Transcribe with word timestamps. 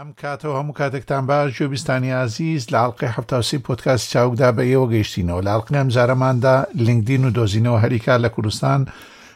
ئەم 0.00 0.10
کاتەوە 0.22 0.56
هەموو 0.60 0.78
کاتێکتان 0.80 1.22
باش 1.30 1.48
جوێبیستانی 1.56 2.16
عزیز 2.24 2.62
لە 2.72 2.78
حڵلقی 2.82 3.12
هەفتاسی 3.16 3.62
پۆتکاس 3.66 4.00
چاوکدا 4.12 4.48
بە 4.56 4.62
ئێوە 4.70 4.86
گەیشتینەوە 4.92 5.44
لە 5.46 5.50
حڵلقی 5.56 5.78
ئەم 5.80 5.88
زارەماندا 5.96 6.56
لنگدین 6.86 7.22
و 7.24 7.34
دۆزینەوە 7.36 7.82
هەریکا 7.84 8.14
لە 8.24 8.28
کوردستان 8.34 8.80
و 8.86 8.88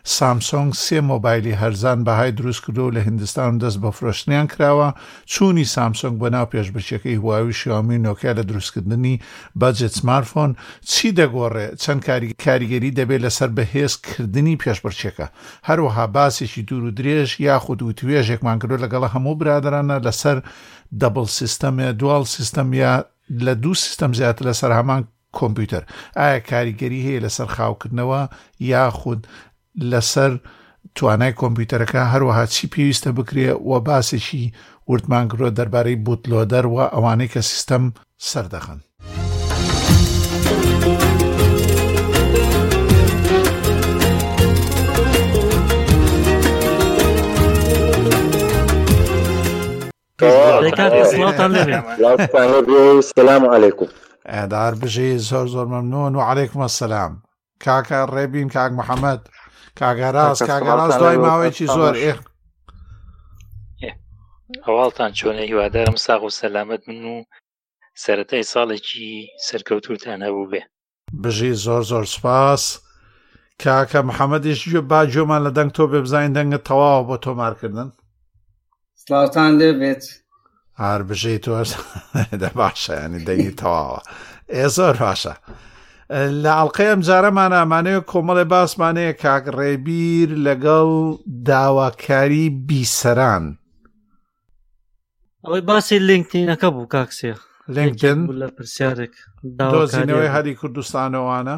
سامسۆنگ 0.04 0.71
سێ 0.84 1.00
مۆبایلی 1.10 1.54
هەرزان 1.54 2.04
بەهای 2.04 2.32
دروست 2.38 2.66
کردو 2.66 2.90
لە 2.92 2.96
هندستان 2.98 3.58
دەست 3.58 3.78
بە 3.82 3.90
فرۆشتنیان 3.90 4.46
کراوە 4.48 4.88
چووی 5.26 5.64
سامسۆنگ 5.64 6.19
بە 6.21 6.28
ناو 6.32 6.46
پێشبچەکەی 6.54 7.06
هواوی 7.19 7.53
شیامی 7.53 7.99
نۆکیا 7.99 8.32
لە 8.36 8.44
دروستکردنی 8.50 9.21
بەجێت 9.60 9.94
سمارتفۆن 9.99 10.50
چی 10.90 11.08
دەگۆڕێ 11.18 11.67
چەند 11.82 12.00
کاریگەری 12.46 12.94
دەبێت 12.99 13.24
لەسەر 13.26 13.49
بەهێزکردنی 13.56 14.60
پێشبچەکە 14.63 15.26
هەروەها 15.68 16.06
باسێکی 16.16 16.62
دوور 16.62 16.82
و 16.84 16.91
درێژ 16.91 17.30
یاخود 17.41 17.82
و 17.82 17.92
توێژێکمان 17.92 18.59
کردو 18.62 18.77
لەگەڵە 18.84 19.09
هەموو 19.14 19.34
برادرانە 19.41 19.96
لەسەر 20.06 20.38
دەبڵ 21.01 21.27
سیستەمە 21.38 21.87
دوال 22.01 22.24
سیستەم 22.37 22.68
یا 22.82 22.92
لە 23.46 23.54
دوو 23.62 23.74
سیستەم 23.74 24.12
زیاتر 24.20 24.45
لەسەر 24.51 24.73
هەمان 24.78 25.02
کۆمپیوتەر 25.38 25.82
ئایا 26.18 26.40
کاریگەری 26.51 27.04
هەیە 27.06 27.20
لەسەر 27.24 27.46
خاوکردنەوە 27.56 28.23
یاخود 28.73 29.20
لەسەر 29.91 30.38
توانای 30.95 31.33
کۆمپیوتەرەکە 31.41 32.02
هەروەها 32.12 32.45
چی 32.55 32.66
پێویستە 32.74 33.09
بکرێ 33.19 33.51
و 33.69 33.80
باسێکی 33.87 34.52
رو 35.38 35.51
در 35.51 35.65
دەربارەی 35.65 35.96
بوتلۆ 36.06 36.65
و 36.69 36.79
ئەوانەی 36.93 37.30
کە 37.33 37.41
سیستەم 37.51 37.84
سەردەخن. 38.30 38.80
سلام 53.16 53.45
عیکم 53.62 53.88
ئەدار 54.27 54.74
بژێ 54.74 55.16
زۆر 55.29 55.46
زور 55.46 55.66
ممنون 55.66 56.15
و 56.16 56.21
عیکمە 56.34 56.68
سەسلام 56.68 57.12
کاکە 57.65 58.09
ڕێبین 58.15 58.49
کاک 58.55 58.73
محمد 58.73 59.21
کاگەڕاز 59.79 60.38
کاگەڕاز 60.51 60.93
دوای 61.01 61.16
ماوەیەکی 61.26 61.66
زۆر 61.76 61.95
ئێ 62.04 62.13
هەواڵتان 64.67 65.11
چۆنە 65.19 65.43
هیوادارم 65.51 65.97
ساغ 66.05 66.21
و 66.25 66.31
سەلامت 66.41 66.81
من 66.89 67.05
و 67.12 67.17
سەتای 68.05 68.45
ساڵێکی 68.53 69.09
سەرکەوتوتان 69.49 70.21
هەبوو 70.27 70.51
بێ 70.53 70.62
بژی 71.23 71.53
زۆر 71.65 71.83
زۆر 71.91 72.05
سپاس 72.15 72.62
کاکە 73.62 74.01
محەممەدیش 74.09 74.61
با 74.91 75.01
جۆمان 75.12 75.41
لە 75.47 75.51
دەنگ 75.59 75.71
تۆ 75.77 75.84
بێ 75.91 76.01
بزانین 76.05 76.33
دەنگت 76.39 76.62
تەواوە 76.69 77.07
بۆ 77.09 77.17
تۆمارکردن 77.27 77.89
سلاوتان 79.03 79.51
لێ 79.59 79.71
بێت 79.81 80.05
هەر 80.84 81.01
بژی 81.09 81.39
تۆ 81.45 81.53
دە 82.43 82.51
باشە 82.59 82.93
ینی 83.05 83.21
دەنگی 83.29 83.55
تەواوە 83.61 84.01
ئێ 84.55 84.67
زۆر 84.77 84.95
باشە. 85.03 85.34
لە 86.12 86.50
ئەڵلقەیە 86.58 86.91
ئەمجارەمان 86.92 87.53
ئامانەیە 87.58 88.00
کۆمەڵی 88.11 88.47
باسمانەیە 88.53 89.12
کاکڕێبیر 89.22 90.28
لەگەڵ 90.47 90.91
داواکاری 91.48 92.44
بیسەران 92.69 93.44
ئەوەی 95.44 95.62
باسی 95.69 95.98
لینکتینەکە 96.11 96.69
بوو 96.75 96.88
کاکسێ 96.94 97.33
لینکن 97.77 98.19
لە 98.41 98.47
پرسیارێک 98.56 99.14
دۆزینەوەی 99.75 100.33
هەری 100.34 100.55
کوردستانەوانە 100.61 101.56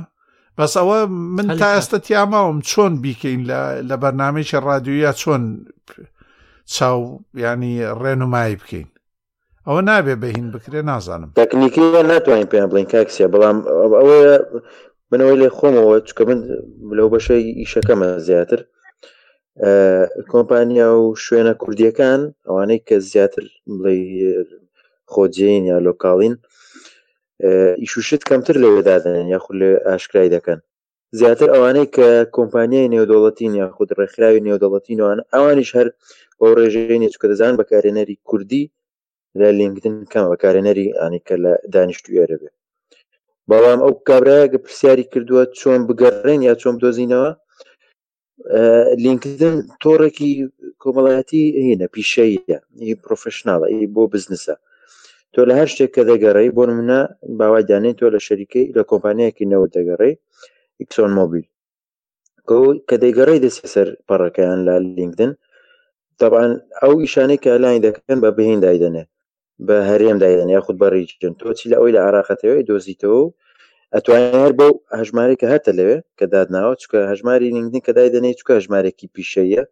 بەس 0.57 0.73
ئەوە 0.79 0.99
من 1.37 1.47
تا 1.61 1.69
ئێستا 1.77 1.97
تیاماوم 2.07 2.59
چۆن 2.71 2.93
بیکەین 3.05 3.41
لە 3.89 3.97
بەرنمێکی 4.03 4.59
ڕادیویا 4.67 5.13
چۆن 5.21 5.43
چاو 6.75 7.01
ینی 7.45 7.75
ڕێنمایی 8.01 8.59
بکەین 8.63 8.89
ئەوە 9.69 9.83
نابێ 9.91 10.15
بەهین 10.23 10.47
بکرێ 10.55 10.81
نازانم 10.91 11.31
تەکنیکی 11.41 11.83
ناتوانین 12.13 12.49
پێیان 12.53 12.69
بڵین 12.73 12.87
کاکسیە 12.93 13.27
بەڵام 13.33 13.59
ئەوە 14.01 14.21
منەوەی 15.11 15.39
لێ 15.41 15.49
خۆمەوە 15.59 15.97
چکە 16.09 16.23
من 16.29 16.39
لەو 16.97 17.09
بەشەی 17.15 17.43
ئیشەکەمە 17.61 18.09
زیاتر 18.27 18.61
کۆمپانیا 20.33 20.89
و 20.99 21.03
شوێنە 21.25 21.55
کوردیەکان 21.63 22.21
ئەوانەی 22.49 22.83
کە 22.89 22.97
زیاتر 23.13 23.45
بڵێ 23.77 23.99
خۆجین 25.13 25.63
یا 25.71 25.79
لۆکاڵین 25.87 26.35
ئیشوشت 27.83 28.23
کەمتر 28.29 28.57
لەوێدادنن 28.65 29.27
یاخود 29.35 29.55
لە 29.63 29.71
ئاشکای 29.89 30.29
دەکەن 30.37 30.59
زیاتر 31.19 31.49
ئەوانەی 31.55 31.89
کە 31.97 32.07
کۆمپانیای 32.37 32.91
نێودەوڵەتین 32.95 33.53
یاخود 33.63 33.89
ڕێکخراوی 33.99 34.45
نێودەوڵەتینەوەن 34.47 35.19
ئەوانیش 35.35 35.71
هەر 35.77 35.89
بۆ 36.39 36.47
ڕێژێنی 36.59 37.09
چکە 37.13 37.27
دەزان 37.31 37.55
بەکارێنەری 37.61 38.17
کوردی 38.29 38.65
لە 39.41 39.49
لینگدن 39.59 39.95
کام 40.13 40.25
بەکارێنەری 40.33 40.95
ئانیکە 41.01 41.37
لە 41.45 41.53
دانیشتوێرە 41.75 42.37
بێ 42.43 42.51
بەڵام 43.51 43.81
ئەو 43.85 43.93
کابراە 44.09 44.45
گە 44.53 44.59
پرسیاری 44.65 45.05
کردووە 45.13 45.43
چۆن 45.59 45.81
بگەڕێن 45.89 46.41
یا 46.49 46.55
چۆن 46.63 46.75
دۆزینەوە 46.83 47.31
لینکدن 49.05 49.57
تۆڕێکی 49.83 50.31
کۆمەڵایەتی 50.83 51.43
هینە 51.67 51.87
پیشەیە 51.95 52.59
هی 52.89 52.95
پرۆفشنناڵە 53.05 53.67
بۆ 53.95 54.03
بزنسە 54.13 54.55
تۆ 55.33 55.41
لە 55.49 55.53
هەر 55.61 55.69
شتێک 55.75 55.91
کە 55.97 56.03
دەگەڕی 56.11 56.51
بۆ 56.57 56.63
منە 56.79 57.01
باوای 57.39 57.67
دانێت 57.71 57.97
تۆ 58.01 58.07
لە 58.15 58.21
شەریکەی 58.27 58.67
لە 58.77 58.83
کۆمپانیەکی 58.91 59.49
نەوە 59.53 59.67
دەگەڕی 59.77 60.15
ئیکسۆن 60.81 61.11
مۆبیل 61.19 61.47
کە 62.89 62.97
دەیگەڕی 63.03 63.39
دەستی 63.45 63.69
سەر 63.75 63.89
پەڕەکەیان 64.09 64.61
لە 64.69 64.75
لینکدن 64.99 65.31
طبعاان 66.21 66.53
ئەو 66.83 66.95
ئیشانەی 67.05 67.41
کە 67.45 67.51
لای 67.63 67.79
دەکەن 67.87 68.19
بە 68.23 68.31
بهین 68.39 68.61
دایدەنێ 68.67 69.05
بە 69.67 69.77
هەرێم 69.91 70.19
دادن 70.25 70.49
یاخود 70.57 70.77
بە 70.83 70.87
ڕیجن 70.95 71.35
تۆ 71.41 71.49
چی 71.59 71.67
لە 71.71 71.77
ئەوی 71.79 71.95
لە 71.97 72.01
عراقەتەوەی 72.09 72.67
دۆزیتەوە 72.69 73.19
و 73.23 73.33
ئەتوانێت 73.95 74.55
بەو 74.61 74.73
هەژمارێکە 75.01 75.47
هاتە 75.53 75.73
لەوێ 75.79 75.97
کە 76.19 76.25
دادناوە 76.35 76.75
چکە 76.83 76.99
هەژماری 77.11 77.53
نینگنی 77.57 77.81
کە 77.87 77.93
دایدنێ 77.97 78.33
چکە 78.39 78.53
هەژمارێکی 78.59 79.07
پیشەیە 79.15 79.65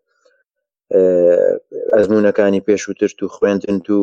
ئەزمونونەکانی 1.96 2.64
پێش 2.66 2.82
و 2.88 2.96
ترت 2.98 3.18
و 3.22 3.32
خوێندن 3.36 3.78
و 3.96 4.00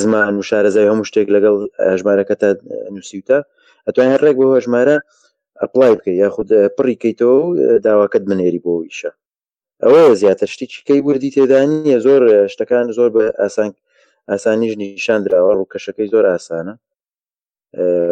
زمان 0.00 0.34
و 0.38 0.46
شارەزای 0.48 0.88
هەموو 0.90 1.08
شتێک 1.10 1.28
لەگەڵ 1.36 1.56
هەژمارەکە 1.92 2.34
تا 2.42 2.48
نووسیتە 2.94 3.38
ئەتوان 3.86 4.08
هەر 4.12 4.20
ڕێک 4.26 4.36
بۆ 4.40 4.46
هەژمارە 4.58 4.96
ئەپلای 5.62 5.92
بکە 5.98 6.10
یاخود 6.22 6.50
پڕیکەیتەوە 6.76 7.36
داواکەت 7.86 8.22
بنێری 8.30 8.60
بۆ 8.64 8.72
ئیشە 8.86 9.10
ئەوە 9.82 10.02
زیاتر 10.20 10.48
شتی 10.54 10.66
چکەی 10.74 11.00
وردی 11.08 11.30
تێدانی 11.36 11.92
زۆر 12.06 12.22
شتەکان 12.52 12.86
زۆر 12.98 13.10
بە 13.14 13.24
ئاسان 13.42 13.70
ئاسانیش 14.32 14.74
نیشان 14.82 15.18
درراوە 15.24 15.54
ڕووکەشەکەی 15.58 16.10
زۆر 16.12 16.24
ئاسانە 16.32 16.74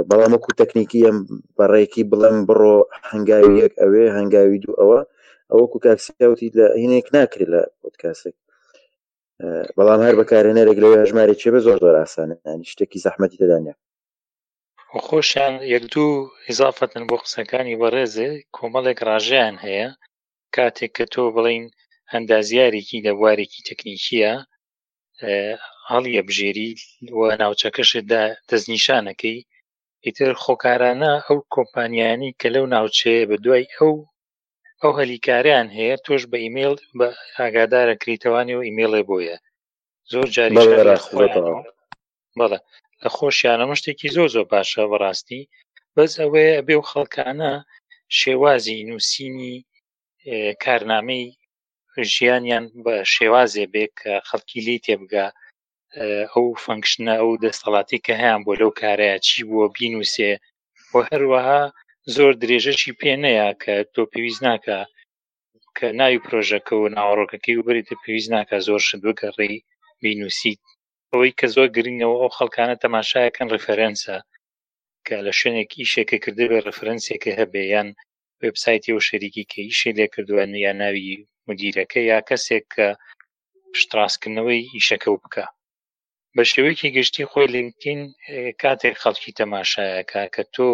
بەڵامەکو 0.08 0.50
تەکنیکی 0.60 1.02
ئەم 1.06 1.18
بەڕێکی 1.58 2.02
بڵم 2.10 2.36
بڕۆ 2.48 2.76
هەنگاوی 3.12 3.58
یەک 3.62 3.72
ئەوێ 3.82 4.04
هەنگاوی 4.18 4.62
دوو 4.64 4.76
ئەوە 4.80 5.00
ئەوەکو 5.50 5.78
کاکسیاوتی 5.84 6.48
لە 6.58 6.66
هینێک 6.82 7.06
ناکرێت 7.16 7.48
لە 7.54 7.60
پۆتکاسێک 7.80 8.36
بەڵام 9.76 10.00
هەر 10.06 10.14
بەکارێنەرێک 10.20 10.78
لەوێ 10.82 10.96
هەژمارێک 11.02 11.38
چێ 11.42 11.50
بە 11.54 11.60
زۆر 11.66 11.78
زۆر 11.84 11.94
ئاسانانی 12.02 12.68
شتێکی 12.72 13.02
زەحمەتی 13.06 13.38
دەدانیا 13.42 13.74
خۆشیان 15.06 15.54
یەک 15.74 15.84
دوو 15.92 16.08
ئیزافەتن 16.48 17.04
بۆ 17.10 17.16
قسەکانی 17.24 17.78
بەڕێزێ 17.80 18.28
کۆمەڵێک 18.56 18.98
ڕژیان 19.08 19.54
هەیە 19.64 19.88
کاتێک 20.54 20.90
کە 20.96 21.04
تۆ 21.12 21.22
بڵین 21.34 21.64
ئەندازیارێکی 22.12 22.98
لە 23.06 23.12
بوارێکی 23.18 23.60
تەکنیکیە 23.68 24.34
هەڵی 25.92 26.16
ئەبژێری 26.18 26.70
وە 27.18 27.28
ناوچەکەشدا 27.42 28.22
دەستنیشانەکەی 28.48 29.38
ئیتر 30.04 30.32
خۆکارانە 30.44 31.12
ئەو 31.26 31.38
کۆمپانیانی 31.54 32.36
کە 32.40 32.48
لەو 32.54 32.64
ناوچەیە 32.74 33.24
بە 33.30 33.36
دوای 33.44 33.64
ئەو 33.76 33.94
ئەو 34.82 34.92
هەلیکاریان 35.00 35.68
هەیە 35.78 35.96
تۆش 36.04 36.22
بە 36.30 36.36
ئیممیل 36.44 36.74
بە 36.98 37.08
ئاگادارە 37.38 37.94
کریتوانی 38.02 38.54
و 38.56 38.64
ئیممیلێ 38.66 39.02
بۆیە 39.08 39.36
زۆر 40.12 40.26
جاری 40.36 40.56
بەڵە 40.58 41.36
لە 43.04 43.08
خۆشیانەمە 43.16 43.74
شتێکی 43.80 44.08
زۆر 44.16 44.28
زۆر 44.34 44.46
باشە 44.52 44.82
بەڕاستی 44.90 45.42
بەس 45.94 46.12
ئەوەیە 46.22 46.60
بێ 46.66 46.76
و 46.78 46.88
خەڵکانە 46.90 47.52
شێوازی 48.20 48.76
نووسینی 48.88 49.54
کارنامەی 50.64 51.24
ژیانیان 52.14 52.64
بە 52.84 52.94
شێوازێ 53.14 53.64
بێ 53.72 53.84
کە 53.98 54.12
خەڵکی 54.28 54.60
لی 54.66 54.78
تێبگە 54.86 55.26
ئەو 55.96 56.46
فەنکشنە 56.64 57.14
ئەو 57.20 57.30
دەسەڵاتی 57.44 58.02
کە 58.06 58.12
هەیەیان 58.20 58.42
بۆ 58.46 58.52
لەو 58.60 58.70
کارەیە 58.82 59.16
چی 59.26 59.40
بووە 59.48 59.66
بینوسێ 59.76 60.32
بۆ 60.90 60.98
هەروەها 61.10 61.62
زۆر 62.14 62.32
درێژەشی 62.42 62.96
پێنەیە 63.00 63.48
کە 63.62 63.74
تۆ 63.94 64.00
پێویست 64.12 64.40
ناکە 64.48 64.78
کە 65.76 65.86
ناوی 66.00 66.22
پرۆژەکە 66.26 66.74
و 66.76 66.92
ناوەڕۆکەکەی 66.96 67.54
و 67.58 67.64
بریتە 67.68 67.94
پێویست 68.02 68.28
ناکە 68.34 68.56
زۆر 68.68 68.80
شت 68.86 68.98
بگەڕێی 69.04 69.56
بینوسیت 70.02 70.60
ئەوەی 71.12 71.36
کە 71.38 71.46
زۆر 71.54 71.68
گرنگەوە 71.76 72.16
ئەو 72.20 72.30
خەڵکانە 72.36 72.74
تەماشایەکەن 72.82 73.48
ڕفرەنسە 73.54 74.16
کە 75.06 75.14
لە 75.26 75.32
شوێنێکی 75.38 75.90
شێکە 75.92 76.16
کرد 76.24 76.38
بێ 76.50 76.58
ڕفرەنسێکە 76.66 77.30
هەبێیان 77.40 77.88
وبسایتی 78.42 78.94
و 78.94 79.04
شەریکی 79.08 79.44
کە 79.50 79.58
ئیشی 79.66 79.94
لێ 79.98 80.06
کردووە 80.14 80.44
یا 80.64 80.72
ناوی 80.82 81.08
مدیرەکە 81.48 82.00
یا 82.12 82.18
کەسێک 82.28 82.64
کە 82.74 82.86
شتڕاستکردنەوەی 83.80 84.60
ئیشەکە 84.74 85.08
و 85.12 85.20
بکە 85.24 85.44
بە 86.36 86.42
شێوەیەکی 86.52 86.94
گشتی 86.96 87.28
خۆی 87.30 87.52
لینکین 87.54 88.00
کاتێک 88.62 88.96
خەڵکی 89.02 89.36
تەماشایەکە 89.40 90.22
کە 90.34 90.42
تۆ 90.54 90.70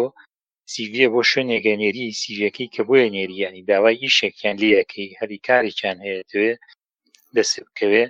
سیڤە 0.71 1.07
بۆ 1.13 1.21
شوێنێ 1.31 1.57
گەنێری 1.67 2.07
سیڤەکەی 2.21 2.71
کە 2.73 2.81
بۆیە 2.87 3.07
نێریانی 3.15 3.65
داوای 3.69 4.01
ئیشێکیان 4.03 4.55
لیەکەی 4.63 5.07
هەری 5.19 5.39
کارێکیان 5.47 5.97
هەیەوێ 6.05 6.51
دەست 7.35 7.55
بکەوێ 7.67 8.03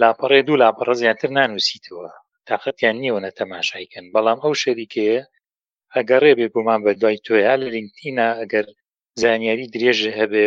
لاپەڕێ 0.00 0.40
دوو 0.46 0.60
لاپەڕە 0.62 0.94
زیاتر 1.02 1.30
نانووسیتەوە 1.38 2.10
تااقەتیان 2.46 2.96
نیوە 3.02 3.20
نە 3.24 3.30
تەماشایکەن 3.38 4.04
بەڵام 4.14 4.38
ئەو 4.44 4.54
شەریکەیە 4.62 5.20
ئەگەر 5.94 6.20
ڕێبێ 6.26 6.46
بمان 6.54 6.80
بە 6.84 6.92
دوای 7.00 7.18
تۆیا 7.26 7.54
لە 7.62 7.66
لینکتینە 7.74 8.28
ئەگەر 8.40 8.66
زانیاری 9.22 9.66
درێژە 9.74 10.10
هەبێ 10.20 10.46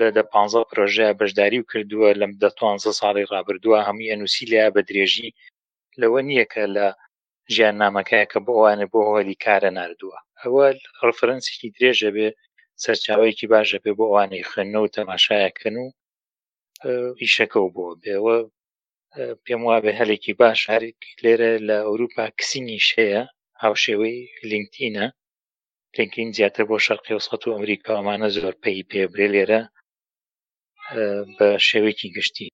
لە 0.00 0.08
دە 0.16 0.22
15 0.32 0.68
پرۆژەیە 0.70 1.16
بەشداری 1.20 1.58
و 1.60 1.68
کردووە 1.70 2.10
لەم 2.20 2.32
دە 2.42 2.48
15 2.60 2.92
ساڵی 3.00 3.28
ڕابردووە 3.32 3.78
هەموو 3.88 4.08
ئەنووسی 4.10 4.46
لە 4.52 4.60
بە 4.74 4.82
درێژی 4.90 5.30
لەوە 6.02 6.18
نییە 6.28 6.46
کە 6.52 6.62
لە 6.76 6.86
ژیان 7.54 7.76
نامەکەیەکە 7.82 8.38
بۆ 8.46 8.52
ئەوانە 8.56 8.86
بۆ 8.92 9.00
هۆلی 9.10 9.40
کارە 9.44 9.70
نردووە 9.78 10.18
ئەوە 10.42 10.64
ڕفرەنسیی 11.06 11.72
درێژە 11.76 12.10
بێ 12.16 12.28
سەرچاوەیەکی 12.82 13.50
باشە 13.52 13.78
پێ 13.84 13.92
بۆ 13.98 14.04
ئەوانەی 14.10 14.46
خوێنە 14.50 14.78
و 14.80 14.92
تەماشایەکەن 14.96 15.76
و 15.82 15.86
ئیشەکە 17.20 17.58
و 17.60 17.72
بۆ 17.76 17.86
بێەوە 18.02 18.36
پێم 19.44 19.62
وابێ 19.68 19.92
هەلێکی 20.00 20.32
باش 20.40 20.60
هەرێک 20.72 21.00
لێرە 21.24 21.50
لە 21.68 21.76
ئەوروپا 21.86 22.24
کسینی 22.38 22.80
شەیە 22.90 23.22
هاوشێوەی 23.62 24.18
لینکتینە 24.50 25.06
لینکین 25.96 26.28
زیاتر 26.36 26.64
بۆ 26.70 26.76
شەرقی 26.86 27.16
وسەت 27.18 27.42
و 27.44 27.54
ئەمریکاوامانە 27.56 28.28
زۆر 28.36 28.54
پێی 28.62 28.86
پێبرێ 28.90 29.26
لێرە 29.34 29.60
بە 31.36 31.48
شێوێکی 31.68 32.08
گشتی 32.16 32.48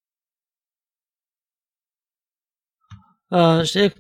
شتێک 3.71 3.93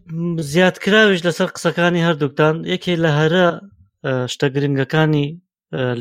زیادکراویش 0.53 1.21
لەسەر 1.29 1.49
قسەکانی 1.57 2.05
هەردووکتان 2.07 2.55
یەکێ 2.73 2.95
لە 3.05 3.11
هەرە 3.19 3.45
شتە 4.33 4.47
گرنگەکانی 4.55 5.27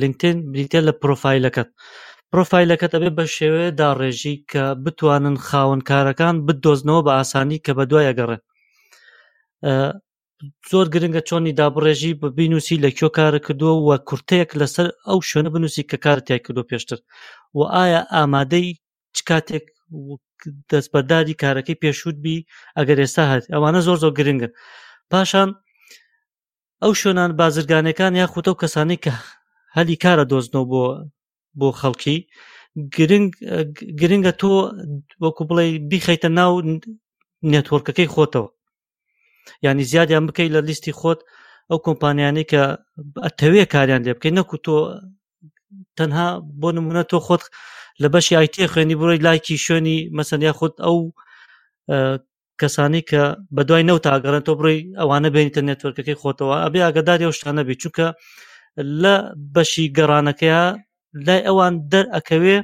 لینکتین 0.02 0.38
بریتە 0.54 0.80
لە 0.88 0.94
پرۆفایلەکەت 1.02 1.70
پرۆفایلەکەت 2.32 2.92
ئەبێ 2.96 3.12
بە 3.18 3.26
شێوەیە 3.38 3.70
داڕێژی 3.82 4.36
کە 4.52 4.64
بتوانن 4.84 5.36
خاونکارەکان 5.48 6.36
بدۆزنەوە 6.48 7.02
بە 7.08 7.12
ئاسانی 7.18 7.64
کە 7.66 7.72
بە 7.78 7.84
دوای 7.92 8.12
گەڕێ 8.20 8.38
زۆر 10.72 10.88
گرنگە 10.94 11.22
چۆنی 11.30 11.56
دابڕێژی 11.60 12.12
ببینوسی 12.22 12.76
لە 12.84 12.90
کێ 12.98 13.08
کارە 13.18 13.40
کردووە 13.46 13.76
وە 13.88 13.96
کورتەیەک 14.10 14.52
لەسەر 14.62 14.88
ئەو 15.08 15.18
شوێنە 15.30 15.50
بنووسی 15.54 15.84
کە 15.90 15.98
کارتیا 16.06 16.38
کردو 16.46 16.64
پێشتر 16.70 17.00
و 17.58 17.62
ئایا 17.78 18.02
ئامادەی 18.16 18.68
چ 19.16 19.20
کاتێک 19.30 19.66
دەستبەرداری 20.72 21.34
کارەکەی 21.44 21.80
پێشوت 21.84 22.16
بی 22.24 22.46
ئەگەر 22.78 22.98
ئێستا 23.04 23.24
هەت 23.32 23.44
ئەوانە 23.54 23.80
زۆر 23.88 23.98
زۆر 24.04 24.12
گرنگن 24.20 24.52
پاشان 25.12 25.50
ئەو 26.84 26.94
شوێنان 27.02 27.32
بازرگانەکان 27.40 28.14
یاخوتە 28.22 28.50
و 28.52 28.60
کەسانی 28.62 28.98
کە 29.04 29.14
هەلی 29.78 29.98
کارە 30.04 30.24
دۆزنەوە 30.32 30.64
بۆ 30.72 30.84
بۆ 31.60 31.68
خەڵکی 31.80 32.18
گرنگە 34.02 34.34
تۆ 34.42 34.52
وەکو 35.24 35.44
بڵێ 35.50 35.66
بیخیتە 35.90 36.30
ناو 36.40 36.54
نێتۆرکەکەی 37.54 38.12
خۆتەوە 38.16 38.50
ینی 39.64 39.84
زیادیان 39.92 40.24
بکەی 40.30 40.54
لە 40.56 40.60
لیستی 40.68 40.98
خۆت 41.00 41.20
ئەو 41.70 41.78
کۆمپانیانی 41.86 42.44
کە 42.52 42.62
ئەتەوێ 43.26 43.64
کاریان 43.74 44.02
لێ 44.06 44.14
بکەین 44.18 44.38
نەکو 44.40 44.56
تۆ 44.66 44.76
تەنها 45.98 46.28
بۆ 46.62 46.70
نمونە 46.78 47.04
تۆ 47.12 47.18
خۆت 47.26 47.44
لە 48.02 48.08
بەشی 48.14 48.36
آیتێ 48.42 48.64
خوێنی 48.72 49.00
بڕۆی 49.00 49.24
لایکی 49.28 49.58
شوێنی 49.66 50.00
مەسەندیا 50.18 50.54
خودت 50.60 50.78
ئەو 50.86 50.98
کەسانی 52.62 53.02
کە 53.10 53.24
بە 53.56 53.62
دوای 53.68 53.88
نەوت 53.90 54.04
ئاگەڕێن 54.12 54.44
تۆ 54.48 54.54
بڕی 54.60 54.80
ئەوانە 55.00 55.30
بینیتە 55.36 55.62
نێتوەرکەکەی 55.70 56.20
خۆتەوە 56.22 56.56
ئەبێ 56.64 56.80
ئاگداری 56.86 57.26
ئەو 57.28 57.34
شتانە 57.40 57.62
بێ 57.68 57.76
چووکە 57.82 58.08
لە 59.02 59.16
بەشی 59.54 59.92
گەڕانەکەیە 59.98 60.64
لای 61.26 61.42
ئەوان 61.48 61.74
دەر 61.92 62.06
ئەکەوێ 62.16 62.58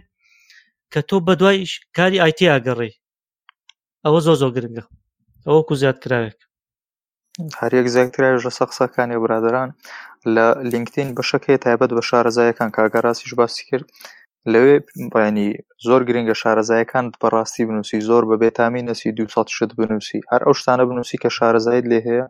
کە 0.91 0.99
تۆ 1.09 1.17
بە 1.27 1.33
دوای 1.39 1.57
کاری 1.97 2.17
آیتی 2.25 2.49
ئاگەڕی 2.53 2.93
ئەوە 4.05 4.19
زۆ 4.25 4.33
زۆ 4.41 4.47
گرنگە 4.55 4.83
ئەوە 5.47 5.61
کو 5.67 5.73
زیاد 5.81 5.97
کراوێک 6.03 6.39
هەرەک 7.61 7.87
زیاتراویش 7.95 8.41
لە 8.47 8.51
سەقسەکانی 8.59 9.17
برادران 9.23 9.69
لە 10.35 10.45
لینکتین 10.71 11.07
بەشەکەی 11.17 11.57
تایبەت 11.63 11.91
بە 11.97 12.03
شارەزایەکان 12.09 12.69
کاگەڕاستیش 12.77 13.31
باسی 13.39 13.63
کرد 13.69 13.87
لەوێ 14.53 14.75
بەینی 15.13 15.47
زۆر 15.87 16.01
گرنگە 16.07 16.35
شارەزایەکانت 16.41 17.13
بەڕاستی 17.21 17.63
بنووسی 17.67 17.99
زۆر 18.09 18.23
بە 18.29 18.35
بێتامی 18.41 18.85
نەسی 18.89 19.09
دو 19.17 19.23
شت 19.57 19.71
بنووسی 19.79 20.19
هەر 20.31 20.41
ئەو 20.45 20.53
شتانە 20.59 20.83
بنووسی 20.89 21.17
کە 21.23 21.29
شارەزایت 21.37 21.85
لێ 21.91 21.99
هەیە 22.07 22.25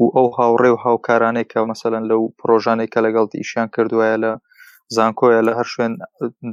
و 0.00 0.04
ئەو 0.16 0.26
هاوڕێ 0.38 0.70
و 0.72 0.80
هاوکارانێک 0.84 1.48
کە 1.52 1.58
مەمثلەن 1.64 2.04
لەو 2.10 2.20
پرۆژانێک 2.40 2.90
کە 2.94 3.00
لەگەڵ 3.06 3.26
ئیشیان 3.40 3.68
کردوایە 3.74 4.16
لە 4.24 4.32
زانکۆیە 4.96 5.40
لە 5.48 5.52
هەر 5.58 5.66
شوێن 5.72 5.92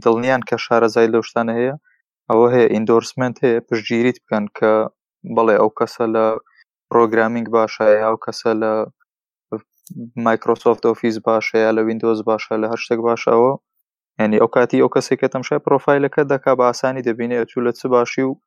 دڵنیان 0.04 0.42
کە 0.50 0.56
شارەزای 0.66 1.12
لەو 1.14 1.24
شتانە 1.30 1.54
هەیە 1.60 1.76
ئەوە 2.30 2.48
هەیە 2.54 2.68
ئیندۆرسمنت 2.74 3.36
هەیە 3.46 3.60
پشتگیریت 3.68 4.18
بکەن 4.24 4.46
کە 4.58 4.72
بڵێ 5.36 5.56
ئەو 5.62 5.70
کەسە 5.80 6.06
لە 6.16 6.26
پرۆگرامینگ 6.90 7.48
باشایە 7.58 8.00
ئەو 8.08 8.16
کەسە 8.26 8.52
لە 8.62 8.72
مایکرۆسۆفت 10.26 10.84
ئۆفیس 10.88 11.18
باشەیە 11.28 11.70
لە 11.78 11.82
وینندۆز 11.88 12.20
باشە 12.30 12.54
لە 12.62 12.66
هەر 12.72 12.80
شتێک 12.86 13.00
باشەوە 13.08 13.52
ینی 14.22 14.38
ئەو 14.42 14.50
کاتی 14.56 14.82
ئەو 14.84 14.94
کەسێکە 14.96 15.28
تەمشای 15.34 15.64
پرۆفایلەکە 15.66 16.22
دەکا 16.34 16.52
بە 16.60 16.64
ئاسانی 16.70 17.06
دەبینێت 17.08 17.48
تو 17.52 17.60
لە 17.66 17.72
چ 17.80 17.82
باشی 17.96 18.24
و 18.28 18.38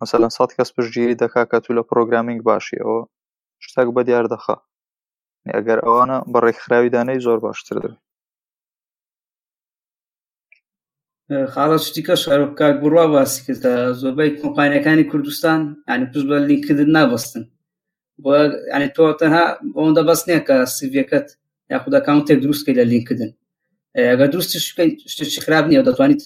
مەسەلەن 0.00 0.32
سەد 0.36 0.50
کەس 0.56 0.68
پشتگیری 0.76 1.20
دەکا 1.22 1.42
کە 1.50 1.58
تو 1.64 1.70
لە 1.78 1.82
پرۆگرامینگ 1.90 2.40
باشی 2.50 2.78
ئەوە 2.84 3.00
شتێک 3.64 3.88
بە 3.96 4.02
دیار 4.08 4.26
دەخە 4.34 4.56
ئەگەر 5.56 5.78
ئەوانە 5.86 6.18
بەڕێکخراوی 6.32 6.92
دانەی 6.94 7.22
زۆر 7.26 7.38
باشتر 7.44 7.74
دەبێت 7.84 8.00
خاڵە 11.54 11.78
شتیکە 11.86 12.14
شارۆکار 12.24 12.72
بڕوا 12.80 13.04
باسی 13.14 13.40
کردە 13.46 13.72
زۆربەی 14.00 14.36
کۆمپانیەکانی 14.40 15.08
کوردستان 15.10 15.60
ینی 15.92 16.06
پشت 16.12 16.26
بە 16.30 16.36
لینکردن 16.48 16.90
نابستن 16.96 17.44
ینی 18.74 18.88
تۆ 18.96 19.04
تەنها 19.20 19.44
ئەوەندە 19.76 20.02
بەست 20.08 20.24
نییە 20.28 20.42
کە 20.48 20.56
سیڤەکەت 20.76 21.26
یاخود 21.72 21.94
ئەکانتێک 21.98 22.38
دروستکە 22.42 22.72
لە 22.78 22.84
لینکردن 22.92 23.30
ئەگە 23.96 24.26
درستی 24.34 24.58
شتێکی 24.68 25.40
خراپ 25.44 25.64
نیە 25.72 25.82
دەتوانیت 25.88 26.22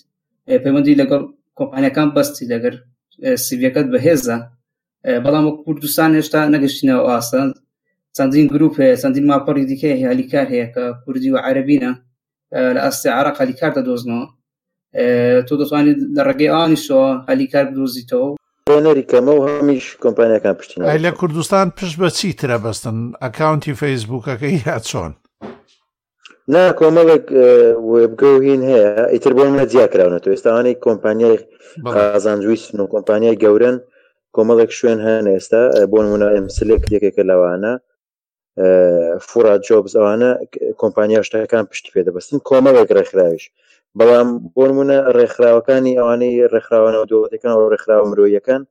پەیوەندی 0.65 0.99
لەگەڵ 1.01 1.23
کۆمپانیەکان 1.59 2.09
بەستی 2.17 2.49
لەگەر 2.53 2.75
سیبیەکەت 3.47 3.87
بەهێزە 3.95 4.37
بەڵام 5.25 5.45
وەک 5.47 5.57
کوردستان 5.67 6.11
هێشتا 6.19 6.41
نەگەشتینەوە 6.55 7.03
ئاسان 7.11 7.49
چەندین 8.17 8.47
گروپ 8.55 8.75
هەیە 8.83 8.97
چەندین 9.03 9.27
ماپەڕی 9.31 9.69
دیکە 9.71 9.89
هەیە 9.97 10.09
هەلیکار 10.13 10.47
هەیە 10.55 10.67
کە 10.75 10.85
کوردی 11.05 11.31
و 11.35 11.37
عربینە 11.47 11.93
لە 12.75 12.81
ئەستی 12.85 13.09
عراق 13.19 13.37
هەلیکار 13.43 13.73
دەدۆزنەوە 13.79 14.25
تۆ 15.47 15.55
دەتوانیت 15.61 15.99
لە 16.17 16.23
ڕێگەی 16.29 16.53
ئانیشەوە 16.57 17.09
هەلیکار 17.31 17.65
بدۆزیتەوە 17.71 18.29
نەریکەمە 18.87 19.33
و 19.37 19.47
هەمیش 19.53 19.87
کۆمپانیەکان 20.05 20.55
پشتین 20.59 20.81
لە 21.07 21.11
کوردستان 21.21 21.67
پشت 21.79 21.97
بە 22.01 22.09
چی 22.19 22.29
ترە 22.41 22.59
بەستن 22.65 22.97
ئەکاونتی 23.25 23.75
فەیسبوکەکەی 23.81 24.57
یا 24.67 24.79
چۆن 24.91 25.13
نا 26.51 26.63
کۆمەڵێک 26.81 27.25
وێبگەوهین 27.93 28.63
هەیە 28.71 28.91
ئیتر 29.13 29.33
بۆ 29.37 29.45
منە 29.53 29.65
جیاکراونە 29.73 30.19
تو 30.23 30.29
ئێستاوانەی 30.35 30.77
کۆمپانیای 30.87 31.39
ئازانجووی 31.97 32.57
سن 32.63 32.79
و 32.81 32.87
کۆمپانیای 32.95 33.39
گەورن 33.45 33.77
کۆمەڵێک 34.37 34.71
شوێن 34.79 34.99
هەن 35.07 35.25
ئێستا 35.35 35.63
بۆ 35.91 35.99
نمونە 36.05 36.29
ئەمسلێک 36.35 36.83
یەکێکە 36.95 37.23
لەوانە 37.31 37.73
فورا 39.29 39.55
جۆبز 39.67 39.93
ئەوانە 39.97 40.31
کۆمپانیا 40.81 41.21
شتەکان 41.27 41.65
پشت 41.71 41.85
پێ 41.93 42.01
دەبستن 42.07 42.39
کۆمەڵێک 42.49 42.89
ڕێکخراویش 42.97 43.45
بەڵام 43.99 44.29
بۆ 44.55 44.65
نمونە 44.71 44.99
ڕێکخراوەکانی 45.17 45.99
ئەوانەی 46.01 46.47
ڕێکخراوانەوە 46.55 47.07
دووەتەکان 47.11 47.55
و 47.59 47.69
ڕێکخراوە 47.73 48.09
مرۆیەکان 48.11 48.63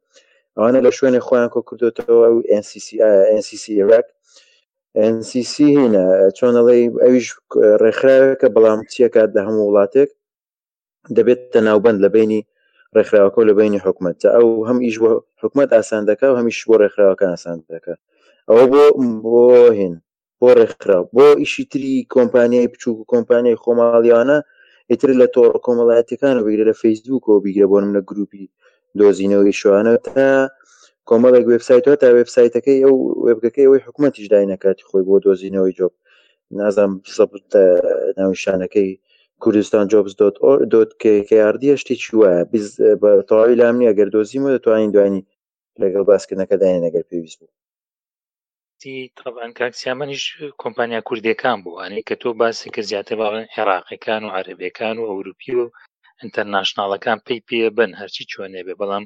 ئەوانە 0.58 0.80
لە 0.86 0.92
شوێنی 0.98 1.22
خۆیان 1.28 1.50
کۆ 1.54 1.60
کردوتەوە 1.70 2.22
NCCRAC 3.42 4.08
NCC 5.14 5.54
هینە 5.78 6.04
چۆنەڵێ 6.38 6.76
ئەویش 7.04 7.28
ڕێکخراوەکە 7.84 8.48
بەڵام 8.56 8.80
چیەکات 8.92 9.30
لە 9.36 9.42
هەموو 9.48 9.68
وڵاتێک 9.70 10.10
دەبێت 11.16 11.42
تەناوبند 11.54 12.00
لە 12.04 12.10
بینی 12.16 12.42
ڕێکخراوەکە 12.96 13.42
لە 13.50 13.54
بینی 13.60 13.84
حکوومەت 13.86 14.18
ئەو 14.36 14.48
هەم 14.68 14.78
ئیش 14.86 14.96
بۆ 15.02 15.12
حکوومەت 15.42 15.70
ئاسان 15.78 16.04
دەکە 16.10 16.28
و 16.30 16.38
هەمیش 16.40 16.58
بۆ 16.68 16.76
ڕێکخراوەکە 16.84 17.26
ئاسان 17.32 17.58
دەکە 17.74 17.94
ئەوە 18.50 18.66
بۆ 18.72 18.84
بۆ 19.26 19.44
هێن 19.78 19.96
بۆ 20.40 20.50
ڕێکخرا 20.60 20.98
بۆ 21.16 21.26
ئیشی 21.42 21.64
تری 21.72 21.94
کۆمپانیای 22.16 22.72
بچووک 22.74 22.98
و 23.00 23.10
کۆمپانیای 23.14 23.60
خۆماڵیانە 23.64 24.38
ئیتر 24.92 25.10
لە 25.22 25.28
تۆ 25.34 25.44
کۆمەڵایەتەکان 25.66 26.36
و 26.38 26.44
بگرە 26.46 26.66
لە 26.70 26.74
فەیسبووک 26.82 27.24
و 27.30 27.42
بیگرە 27.44 27.68
بۆ 27.72 27.78
منە 27.88 28.02
گروپی 28.10 28.44
دۆزینەوەی 29.00 29.58
شوانە 29.62 29.94
تا 30.08 30.28
کۆمەڵێک 31.10 31.46
وبسایتەوە 31.52 31.96
تا 32.04 32.08
وبسایتەکەی 32.20 32.84
ئەو 32.86 32.96
وبگەکەی 33.26 33.66
ئەوەی 33.66 33.86
حکوومەتیش 33.86 34.28
داینەکاتی 34.34 34.88
خۆی 34.90 35.06
بۆ 35.08 35.16
دۆزینەوەی 35.26 35.76
جۆب 35.80 35.94
نازانم 36.60 36.94
ناویشانەکەی 38.20 38.90
کوردستان 39.44 39.86
جۆبس 39.92 40.14
دۆتکردیشتی 40.74 41.96
چوە 42.04 42.32
تەواوی 43.30 43.60
لام 43.62 43.76
نیە 43.82 43.94
گەردۆزیمە 44.00 44.50
دەتوانین 44.56 44.92
دوانی 44.96 45.22
لەگەڵ 45.82 46.02
باسکردنەکە 46.10 46.56
داین 46.62 46.84
ئەگەر 46.88 47.04
پێویست 47.10 47.40
بوو 47.40 47.50
طبعاان 49.20 49.52
کاکسیامەنیش 49.60 50.24
کۆمپانیا 50.62 51.02
کوردەکان 51.08 51.58
بووانەی 51.64 52.06
کە 52.08 52.16
تۆ 52.22 52.30
باسی 52.42 52.68
کرد 52.74 52.88
زیاتر 52.92 53.16
باڵێن 53.22 53.48
عێراقەکان 53.54 54.22
و 54.26 54.34
عربەکان 54.40 54.96
و 55.00 55.08
ئەوروپی 55.10 55.54
و 55.60 55.64
ئینتەرناشنناڵەکان 56.22 57.18
پێی 57.26 57.42
پێ 57.48 57.58
بن 57.78 57.92
هەرچی 58.02 58.24
چۆنێ 58.32 58.62
بێ 58.68 58.74
بەڵام 58.80 59.06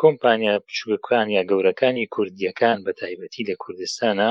کۆمپانیا 0.00 0.52
بچووکەکانیا 0.66 1.42
گەورەکانی 1.50 2.06
کوردیەکان 2.14 2.78
بە 2.86 2.92
تایبەتی 3.00 3.46
لە 3.50 3.54
کوردستانە 3.62 4.30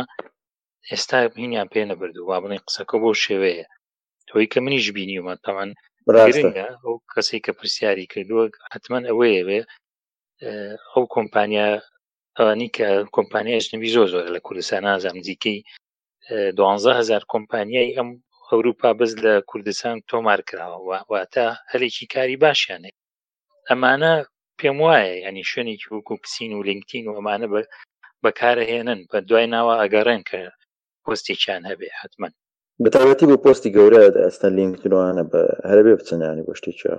ئێستا 0.92 1.18
هینیان 1.42 1.68
پێ 1.74 1.82
نەبردو 1.92 2.22
وا 2.30 2.38
بڵێن 2.44 2.62
قسەکە 2.68 2.98
بۆ 3.02 3.12
شێوەیە 3.26 3.66
تۆی 4.28 4.48
کە 4.52 4.60
منیش 4.66 4.86
بینیومە 4.98 5.36
تاوان 5.46 5.70
ئەو 6.84 6.96
کەسی 7.14 7.40
کە 7.46 7.52
پرسیاری 7.58 8.10
کردووە 8.14 8.44
حتمما 8.74 9.00
ئەوەیەوێ 9.10 9.60
ئەو 10.94 11.04
کۆمپانیا 11.16 11.68
ئەوانی 12.38 12.70
کە 12.76 12.88
کۆمپانیایش 13.16 13.66
نوی 13.76 13.90
زۆ 13.96 14.04
زۆر 14.14 14.26
لە 14.36 14.40
کوردستان 14.48 14.84
ئازام 14.92 15.18
دیکەی 15.28 15.60
هزار 17.00 17.24
کۆمپانیای 17.34 17.96
ئەم 17.98 18.10
ئەوروپا 18.50 18.90
بز 19.00 19.12
لە 19.26 19.34
کوردستان 19.50 19.96
تۆمار 20.10 20.40
کراوە 20.50 20.98
واتە 21.14 21.48
هەلێکی 21.72 22.06
کاری 22.14 22.38
باشیانێ 22.44 22.92
ئەمانە 23.70 24.14
پێم 24.60 24.78
وایە 24.86 25.14
ینی 25.28 25.44
شوێنێکی 25.52 25.88
وەکو 25.94 26.14
پسین 26.24 26.52
و 26.54 26.66
لینکتین 26.70 27.04
و 27.08 27.14
ئەمانە 27.18 27.48
بە 27.54 27.62
بەکارهێنن 28.24 29.00
بە 29.12 29.18
دوای 29.30 29.48
ناوە 29.54 29.74
ئەگەڕێن 29.82 30.22
کە 30.30 30.40
پۆستێکیان 31.04 31.62
هەبێ 31.72 31.90
حتمما 32.02 32.30
بەتابەتی 32.84 33.30
بۆ 33.30 33.36
پۆستی 33.44 33.74
گەورە 33.78 34.02
ئەستا 34.26 34.50
لینکتوانە 34.58 35.24
بە 35.32 35.42
هەربێ 35.70 35.94
بچەندانی 36.00 36.46
بۆ 36.48 36.54
شتێکە 36.60 36.94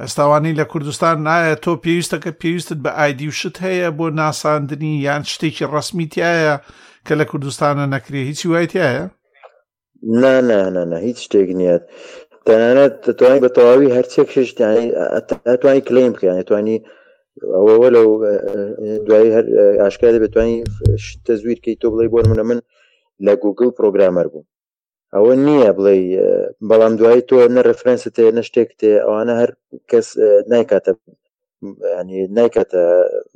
ئەستاوانی 0.00 0.56
لە 0.60 0.64
کوردستان 0.72 1.16
نایە 1.28 1.54
تۆ 1.64 1.72
پێویستە 1.84 2.16
کە 2.24 2.30
پێویستت 2.40 2.78
بە 2.84 2.90
ئایدی 2.98 3.28
و 3.30 3.34
شت 3.40 3.56
هەیە 3.66 3.88
بۆ 3.98 4.06
ناساندنی 4.20 4.92
یان 5.08 5.22
شتێکی 5.32 5.64
ڕسمیتیایە 5.74 6.54
کە 7.06 7.12
لە 7.20 7.24
کوردستانە 7.30 7.84
نەکرێ 7.94 8.20
هیچی 8.30 8.46
وایتیایە؟ 8.52 9.04
نه 10.22 10.34
نه 10.48 10.60
نه 10.74 10.82
نه 10.90 10.96
هیچ 11.06 11.18
شتێک 11.26 11.48
نیت 11.60 11.82
تەنانەت 12.48 12.94
دەتوانانی 13.06 13.42
بە 13.44 13.50
تەواوی 13.56 13.94
هەرچێک 13.96 14.28
ششتیانی 14.36 14.88
ئەتوانی 15.50 15.82
کلیم 15.88 16.12
بکەیان 16.14 16.40
توانی 16.48 16.76
ئەوەوە 17.56 17.88
لەو 17.96 18.08
دوایی 19.06 19.34
هەر 19.36 19.44
ئاشکا 19.82 20.08
دەبێتوانانی 20.14 20.60
شتە 21.06 21.32
زویر 21.40 21.58
کەی 21.64 21.74
تۆ 21.82 21.86
بڵێ 21.92 22.06
بۆ 22.12 22.18
منە 22.30 22.44
من 22.50 22.58
لە 23.26 23.32
گوگل 23.42 23.68
پرۆگرامەر 23.78 24.26
بوو 24.32 24.48
ئەوە 25.14 25.32
نییە 25.46 25.70
بڵێ 25.78 25.94
بەڵام 26.70 26.94
دوایی 27.00 27.22
تۆ 27.28 27.36
نە 27.56 27.60
ڕفرەنسە 27.68 28.08
تێ 28.16 28.24
نە 28.38 28.42
شتێک 28.48 28.68
تێ 28.80 28.90
ئەوانە 29.06 29.34
هەر 29.40 29.50
کەس 29.90 30.06
نایکاتە 30.52 30.92
ینی 32.00 32.20
نایکاتە 32.38 32.82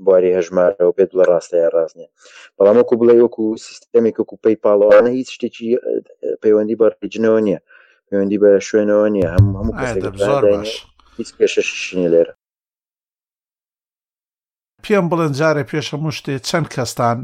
بواری 0.05 0.37
هەژمارەوە 0.39 0.93
پێ 0.97 1.05
لە 1.19 1.25
ڕاستەیە 1.31 1.69
ڕاستنیە 1.75 2.09
بەڵام 2.57 2.77
وەکو 2.81 2.95
بڵێ 3.01 3.15
وەکو 3.25 3.45
سیستمێک 3.67 4.17
وەکو 4.21 4.37
پەیپاڵەوانە 4.45 5.11
هیچ 5.19 5.29
شتێکی 5.37 5.69
پەیوەندی 6.43 6.79
بەڕجنەوە 6.81 7.41
نییە 7.49 7.61
پەیوەندی 8.13 8.39
بە 8.43 8.51
شوێنەوە 8.69 9.07
نییە 9.15 9.29
هەم 9.35 9.47
هەموو 9.59 10.67
هیچ 11.19 11.29
پێشەشنی 11.39 12.09
لێرە 12.13 12.35
پێم 14.85 15.07
بڵێن 15.11 15.33
جارێ 15.39 15.63
پێش 15.71 15.87
هەموو 15.95 16.17
شتێ 16.19 16.35
چەند 16.49 16.69
کەستان 16.75 17.19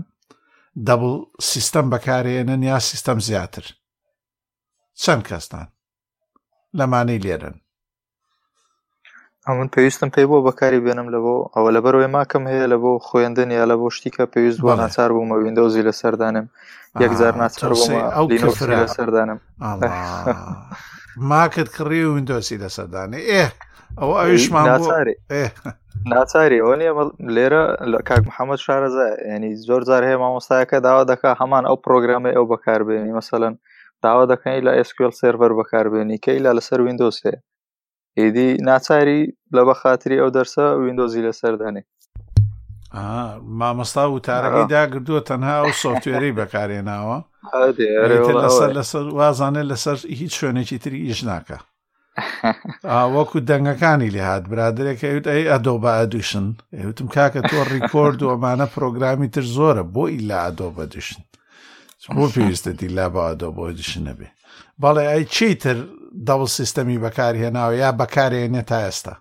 دەبڵ 0.86 1.06
سیستەم 1.50 1.86
بەکارێنن 1.92 2.62
یا 2.70 2.78
سیستەم 2.88 3.18
زیاتر 3.28 3.64
چەند 5.02 5.22
کەستان 5.30 5.66
لەمانەی 6.78 7.22
لێرن 7.24 7.56
من 9.54 9.68
پێویستم 9.68 10.08
پێی 10.10 10.26
بۆ 10.30 10.40
بەکاری 10.50 10.80
بێنم 10.84 11.08
لە 11.14 11.18
بۆ 11.24 11.36
ئەوە 11.56 11.70
لە 11.76 11.80
بەرەوەی 11.84 12.10
ماکەم 12.16 12.44
هەیە 12.52 12.66
لە 12.72 12.76
بۆ 12.82 12.92
خوێندن 13.06 13.50
یا 13.50 13.64
لە 13.70 13.76
بۆ 13.80 13.86
شتیکە 13.96 14.24
پێویست 14.34 14.60
بۆ 14.64 14.72
ناچار 14.82 15.10
بوومە 15.12 15.36
وینندۆزی 15.42 15.82
لە 15.88 15.92
سەردانم 16.00 16.46
یەکجار 17.04 17.34
ناچار 17.42 17.70
لە 18.82 18.88
سەردانم 18.96 19.38
ماکت 21.30 21.68
کڕی 21.76 22.02
و 22.04 22.14
وینندۆسی 22.14 22.56
لە 22.62 22.68
سەردانێ 22.76 23.20
ئێ 23.30 23.44
ئەوە 24.00 24.14
ئەویشمان 24.22 24.66
ناچاری 26.12 26.58
ئەو 26.64 26.72
نیە 26.80 26.92
لێرە 27.36 27.62
لە 27.92 27.98
کاک 28.08 28.22
محەممەد 28.28 28.60
شارەزە 28.66 29.06
ینی 29.34 29.50
زۆر 29.68 29.82
جار 29.88 30.02
هەیە 30.08 30.18
مامۆستایەکە 30.22 30.78
داوا 30.86 31.02
دەکا 31.12 31.30
هەمان 31.40 31.64
ئەو 31.68 31.76
پرۆگرامی 31.84 32.32
ئەو 32.36 32.44
بەکاربێنی 32.52 33.12
مەسەلەن 33.18 33.54
داوا 34.04 34.24
دەکەی 34.32 34.58
لە 34.66 34.72
ئسQL 34.82 35.12
سرڤەر 35.20 35.52
بەکاربێنی 35.58 36.18
کەی 36.24 36.38
لە 36.44 36.50
لەسەر 36.58 36.78
وینندۆسێ 36.84 37.34
ئیدی 38.18 38.46
ناچاری 38.68 39.20
لە 39.56 39.62
بە 39.66 39.74
خااتری 39.80 40.16
ئەو 40.20 40.30
دەرسە 40.36 40.62
وینندۆزی 40.82 41.22
لەسەردانێ 41.26 41.82
مامەستا 43.60 44.04
و 44.10 44.18
تارەکەی 44.28 44.66
داگردووە 44.74 45.20
تەنها 45.28 45.54
ئەو 45.60 45.72
سۆفتێری 45.82 46.32
بەکارێناوە 46.38 47.18
لەسەر 48.42 48.70
لەسەر 48.78 49.02
وازانێت 49.18 49.64
لەسەر 49.72 49.96
هیچ 50.18 50.32
شوێنێکی 50.40 50.78
تری 50.82 50.98
ئیش 51.06 51.20
ناکە 51.30 51.58
وەکو 53.14 53.38
دەنگەکانی 53.50 54.10
لێ 54.14 54.20
هاات 54.28 54.44
برادێکەوت 54.52 55.26
ئەی 55.32 55.48
ئەدۆ 55.50 55.74
بە 55.82 55.90
ئەدوشن 55.98 56.46
وتم 56.86 57.06
کاکە 57.16 57.40
تۆ 57.50 57.58
ڕیکۆرد 57.74 58.18
و 58.22 58.32
ئەمانە 58.34 58.66
پرۆگرامی 58.74 59.28
تر 59.34 59.42
زۆرە 59.56 59.84
بۆ 59.94 60.04
ئیلا 60.14 60.38
ئەدۆ 60.50 60.68
بەدوشن 60.76 61.20
بۆ 62.16 62.24
پێویستە 62.34 62.68
دیلا 62.80 63.06
بە 63.14 63.20
ئەدۆ 63.32 63.42
بۆ 63.56 63.64
دوشنە 63.78 64.12
بێ 64.20 64.28
بەڵێ 64.82 65.04
ئەی 65.12 65.24
چیتر 65.34 65.76
دەڵ 66.26 66.42
سیستەمی 66.58 66.98
بەکارهێناوە 67.04 67.74
یا 67.82 67.90
بەکارێنێت 68.00 68.66
تا 68.70 68.78
ئێستا 68.86 69.14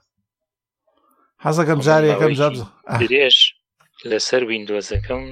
حەزەکەم 1.45 1.79
جارێکەکەم 1.87 2.31
درێژ 3.01 3.37
لەسەر 4.09 4.41
وینندۆزەکەم 4.49 5.23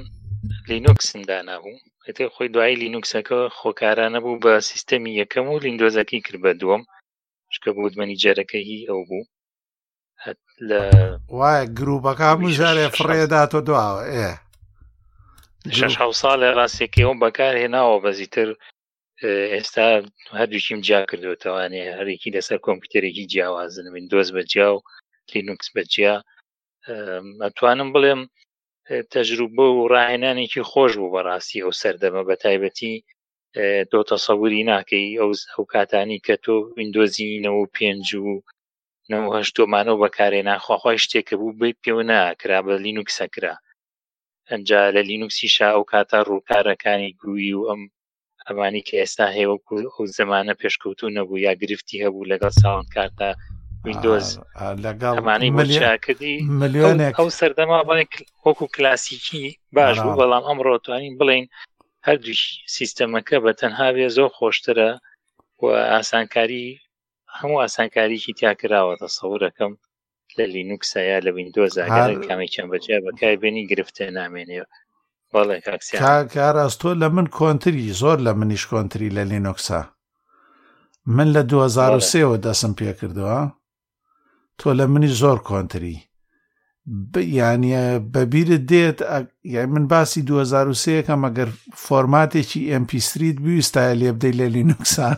لینوکسم 0.70 1.22
دانابوو 1.30 1.84
ئەتێ 2.06 2.24
خۆی 2.36 2.48
دوایی 2.54 2.80
لینوکسەکە 2.82 3.40
خۆکارانە 3.60 4.20
بوو 4.24 4.42
بە 4.44 4.54
سیستەمی 4.70 5.18
یەکەم 5.22 5.46
و 5.50 5.62
لیندۆزەکەی 5.66 6.24
کرد 6.26 6.40
بە 6.46 6.52
دووەم 6.62 6.84
شکە 7.54 7.72
بوو 7.76 7.90
منی 8.00 8.20
جەرەکەی 8.24 8.86
ئەو 8.90 9.00
بوو 9.10 9.24
لە 10.70 10.80
وایە 11.40 11.64
گرروپەکە 11.78 12.26
هەموو 12.32 12.56
ژارێ 12.60 12.86
فڕێداتۆ 12.98 13.60
دواوە 13.68 14.02
ئێ 14.16 14.32
شش 15.78 15.94
حو 16.02 16.12
ساڵە 16.22 16.50
ڕاستێکیەوە 16.58 17.14
بەکار 17.24 17.54
هێناوە 17.62 17.98
بەزیتر 18.04 18.50
ئێستا 19.54 19.88
هەردووشیم 20.40 20.80
جا 20.88 21.00
کردوتەوانێ 21.12 21.82
هەرێکی 22.00 22.34
لەسەر 22.38 22.58
کۆمپیوتەرێکی 22.66 23.30
جیاوازن 23.32 23.86
من 23.96 24.04
دۆز 24.12 24.28
بەجیا 24.36 24.68
و 24.74 24.78
لینوکس 25.32 25.68
بەجیا 25.76 26.16
ئەتوانم 27.44 27.90
بڵێم 27.96 28.22
تەجروبە 29.14 29.68
و 29.72 29.88
ڕاهێنانێکی 29.94 30.68
خۆش 30.72 30.92
بوو 31.00 31.14
بەڕاستی 31.16 31.62
ئەو 31.64 31.72
سەردەمە 31.82 32.22
بە 32.30 32.36
تایبەتی 32.44 32.96
تۆ 33.92 34.00
تەسەوری 34.12 34.64
ناکەی 34.72 35.08
ئەو 35.20 35.32
ئەو 35.54 35.64
کاتانی 35.74 36.22
کە 36.26 36.36
تۆ 36.46 36.56
ویندۆزینەوە 36.78 37.64
پێنج 37.76 38.08
و 38.24 38.28
هەشتۆمانەوە 39.38 40.02
بەکارێ 40.04 40.42
ناخواخوای 40.50 41.02
شتێکە 41.04 41.36
بوو 41.40 41.58
بێ 41.60 41.70
پێوەنا 41.84 42.22
کرا 42.42 42.60
بە 42.66 42.74
لینوکسەکرا 42.86 43.56
ئەجا 44.52 44.82
لە 44.96 45.02
لینوکسی 45.10 45.48
شا 45.56 45.68
ئەو 45.76 45.84
کاتە 45.92 46.20
ڕووکارەکانی 46.30 47.12
گووی 47.22 47.54
و 47.60 47.64
ئەم 47.70 47.82
ئەمانی 48.50 48.82
کە 48.88 48.96
ئێستا 49.02 49.28
هێوەکو 49.38 49.76
ئەو 49.94 50.04
زمانە 50.18 50.54
پێشکەوتو 50.62 51.14
نەبوو 51.18 51.44
یا 51.48 51.54
گرفتی 51.62 52.02
هەبوو 52.04 52.30
لەگەڵ 52.32 52.54
ساوان 52.64 52.88
کارتە 52.96 53.30
وینندۆز 53.86 54.28
لەگەڵمانی 54.86 55.50
ملیکردی 55.60 56.36
ملیۆنێک 56.62 57.16
ئەو 57.20 57.30
سەردەما 57.40 57.80
بڵێن 57.88 58.10
وەکو 58.46 58.66
کلاسیکی 58.76 59.46
باش 59.76 59.96
بوو 60.04 60.18
بەڵام 60.22 60.44
ئەمڕۆتوانین 60.50 61.14
بڵین 61.20 61.46
هەردوو 62.08 62.42
سیستەمەکە 62.78 63.38
بە 63.44 63.52
تەنهاوێ 63.62 64.08
زۆر 64.18 64.30
خۆشترە 64.38 64.92
و 65.64 65.66
ئاسانکاری 65.94 66.66
هەموو 67.38 67.62
ئاسانکاریکی 67.64 68.34
تیا 68.40 68.52
کراوەتە 68.62 69.08
سەورەکەم 69.18 69.74
لە 70.38 70.46
لینوکسە 70.54 71.00
یا 71.12 71.18
لە 71.26 71.32
وینندۆز 71.36 71.74
ئاگەر 71.82 72.10
کامی 72.28 72.52
چەند 72.54 72.70
بەجێ 72.74 72.98
بەکای 73.06 73.36
بینی 73.44 73.64
گرفتە 73.72 74.06
نامێنێ 74.20 74.62
کاراستۆ 75.36 76.94
لە 77.02 77.08
من 77.16 77.28
کۆنتری 77.28 77.90
زۆر 78.02 78.18
لە 78.26 78.32
منیش 78.40 78.64
کۆنتری 78.72 79.10
لە 79.18 79.24
لینۆکسا 79.32 79.82
من 81.06 81.28
لە 81.36 81.42
2023ەوە 81.52 82.38
دەسم 82.46 82.72
پێ 82.80 82.92
کردەوە 83.00 83.40
تۆ 84.60 84.70
لە 84.80 84.86
منی 84.92 85.08
زۆر 85.22 85.38
کۆنتری 85.50 85.98
یانە 87.40 87.84
بەبیرت 88.14 88.64
دێت 88.72 89.00
من 89.74 89.86
باسی 89.88 90.22
2023ەکەم 90.30 91.22
ئەگەر 91.26 91.50
فۆرماتێکی 91.86 92.70
ئەمپیسریت 92.72 93.38
بویستایە 93.46 93.96
لێبدەی 94.02 94.36
لە 94.42 94.46
لینوکسا 94.56 95.10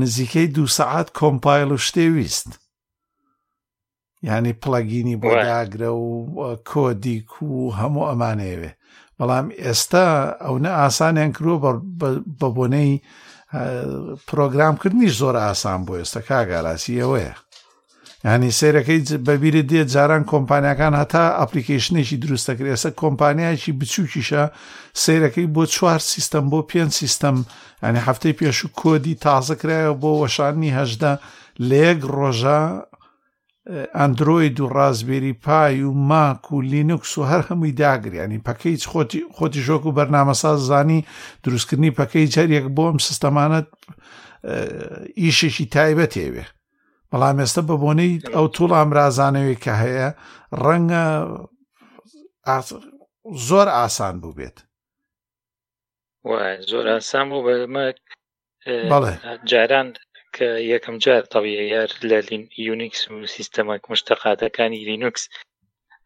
نزیکەی 0.00 0.52
دو 0.56 0.66
سەعات 0.76 1.08
کۆمپایل 1.20 1.68
و 1.74 1.78
شتێویست 1.88 2.50
ینی 4.22 4.52
پڵگینی 4.62 5.16
بۆ 5.22 5.28
داگرە 5.44 5.90
و 5.94 6.56
کۆدیک 6.70 7.30
و 7.42 7.70
هەموو 7.78 8.04
ئەمانەیەوێ 8.10 8.70
بەڵام 9.18 9.46
ئێستا 9.64 10.06
ئەو 10.44 10.54
نە 10.64 10.70
ئاسانیان 10.80 11.30
کرۆ 11.36 11.54
بە 12.38 12.48
بۆنەی 12.56 12.92
پرۆگرامکردنیش 14.28 15.12
زۆر 15.22 15.36
ئاسان 15.44 15.80
بۆ 15.86 15.92
ئێستا 15.98 16.20
کاگاراسی 16.28 17.00
ئەوەیە 17.02 17.34
ینی 18.24 18.50
سیرەکەی 18.58 19.00
بەبیرە 19.26 19.62
دێت 19.70 19.88
جاران 19.94 20.22
کۆمپانیەکان 20.32 20.94
هەتا 21.00 21.24
ئەپلیکیشنێکی 21.40 22.16
دروستەکرێ 22.22 22.68
ئێستا 22.72 22.90
کۆمپانیایکی 23.02 23.72
بچووکیشە 23.80 24.42
سیرەکەی 25.02 25.46
بۆ 25.54 25.62
چوار 25.74 26.00
سیستەم 26.12 26.44
بۆ 26.50 26.60
پێنج 26.70 26.92
سیستەم 27.00 27.36
ئەنی 27.84 28.02
هەفتەی 28.06 28.36
پێش 28.38 28.58
و 28.64 28.68
کۆدی 28.80 29.14
تازەکرایەوە 29.24 29.96
بۆ 30.02 30.10
وەشانی 30.22 30.74
هەشدا 30.78 31.12
لێک 31.70 32.00
ڕۆژە 32.16 32.60
ئەندروید 33.68 34.60
و 34.60 34.68
ڕازبێری 34.68 35.32
پای 35.44 35.82
و 35.82 35.92
ماک 35.92 36.52
و 36.52 36.60
لینوکس 36.62 37.18
و 37.18 37.24
هەر 37.30 37.42
هەمووی 37.50 37.72
داگریانی 37.82 38.42
پەکەی 38.46 38.80
خۆتی 39.38 39.64
شۆک 39.66 39.84
و 39.86 39.92
بەرنامەساز 39.98 40.56
زانی 40.70 41.06
دروستکردنی 41.44 41.90
پەکەی 41.98 42.32
جەرێک 42.34 42.64
بۆم 42.76 42.96
سستەمانەت 43.08 43.68
ئیشێکی 45.20 45.66
تایبەت 45.74 46.12
هێوێ 46.16 46.44
بەڵام 47.12 47.36
ئێستا 47.40 47.62
بە 47.68 47.76
بۆنەی 47.84 48.22
ئەو 48.34 48.46
توڵ 48.54 48.70
ئامرازانەوێ 48.76 49.54
کە 49.64 49.72
هەیە 49.82 50.10
ڕەنگە 50.62 51.04
زۆر 53.48 53.68
ئاسان 53.76 54.14
بوو 54.20 54.36
بێت 54.38 54.56
زۆر 56.70 56.86
ئاسان 56.94 57.26
بوو 57.30 57.44
بەمە 57.46 57.84
جاران 59.50 59.88
کە 60.38 60.48
یەکەم 60.74 60.96
جار 61.04 61.22
تەویە 61.32 61.64
یار 61.74 61.90
لە 62.10 62.18
یونیکس 62.68 63.00
و 63.12 63.16
سیستەمەک 63.34 63.82
مشتەقاتەکانی 63.90 64.84
لینوکس 64.88 65.24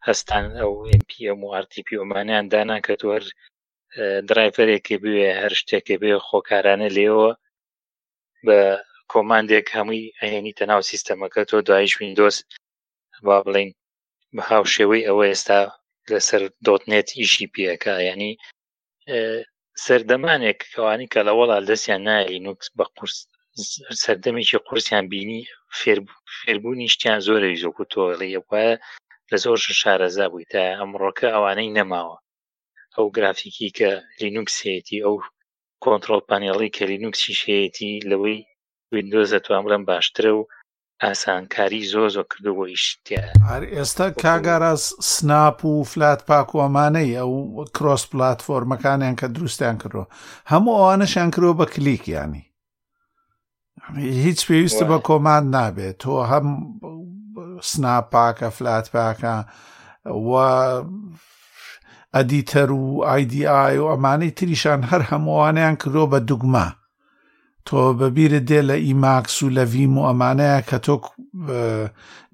هەستان 0.07 0.45
ئەو 0.59 0.71
MPM 1.01 1.39
و 1.45 1.49
RTP 1.65 1.87
ومانیان 2.01 2.45
داناکەوەەر 2.53 3.23
درایفەرێکی 4.29 4.95
بوێ 5.03 5.29
هەر 5.41 5.53
شتێکی 5.59 5.97
بێ 6.01 6.11
خۆکارانە 6.27 6.87
لێەوە 6.97 7.31
بە 8.45 8.59
کۆماندێک 9.11 9.67
هەمووی 9.75 10.13
ئەهێنی 10.21 10.55
تەناو 10.59 10.81
سیستەمەکە 10.89 11.41
تۆ 11.49 11.57
دوایش 11.67 11.93
وینندۆس 11.95 12.37
با 13.25 13.37
بڵین 13.45 13.69
بەهاو 14.35 14.63
شێوەی 14.75 15.05
ئەوە 15.07 15.23
ئێستا 15.31 15.59
لەسەر 16.11 16.41
دۆتنێت 16.65 17.07
ئیشی 17.19 17.51
پێەکە 17.53 17.93
ینی 18.09 18.33
سەردەمانێک 19.85 20.59
کەوانی 20.73 21.07
کە 21.13 21.21
لەوەڵا 21.27 21.57
دەستیان 21.69 22.01
نایلی 22.07 22.43
نوکس 22.47 22.67
بە 22.79 22.85
قورس 22.97 23.17
سەردەمێکی 24.03 24.57
قورسیان 24.67 25.05
بینی 25.13 25.41
فێربوونی 26.39 26.91
شتیان 26.93 27.19
زۆرەوی 27.27 27.61
زۆکوتۆڵی 27.63 28.39
وایە 28.49 28.73
لە 29.31 29.37
زۆر 29.43 29.57
شارەزا 29.81 30.25
بووی 30.31 30.49
تا 30.51 30.59
ئەمڕۆکە 30.79 31.27
ئەوانەی 31.35 31.73
نەماوە 31.77 32.17
ئەو 32.95 33.05
گرافیکی 33.15 33.69
کە 33.77 33.89
لینوکسێتی 34.21 34.99
ئەو 35.05 35.15
کۆنتترۆل 35.83 36.21
پانیڵی 36.29 36.69
کە 36.75 36.83
لینوکسی 36.91 37.33
شەیەتی 37.41 37.91
لەوەی 38.09 38.37
وینندۆزە 38.93 39.39
توامڕم 39.45 39.83
باشترە 39.89 40.31
و 40.37 40.41
ئاسانکاری 41.03 41.81
زۆ 41.93 42.03
زۆ 42.15 42.23
کردوەوە 42.31 42.65
ئیشتیا 42.71 43.23
ئێستا 43.75 44.05
کاگاراز 44.23 44.81
سناپ 45.13 45.57
و 45.71 45.73
فلات 45.91 46.19
پاکۆمانەی 46.29 47.15
ئەو 47.19 47.31
کرۆس 47.75 48.03
پلتفۆرمەکانیان 48.11 49.15
کە 49.19 49.27
دروستیان 49.35 49.75
کردەوە 49.81 50.07
هەموو 50.51 50.77
ئەوانەشیان 50.79 51.29
کردەوە 51.33 51.55
بە 51.59 51.65
کلیک 51.73 52.03
ینی 52.15 52.43
هیچ 54.25 54.39
پێویستە 54.47 54.85
بە 54.89 54.97
کۆمان 55.07 55.43
نابێت 55.55 55.95
تۆ 56.01 56.13
هەم 56.31 56.45
سناپ 57.69 58.05
پاکە 58.13 58.49
فلات 58.57 58.85
پاکە 58.95 59.35
و 60.27 60.31
ئەدیتەر 62.15 62.69
و 62.81 63.03
آیدی 63.13 63.43
و 63.83 63.91
ئەمانەی 63.95 64.31
تریشان 64.37 64.79
هەر 64.89 65.01
هەمووانیان 65.11 65.75
کردۆ 65.81 66.03
بە 66.11 66.17
دوگما 66.29 66.67
تۆ 67.67 67.79
بەبیرت 67.99 68.43
دێ 68.49 68.61
لە 68.69 68.73
ئیماکس 68.87 69.35
و 69.43 69.49
لە 69.57 69.63
ڤیم 69.73 69.93
و 69.97 70.07
ئەمانەیە 70.07 70.61
کە 70.69 70.77
تۆ 70.85 70.95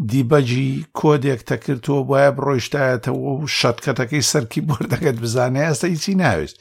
دیبەجی 0.10 0.70
کۆدێک 1.00 1.42
تەکردەوە 1.50 2.02
بۆە 2.08 2.32
بڕۆیشتایەتەوە 2.36 3.30
و 3.44 3.48
شەتکەتەکەی 3.60 4.28
سەرکی 4.32 4.62
بردەکەت 4.68 5.18
بزانێ 5.24 5.62
ئەستا 5.68 5.88
هیچی 5.94 6.16
ناوێت 6.22 6.56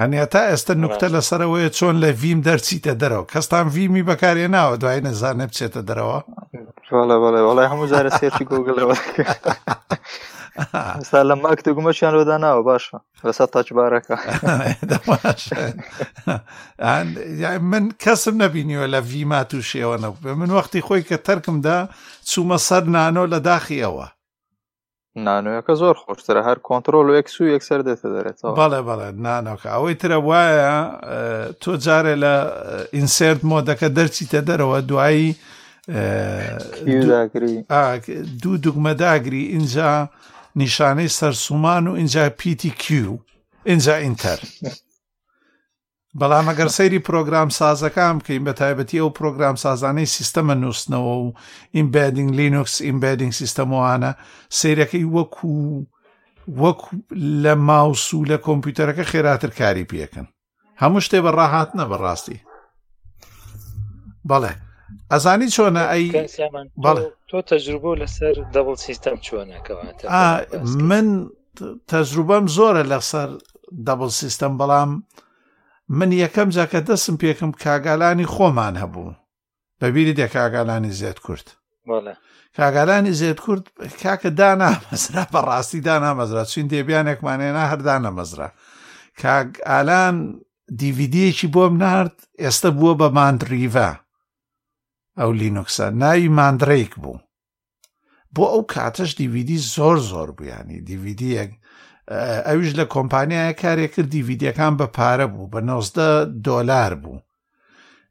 ئەنیا 0.00 0.24
تا 0.32 0.40
ئێستا 0.50 0.74
نوکتە 0.82 1.06
لەسەرەوەی 1.14 1.68
چۆن 1.78 1.94
لە 2.02 2.10
ڤیم 2.20 2.40
دەرچیتە 2.48 2.92
دەرەوە 3.02 3.26
کەستان 3.32 3.66
ڤیمی 3.74 4.06
بەکارێ 4.08 4.46
ناوە 4.56 4.76
دوای 4.82 5.00
نەزانە 5.06 5.44
بچێتە 5.50 5.80
دەرەوە 5.88 6.18
وڵی 6.92 7.66
هەموو 7.72 7.88
جارە 7.92 8.10
سێکی 8.20 8.44
گوگلەوە 8.50 8.94
ستا 11.08 11.20
لە 11.30 11.34
ماکتگومەشیان 11.44 12.12
ڕۆدا 12.16 12.36
ناوە 12.44 12.62
باشە 12.68 12.96
لەسەر 13.26 13.46
تاچبارەکە 13.54 14.16
من 17.72 17.84
کەسم 18.04 18.34
نەبینیوە 18.44 18.86
لە 18.94 19.00
ڤیما 19.10 19.40
تووشێەوە 19.50 19.96
نەبێ 20.04 20.32
من 20.40 20.50
وەختی 20.56 20.82
خۆی 20.86 21.02
کە 21.08 21.16
تەرکمدا 21.26 21.78
چوومە 22.30 22.58
سەر 22.68 22.84
نانۆ 22.94 23.22
لە 23.34 23.38
داخیەوە 23.50 24.06
نانۆیەکە 25.16 25.74
زۆر 25.82 25.94
خۆشترە 26.02 26.42
هەر 26.48 26.58
کۆنتترۆل 26.66 27.06
و 27.10 27.14
یەکسو 27.18 27.42
یەکسەر 27.54 27.80
دێتە 27.86 28.08
دەرێتەوە 28.14 28.54
بەڵێ 28.60 28.80
بەڵێ 28.88 29.08
نانۆکە 29.24 29.68
ئەوەی 29.74 29.94
ترە 30.00 30.18
وایە 30.28 30.76
تۆ 31.62 31.72
جارێ 31.84 32.14
لە 32.24 32.34
ئینسرت 32.96 33.40
مۆدەکە 33.50 33.88
دەرچیتە 33.96 34.40
دەرەوە 34.48 34.78
دوایی 34.90 35.28
دوو 38.42 38.56
دوگمەداگری 38.64 39.42
اینجا 39.54 39.90
نیشانەی 40.62 41.14
سەرسومان 41.18 41.84
و 41.90 41.92
اینجا 42.00 42.22
پیتی 42.40 42.70
کیو 42.82 43.12
اینجا 43.70 43.94
ئینتەر 44.04 44.40
بەڵام 46.18 46.46
ئەگەر 46.50 46.68
سەیری 46.76 46.98
پرۆگرام 47.08 47.48
سازەکان 47.58 48.14
بکەین 48.18 48.44
بە 48.46 48.52
تایبەتی 48.60 49.02
ئەو 49.02 49.10
پرۆگرام 49.18 49.56
سازانەی 49.64 50.12
سیستەمە 50.16 50.54
نووسنەوە 50.62 51.12
و 51.24 51.32
ئیمبدینگ 51.76 52.30
لینوکس 52.38 52.76
ئیمبدینگ 52.86 53.32
سیستەمەوانە 53.40 54.10
سیرەکەی 54.58 55.06
وەکو 55.14 55.54
وەک 56.62 56.80
لە 57.42 57.54
ماوس 57.68 58.04
و 58.14 58.24
لە 58.30 58.38
کۆمپیوتەرەکە 58.46 59.04
خێراتر 59.10 59.50
کاری 59.58 59.84
پێکەن 59.90 60.26
هەموو 60.82 61.00
شتێ 61.06 61.18
بە 61.24 61.30
ڕاهاتنە 61.38 61.84
بەڕاستی 61.90 62.38
بەڵێ 64.30 64.52
ئەزانی 65.12 65.48
چۆنە 65.54 65.82
ئەی 65.92 66.04
بەڵێ 66.84 67.02
تۆ 67.30 67.38
تەجروبە 67.50 67.92
لەسەر 68.02 68.34
دەبڵ 68.54 68.76
سیستم 68.86 69.16
چۆنەکەواتە 69.26 70.04
من 70.90 71.06
تەجروبەم 71.90 72.44
زۆرە 72.56 72.82
لەسەر 72.92 73.28
دەبڵ 73.86 74.10
سیستم 74.20 74.52
بەڵام 74.60 74.92
من 75.92 76.10
یەکەم 76.12 76.48
جاکە 76.56 76.80
دەستم 76.88 77.16
پێکم 77.22 77.50
کاگالانی 77.64 78.26
خۆمان 78.34 78.74
هەبوو 78.82 79.14
بەبیری 79.80 80.16
دێک 80.18 80.32
کاگالانی 80.36 80.92
زێت 81.00 81.18
کورد 81.26 81.46
کاگالانی 82.58 83.12
زێت 83.20 83.38
کورد 83.44 83.64
کاکە 84.02 84.28
دانامەزرا 84.40 85.24
بە 85.32 85.40
ڕاستی 85.48 85.80
دانامەزرا 85.88 86.42
چین 86.52 86.66
دێبیانێکمانێنا 86.72 87.64
هەردانە 87.72 88.10
مەزرا 88.16 88.48
کاگالان 89.22 90.16
دیڤیدەیەکی 90.80 91.46
بۆم 91.54 91.74
نرد 91.82 92.16
ئێستا 92.42 92.70
بووە 92.76 92.92
بە 93.00 93.08
ماندریڤە 93.16 93.90
ئەو 95.18 95.30
لینوکسە 95.40 95.86
ناوی 96.02 96.28
ماندرێک 96.38 96.92
بوو 97.02 97.18
بۆ 98.34 98.44
ئەو 98.52 98.62
کاتەش 98.74 99.10
دیڤیدی 99.18 99.58
زۆر 99.74 99.96
زۆر 100.10 100.30
بوویانی 100.36 100.78
دیڤیدەیەک 100.88 101.52
ئەویش 102.46 102.70
لە 102.78 102.84
کۆمپانیایە 102.94 103.52
کارێکرد 103.62 104.10
دیڤیدەکان 104.14 104.74
بە 104.78 104.86
پارە 104.96 105.26
بوو 105.32 105.50
بە 105.52 105.60
90 105.62 106.42
دۆلار 106.46 106.92
بوو 107.02 107.18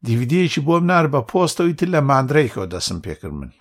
دیڤیدەیەکی 0.06 0.62
بۆم 0.68 0.84
نار 0.92 1.06
بە 1.14 1.22
پۆستەوەی 1.32 1.76
تر 1.80 1.88
لە 1.94 2.02
مادرێکەوە 2.12 2.66
دەسم 2.74 2.98
پێکرد 3.06 3.34
من 3.40 3.52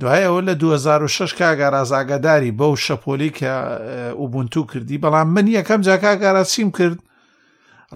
دوایەوە 0.00 0.40
لە 0.48 0.54
2006 0.62 1.34
کاگارازاگەداری 1.40 2.56
بەو 2.58 2.74
شەپۆلی 2.86 3.30
کە 3.38 3.52
ئوبنتو 4.20 4.62
کردی 4.70 5.00
بەڵام 5.02 5.28
من 5.34 5.46
یەکەم 5.56 5.80
جا 5.86 5.96
کاگاراسییم 6.04 6.70
کرد 6.76 6.98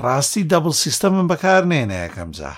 ڕاستی 0.03 0.49
دەبڵ 0.53 0.73
سیستەمم 0.85 1.27
بەکار 1.31 1.62
نێنە 1.71 1.97
یەکەم 2.07 2.31
جا 2.38 2.53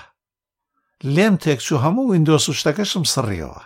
لێم 1.15 1.35
تێکچوو 1.43 1.81
هەموو 1.85 2.09
وینندۆس 2.11 2.45
و 2.49 2.53
شتەکەشم 2.59 3.03
سڕیەوە 3.13 3.61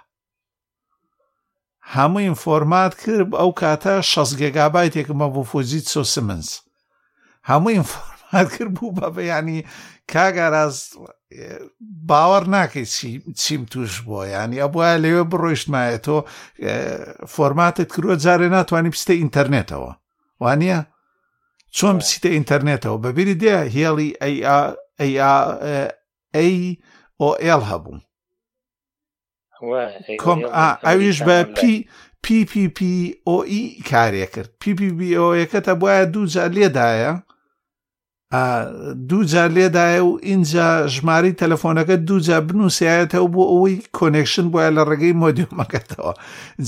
هەموو 1.95 2.21
ئینفۆرمات 2.25 2.93
کرد 3.04 3.32
ئەو 3.39 3.51
کاتە 3.62 3.93
16 4.13 4.39
گگابایتێکمە 4.43 5.27
بۆ 5.36 5.41
فۆزیت 5.51 5.86
سۆسمنس 5.95 6.47
هەموو 7.49 7.73
ئینفۆرمات 7.77 8.47
کرد 8.56 8.73
بوو 8.77 8.93
بە 8.97 9.08
بەیانی 9.15 9.58
کاگاراز 10.13 10.75
باوەڕ 12.10 12.43
ناکەی 12.56 12.88
چیم 13.41 13.62
توش 13.71 13.93
بۆ 14.08 14.19
ینی 14.36 14.58
ئەو 14.63 14.71
وایە 14.77 14.97
لەوێ 15.04 15.23
بڕۆیشتمایە 15.32 15.97
تۆ 16.06 16.15
فۆرماتت 17.34 17.89
کروە 17.93 18.15
جارێ 18.23 18.47
ناتوانانی 18.56 18.93
پستە 18.95 19.13
ئینتەرنێتەوە 19.21 19.91
وانە 20.41 20.77
چۆن 21.77 21.93
بچیتە 21.99 22.30
ئینتەرنێتەوە 22.36 22.97
بەبیری 23.04 23.36
دێ 23.41 23.56
هێڵی 23.75 24.10
ئەیL 26.38 27.63
هەبوو 27.71 27.95
ئەویش 30.84 31.19
بە 31.28 31.38
پی 31.56 31.88
PPPOE 32.26 33.63
کارێ 33.89 34.26
کرد 34.34 34.50
PPBOیەکەتە 34.63 35.74
بواە 35.80 36.06
دوو 36.13 36.26
جار 36.34 36.50
لێدایە 36.58 37.13
دوو 39.10 39.24
جار 39.32 39.50
لێدایە 39.56 40.02
و 40.04 40.19
اینجا 40.24 40.88
ژماری 40.93 41.34
تەلەفۆنەکە 41.41 41.95
دووجا 42.08 42.38
بنووسایەتەوە 42.47 43.28
بۆ 43.34 43.43
ئەوەی 43.52 43.78
کۆنێکشن 43.97 44.47
بواە 44.52 44.69
لە 44.78 44.84
ڕێگەی 44.89 45.17
مۆدیومەکەتەوە 45.21 46.13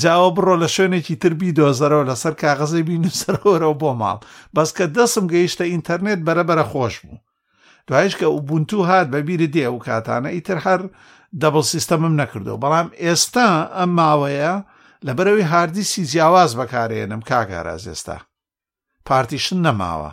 جاوە 0.01 0.29
بڕۆ 0.35 0.55
لە 0.63 0.67
شوێنێکی 0.75 1.15
تربی 1.21 1.51
دۆزەرەوە 1.57 2.05
لەسەر 2.09 2.33
کاغزەی 2.43 2.87
بینوسەرەوەرەوە 2.89 3.75
بۆ 3.81 3.91
ماڵ 4.01 4.17
بەس 4.55 4.69
کە 4.77 4.85
دەسم 4.97 5.25
گەیشتە 5.33 5.63
ئینتەرنێت 5.71 6.19
بەرەبەرە 6.27 6.65
خۆش 6.71 6.95
بوو 7.03 7.17
دوایش 7.87 8.13
کە 8.19 8.23
ئوبنتو 8.31 8.79
هات 8.89 9.07
بە 9.13 9.19
بیری 9.27 9.47
دێ 9.55 9.67
و 9.71 9.77
کاتانە 9.87 10.29
ئیتر 10.35 10.57
هەر 10.65 10.81
دەبڵ 11.41 11.61
سیستەمم 11.73 12.13
نەکردو 12.21 12.57
بەڵام 12.63 12.87
ئێستا 13.03 13.47
ئەم 13.77 13.91
ماوەیە 13.97 14.53
لەبەرەوەی 15.05 15.49
هاردیسی 15.51 16.03
جیاواز 16.11 16.51
بەکارێنم 16.59 17.21
کاگاراز 17.29 17.83
ئێستا 17.89 18.17
پارتیشن 19.07 19.59
نەماوە 19.65 20.11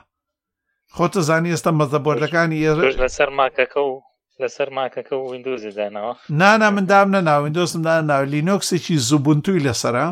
خۆتە 0.97 1.21
زانی 1.29 1.51
ئێستا 1.55 1.71
مەزەبردەکانی 1.81 2.61
لەسەر 3.01 3.31
ماکەکە 3.39 3.81
و 3.91 3.93
لەسەر 4.41 4.69
ماکەکە 4.77 5.13
و 5.21 5.25
وینندۆزیدانەوە 5.31 6.13
نانا 6.41 6.69
مندام 6.75 7.09
نەنا 7.17 7.35
وینندۆسمدا 7.43 7.95
ناو 8.11 8.23
لینۆکسێکی 8.33 8.97
زوبنتوی 9.09 9.65
لەسرە 9.67 10.07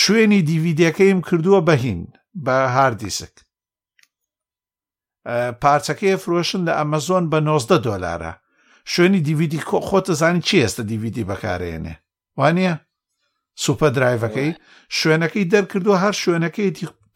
شوێنی 0.00 0.42
دیڤیدەکەیم 0.48 1.18
کردووە 1.28 1.60
بەهین 1.68 2.02
بە 2.44 2.56
هاردیسک 2.76 3.34
پارچەکەی 5.62 6.16
فرۆشن 6.22 6.62
لە 6.68 6.72
ئەمەزۆن 6.78 7.24
بە 7.30 7.36
90 7.48 7.82
دلارە 7.86 8.32
شوێنی 8.92 9.20
دیVD 9.28 9.54
خۆتە 9.88 10.12
زانی 10.20 10.40
چی 10.46 10.56
ئێستا 10.62 10.82
دیVD 10.90 11.16
بەکارێنێ 11.30 11.94
وانە 12.38 12.72
سوپە 13.64 13.88
درایڤەکەی 13.96 14.50
شوێنەکەی 14.98 15.50
دەرکردووە 15.54 15.96
هەر 16.04 16.14
شوێنەکەی 16.22 16.70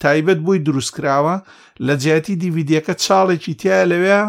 تایبەت 0.04 0.38
بووی 0.44 0.58
دروستکراوە 0.66 1.36
لە 1.86 1.94
جیاتی 2.02 2.34
دیVDەکە 2.42 2.94
چاڵێکی 3.04 3.52
تیا 3.60 3.78
لەوێ 3.92 4.20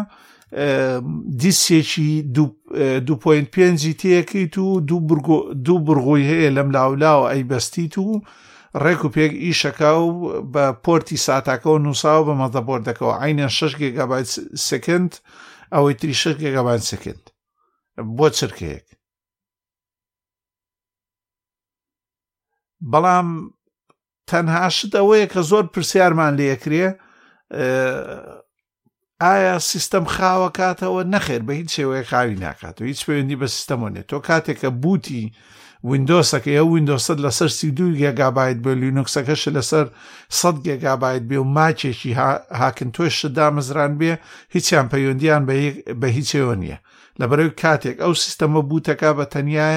دیسێکی 1.42 2.12
2.5 3.06 3.86
تەکەیت 4.02 4.54
و 4.58 4.80
دوو 5.66 5.80
بڕغۆی 5.86 6.28
هەیە 6.30 6.50
لەم 6.56 6.68
لاولاوە 6.76 7.26
ئەیبەستیت 7.32 7.94
و 7.98 8.08
ڕێک 8.84 9.00
و 9.04 9.12
پێک 9.14 9.32
ئیشەکە 9.44 9.90
و 10.00 10.04
بە 10.54 10.64
پۆرتی 10.84 11.16
ساتاکە 11.26 11.68
و 11.74 11.78
نووساو 11.86 12.20
بە 12.26 12.34
مەدەبۆردەکەەوە 12.42 13.14
عینە 13.24 13.46
6 13.48 13.72
گگابایت 13.82 14.28
سکند 14.68 15.12
ئەوەی 15.74 15.94
تری 16.00 16.14
6 16.14 16.34
گگابایت 16.44 16.82
سکند 16.92 17.24
بۆ 18.18 18.26
چرکەیەک 18.38 18.86
بەڵام 22.92 23.28
تەنهاشت 24.30 24.92
ئەوەیە 24.96 25.26
کە 25.32 25.40
زۆر 25.50 25.64
پرسیارمان 25.74 26.32
لەکرێ 26.40 26.86
ئایا 29.22 29.54
سیستەم 29.70 30.04
خاوە 30.14 30.48
کاتەوە 30.58 31.02
نەخێر 31.14 31.42
بە 31.46 31.52
هیچ 31.60 31.70
شێوەیە 31.76 32.04
خاوی 32.10 32.40
ناکات 32.44 32.76
و 32.80 32.84
هیچ 32.90 33.00
پەیوەندی 33.06 33.40
بە 33.42 33.46
سیستەمەنێت 33.56 34.06
تۆ 34.10 34.18
کاتێکە 34.28 34.68
بوتی 34.82 35.24
وینندۆسەکە 35.90 36.50
ئە 36.56 36.62
وینندۆسە 36.72 37.14
لەسەر 37.24 37.50
سی 37.58 37.68
دو 37.76 37.86
گێگابایت 38.00 38.58
بێ 38.64 38.72
لینوکسەکەش 38.82 39.42
لەسەر 39.56 39.86
سەد 40.40 40.56
گێگابایت 40.66 41.24
بێ 41.30 41.38
و 41.42 41.50
ماچێکی 41.56 42.12
هاکن 42.60 42.90
تۆش 42.94 43.16
دامەزران 43.36 43.92
بێ 44.00 44.10
هیچیان 44.54 44.86
پەیوەندیان 44.92 45.42
بە 46.00 46.08
هیچەوە 46.18 46.54
نییە 46.62 46.78
لەبەرەوە 47.20 47.54
کاتێک 47.62 47.96
ئەو 48.04 48.12
سیستەمە 48.24 48.60
بوتەکە 48.70 49.10
بە 49.18 49.24
تەنایە 49.32 49.68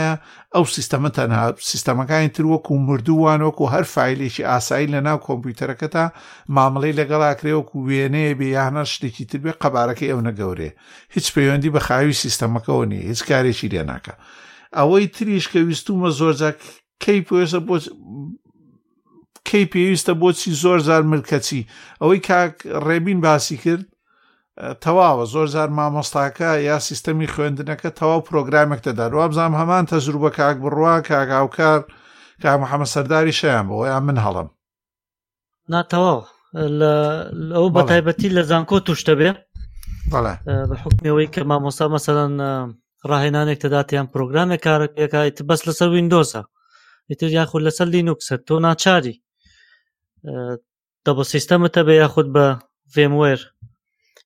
ئەو 0.56 0.65
سیستەمە 0.76 1.10
تەنها 1.18 1.44
سیستەمەکانی 1.72 2.32
تر 2.36 2.46
وەکو 2.52 2.74
مردووان 2.88 3.41
وەکو 3.48 3.65
هەر 3.74 3.86
فیلێکی 3.96 4.48
ئاسایی 4.50 4.91
لە 4.94 5.00
ناو 5.08 5.20
کۆمپیوتەرەکەتا 5.28 6.06
مامەڵی 6.56 6.98
لەگەڵاکرێوەکو 7.00 7.76
وێنەیە 7.88 8.34
بێ 8.39 8.48
یاهنا 8.58 8.84
شتێکی 8.94 9.26
تر 9.30 9.38
بێ 9.44 9.52
قەبارەکە 9.63 10.06
ئەو 10.12 10.20
نەگەورێ 10.28 10.70
هیچ 11.15 11.28
پەیوەندی 11.36 11.74
بە 11.76 11.80
خاوی 11.88 12.13
سیستەمەکەەوە 12.24 12.84
نیە 12.91 13.02
هیچ 13.12 13.22
کارێکی 13.30 13.70
لێ 13.74 13.84
ناکە. 13.91 14.15
ئەوەی 14.73 15.08
تریش 15.15 15.45
کە 15.51 15.60
ویستومە 15.67 16.10
زۆرجاک 16.19 16.56
کەی 17.04 17.19
پێویستە 17.30 17.60
بۆ 17.67 17.78
کەی 19.47 19.65
پێویستە 19.73 20.13
بۆچی 20.21 20.51
زۆر 20.63 20.80
زار 20.88 21.01
مرکەچی 21.12 21.62
ئەوەی 22.01 22.21
کاک 22.30 22.54
ڕێبین 22.88 23.19
باسی 23.25 23.58
کرد 23.63 23.86
تەواوە 24.84 25.25
زۆر 25.34 25.47
زار 25.56 25.69
مامۆستاکە 25.78 26.51
یا 26.69 26.78
سیستەمی 26.88 27.32
خوێندنەکە 27.34 27.89
تەواو 27.99 28.25
پرۆگرامێک 28.28 28.80
دەدار 28.88 29.12
و 29.15 29.28
بزانام 29.30 29.60
هەمان 29.62 29.86
تەجروبە 29.91 30.30
کاک 30.39 30.56
بڕوا 30.63 30.95
کاگااوکار 31.10 31.80
کا 32.41 32.51
محەممە 32.63 32.88
سەرداری 32.93 33.34
شیان 33.39 33.65
بۆ 33.69 33.78
یان 33.91 34.04
من 34.10 34.17
هەڵم 34.25 34.47
ناتەواو 35.73 36.19
ئەو 37.56 37.67
بە 37.75 37.82
تایبەتی 37.91 38.34
لە 38.38 38.41
زانکۆ 38.49 38.78
توشتە 38.88 39.13
بێ 39.19 39.30
بە 40.69 40.75
حکمەوەی 40.84 41.32
کە 41.34 41.41
مامۆستا 41.49 41.86
مەسەدەن 41.93 42.34
ڕاهێنانێک 43.12 43.60
دەداتیان 43.63 44.06
پرۆگرامێک 44.13 44.62
کارەکەیت 44.68 45.38
بەس 45.50 45.62
لەسەر 45.68 45.89
وینندۆزە 45.94 46.41
ئیتر 47.10 47.30
یاخود 47.39 47.62
لەسەر 47.68 47.88
لینوکسە 47.96 48.36
تۆ 48.48 48.56
ناچاری 48.65 49.15
دە 51.06 51.12
بە 51.18 51.24
سیستەمتە 51.34 51.82
بە 51.88 51.94
یاخود 52.04 52.28
بە 52.36 52.46
ڤێموێر 52.96 53.41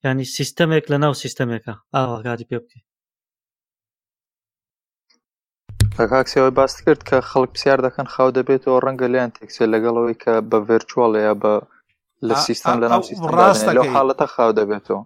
ینی 0.06 0.26
سیستەمێک 0.38 0.86
لە 0.92 0.98
ناو 1.04 1.13
سیستەمێکە 1.24 1.74
ئاواگاری 1.96 2.50
پێ 2.50 2.58
بکەیت 2.63 2.86
کاکسەوەی 6.13 6.56
باست 6.60 6.78
کرد 6.86 7.02
کە 7.10 7.18
خەڵک 7.30 7.50
پرسیار 7.54 7.80
دەکەن 7.88 8.08
خاو 8.13 8.30
دەبێتەوە 8.38 8.82
ڕەنگە 8.86 9.08
لیان 9.13 9.32
تێکسێ 9.36 9.65
لەگەڵەوەی 9.74 10.20
کە 10.24 10.34
بە 10.50 10.58
ڤێرچوەڵ 10.68 11.13
یا 11.28 11.34
بە 11.42 11.54
لە 12.27 12.36
سیستم 12.36 12.75
لە 12.82 12.88
ڕاستە 13.39 13.71
لەو 13.77 13.86
حاڵەتە 13.93 14.25
خاو 14.34 14.51
دەبێتەوە 14.60 15.01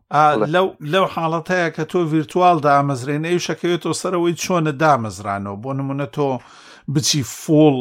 لەو 0.54 0.68
لەو 0.94 1.06
حاڵەتەیە 1.16 1.70
کە 1.76 1.84
تۆ 1.92 2.00
ڤیرتوال 2.12 2.58
دامەزرێن 2.68 3.24
ئەو 3.30 3.40
شەکەوێتەوە 3.48 3.96
سەرەوەی 4.02 4.38
چۆنە 4.44 4.72
دامەزرانەوە 4.82 5.56
بۆ 5.64 5.72
نمونە 5.78 6.08
تۆ 6.16 6.28
بچی 6.96 7.24
فۆڵ 7.40 7.76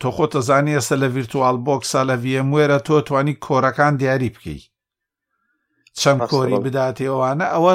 تۆ 0.00 0.08
خۆتە 0.16 0.40
زانانی 0.48 0.76
ئەسە 0.78 0.94
لە 1.02 1.08
ڤیرتوال 1.14 1.56
بۆکسا 1.66 2.00
لە 2.10 2.16
VMێرە 2.22 2.78
تۆ 2.86 2.96
توانی 3.06 3.34
کۆرەکان 3.46 3.92
دیاری 4.00 4.30
بکەی 4.34 4.60
چەند 6.00 6.20
کۆری 6.32 6.58
بداتی 6.64 7.06
ئەوانە 7.10 7.46
ئەوە 7.54 7.74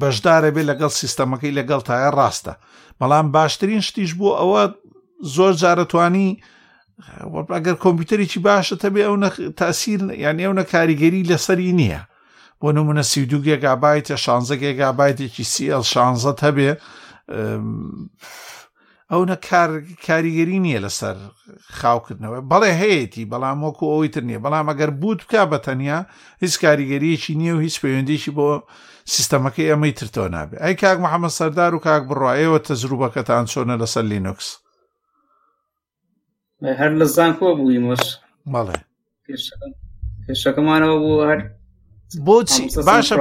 بەشدارە 0.00 0.50
بێ 0.54 0.62
لەگەڵ 0.70 0.92
سیستەمەکەی 1.00 1.56
لەگەڵ 1.58 1.80
تایە 1.88 2.10
ڕاستە 2.18 2.54
بەڵام 3.00 3.26
باشترین 3.36 3.80
شتیش 3.86 4.10
بوو 4.18 4.36
ئەوە 4.40 4.62
زۆر 5.36 5.52
جارەتوانی 5.62 6.28
ئەگەر 7.54 7.76
کۆمپیوتەرێکی 7.84 8.40
باشە 8.46 8.76
تەبێ 8.82 9.02
ئەو 9.06 9.16
تاسییر 9.60 10.00
یعنی 10.24 10.42
ئەو 10.46 10.54
نە 10.60 10.64
کاریگەری 10.72 11.28
لەسەری 11.30 11.70
نییە 11.80 12.02
بۆ 12.60 12.68
نمونە 12.76 13.02
سیدو 13.12 13.38
گێگابایتە 13.46 14.16
شانزە 14.24 14.56
گێگابایتێکی 14.62 15.44
سیL 15.52 15.82
شانزە 15.92 16.32
هەبێ 16.46 16.70
ئەو 19.10 19.22
نە 19.30 19.36
کاریگەری 20.06 20.58
نییە 20.64 20.80
لەسەر 20.86 21.16
خاوکردنەوە 21.80 22.38
بەڵێ 22.50 22.72
هەیەی 22.82 23.28
بەڵام 23.32 23.58
وەکو 23.66 23.86
ئەوی 23.92 24.08
تر 24.14 24.22
نییە 24.28 24.40
بەڵام 24.44 24.66
ئەگەر 24.70 24.90
بوت 25.00 25.18
بکە 25.24 25.42
بە 25.50 25.58
تەنیا 25.66 25.98
هیچ 26.42 26.54
کاریگەریەکی 26.64 27.34
نییە 27.40 27.54
و 27.56 27.60
هیچ 27.66 27.76
پەیوەندێکی 27.82 28.30
بۆ 28.38 28.48
سیستەمەکەی 29.14 29.70
ئەمەی 29.70 29.92
ترتۆ 29.98 30.24
نابێ 30.36 30.56
ئەی 30.64 30.74
کاک 30.82 30.98
محەممە 31.04 31.30
سەردار 31.38 31.72
و 31.76 31.82
کاک 31.86 32.02
بڕایەوە 32.08 32.58
تەزروبەکەتان 32.68 33.44
چۆنە 33.52 33.74
لەسەر 33.82 34.04
لینوکس 34.12 34.48
هەر 36.62 36.90
لە 37.00 37.04
زانکۆ 37.16 37.48
بوویمەش 37.58 38.04
مەڵێ 38.52 38.78
پێشەکەمانەوە 40.26 40.96
بوو 41.02 41.22
هەر 41.28 41.38
بۆچی 42.26 42.64
باشە 42.88 43.14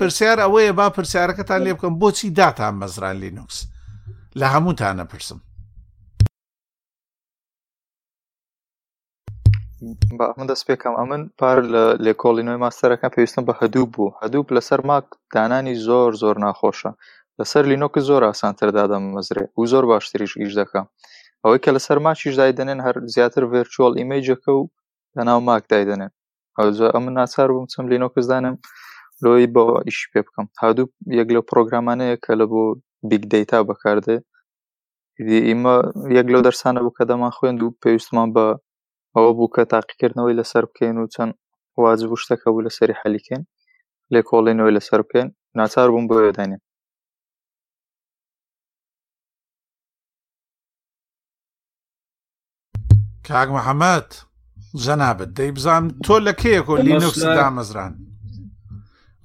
پرسیار 0.00 0.38
ئەوەیە 0.44 0.72
با 0.78 0.86
پرسیارەکەتان 0.96 1.60
لێ 1.64 1.72
بکەم 1.74 1.94
بۆچی 2.02 2.28
داتان 2.38 2.74
مەزران 2.80 3.16
لینوکس 3.22 3.58
لە 4.40 4.46
هەمووتانە 4.54 5.04
پرسم 5.12 5.40
من 10.38 10.46
دەست 10.52 10.64
پێکەم 10.68 10.94
ئە 11.00 11.04
من 11.10 11.22
پار 11.38 11.58
لە 11.74 11.84
لێکۆڵینەوەی 12.04 12.62
ماستەرەکە 12.64 13.08
پێویستم 13.14 13.44
بە 13.48 13.54
هەدوو 13.60 13.86
بوو 13.94 14.14
هەدوو 14.22 14.46
لەسەر 14.56 14.80
ماک 14.88 15.06
دانانی 15.34 15.74
زۆر 15.86 16.12
زۆر 16.22 16.36
ناخۆشە 16.44 16.90
لەسەر 17.38 17.64
لینۆکە 17.70 18.00
زۆر 18.08 18.22
ئاسانتر 18.26 18.68
دادەم 18.78 19.04
مەزرێ 19.14 19.44
و 19.58 19.66
زۆر 19.72 19.84
باشتریش 19.90 20.32
ئیش 20.38 20.54
دەکەم 20.60 20.86
ئەوەی 21.46 21.60
کە 21.64 21.70
لە 21.76 21.80
سەر 21.86 21.98
ماچیش 22.06 22.34
دایدەنێن 22.40 22.80
هەر 22.86 22.96
زیاتر 23.14 23.42
ڤێرچۆڵ 23.52 23.92
ئیمەیجەکە 24.00 24.52
و 24.56 24.62
لە 25.16 25.22
ناو 25.28 25.40
ماک 25.48 25.62
دایدەنێن 25.72 26.12
ئەم 26.94 27.06
ناچار 27.18 27.48
بم 27.54 27.66
چەم 27.72 27.84
لینۆ 27.90 28.08
کەزدانم 28.14 28.54
لۆی 29.24 29.46
بەوە 29.54 29.76
ئیشی 29.88 30.08
پێ 30.12 30.20
بکەم 30.26 30.46
هادوو 30.62 30.92
یەک 31.20 31.28
لە 31.36 31.40
پرۆگرامانەیە 31.50 32.16
کە 32.24 32.32
لە 32.40 32.46
بۆ 32.52 32.62
بیگ 33.10 33.24
دەیتا 33.32 33.58
بەکاردێ 33.68 34.16
ئمە 35.50 35.76
یەک 36.18 36.26
لەو 36.32 36.42
دەرسانە 36.46 36.80
بوو 36.84 36.96
کە 36.98 37.04
دەمان 37.10 37.32
خوێند 37.36 37.60
و 37.62 37.74
پێویستمان 37.82 38.28
بە 38.36 38.46
ئەوە 39.14 39.30
بوو 39.36 39.52
کە 39.54 39.62
تاقیکردنەوەی 39.72 40.38
لەسەر 40.40 40.62
بکەین 40.70 40.96
و 40.98 41.10
چەند 41.14 41.32
واز 41.82 42.00
بوو 42.08 42.22
شتەکە 42.22 42.46
بوو 42.52 42.66
لە 42.66 42.70
سەری 42.78 42.98
حەلیکەین 43.00 43.42
لێ 44.12 44.20
کۆڵێنەوەی 44.28 44.76
لەسەر 44.76 45.00
بکەین 45.06 45.28
ناچار 45.60 45.88
بووم 45.92 46.04
بۆ 46.08 46.14
وێدانێن 46.24 46.62
کاک 53.28 53.48
محەممەد 53.56 54.08
جەنابەت 54.84 55.30
دەی 55.38 55.50
بزان 55.56 55.82
تۆ 56.04 56.14
لە 56.26 56.32
کێکۆ 56.42 56.74
لینوکس 56.86 57.22
دامەزران 57.38 57.92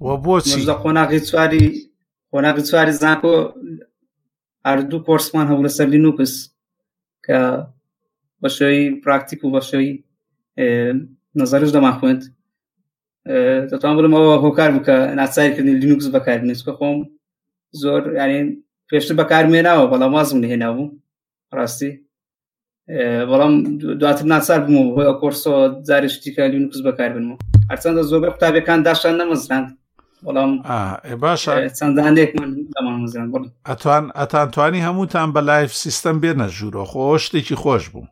وە 0.05 0.13
بۆچی 0.25 0.61
قۆناغی 0.83 1.19
چواری 1.29 1.63
قۆناغی 2.31 2.61
چواری 2.69 2.93
زانکۆ 3.01 3.33
ئاردوو 4.65 5.05
کۆرسمان 5.07 5.45
هەوو 5.51 5.65
لەسەر 5.65 5.87
لینوکس 5.93 6.33
کە 7.25 7.39
بەشەوەی 8.41 8.83
پراکتیک 9.03 9.39
و 9.43 9.53
بەشەوەی 9.55 9.89
نظرش 11.41 11.69
دەما 11.75 11.93
خوێند 11.99 12.23
دەتوان 13.71 13.95
بڵمەوە 13.97 14.33
هۆکار 14.45 14.69
بکە 14.77 14.95
ناچایکردنی 15.21 15.79
لینوکس 15.81 16.07
بەکارێت 16.15 16.59
کە 16.67 16.73
خۆم 16.77 16.97
زۆر 17.81 18.01
یانین 18.19 18.47
پێشتر 18.89 19.13
بەکارمێناوە 19.19 19.85
بەڵام 19.91 20.11
وازم 20.15 20.39
لێنابوو 20.43 20.93
ڕاستی 21.57 21.91
بەڵام 23.29 23.53
دواتر 23.99 24.25
ناسار 24.31 24.59
بم 24.59 24.75
و 24.77 24.95
بۆ 24.95 25.03
کۆرسۆ 25.21 25.51
جارێ 25.87 26.07
شتیکە 26.13 26.43
لینوکس 26.51 26.79
بەکار 26.87 27.09
بنەوە 27.15 27.37
هەرچەندە 27.71 28.01
زۆربەی 28.11 28.31
قوتابەکان 28.33 28.79
داشان 28.87 29.13
نەمەزراند 29.21 29.67
بەڵام 30.25 30.51
باشە 31.23 31.53
چەندانێکمان 31.79 32.49
ئەتوان 33.69 34.05
ئەتانتوانی 34.19 34.85
هەمووتان 34.87 35.29
بە 35.35 35.39
لایف 35.51 35.69
سیستم 35.85 36.15
بێنە 36.23 36.47
ژوورۆ 36.57 36.83
خۆ 36.91 37.03
شتێکی 37.25 37.55
خۆش 37.61 37.83
بوو 37.93 38.07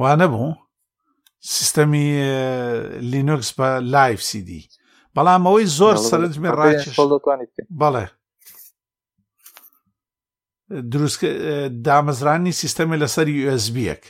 وانە 0.00 0.26
بوو 0.32 0.54
سیستەمی 1.56 2.06
لینوکس 3.12 3.50
بە 3.58 3.66
لایف 3.94 4.22
سیدی 4.22 4.68
بەڵام 5.16 5.42
ئەوەی 5.46 5.66
زۆر 5.78 5.96
سەرنجمێ 6.08 6.50
ڕای 6.58 6.74
بەڵێ 7.82 8.06
دروست 10.80 11.24
دامەزرانی 11.84 12.52
سیستەمی 12.52 12.96
لەسەر 13.02 13.28
USBک 13.42 14.02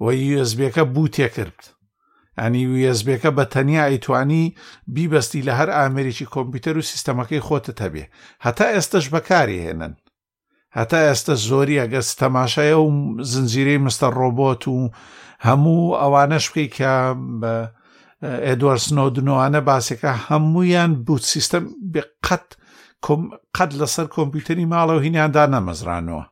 و 0.00 0.12
USBەکە 0.16 0.84
بوتێ 0.94 1.28
کرد 1.34 1.62
ئەنی 2.40 2.68
USBەکە 2.92 3.30
بە 3.36 3.44
تەنیا 3.52 3.84
ئەیتوانی 3.88 4.54
بیبەستی 4.94 5.42
لە 5.48 5.52
هەر 5.58 5.68
ئامریکی 5.78 6.26
کۆمپیوتەر 6.34 6.76
و 6.76 6.82
سیستەمەکەی 6.92 7.40
خۆتت 7.46 7.78
هەبێ 7.84 8.04
هەتا 8.46 8.66
ئێستش 8.74 9.04
بەکاری 9.14 9.62
هێنن 9.66 9.94
هەتا 10.78 10.98
ئێستا 11.08 11.34
زۆری 11.48 11.80
ئەگەس 11.82 12.08
تەماشایە 12.20 12.76
و 12.84 12.90
زنجیرەی 13.32 13.82
مستە 13.84 14.08
ڕۆبۆت 14.18 14.62
و 14.68 14.90
هەموو 15.46 15.96
ئەوانەش 16.02 16.46
بکەی 16.50 16.68
کە 16.76 16.92
ئێدوەرسنۆدنۆوانە 18.46 19.60
باسێکە 19.68 20.10
هەمویان 20.26 20.90
بوت 21.06 21.22
سیستەم 21.34 21.64
قەت 22.26 22.46
قەت 23.56 23.70
لەسەر 23.80 24.06
کۆمپیوتەری 24.16 24.64
ماڵەوە 24.74 25.00
هینیاندا 25.06 25.44
نەمەزرانەوە 25.54 26.24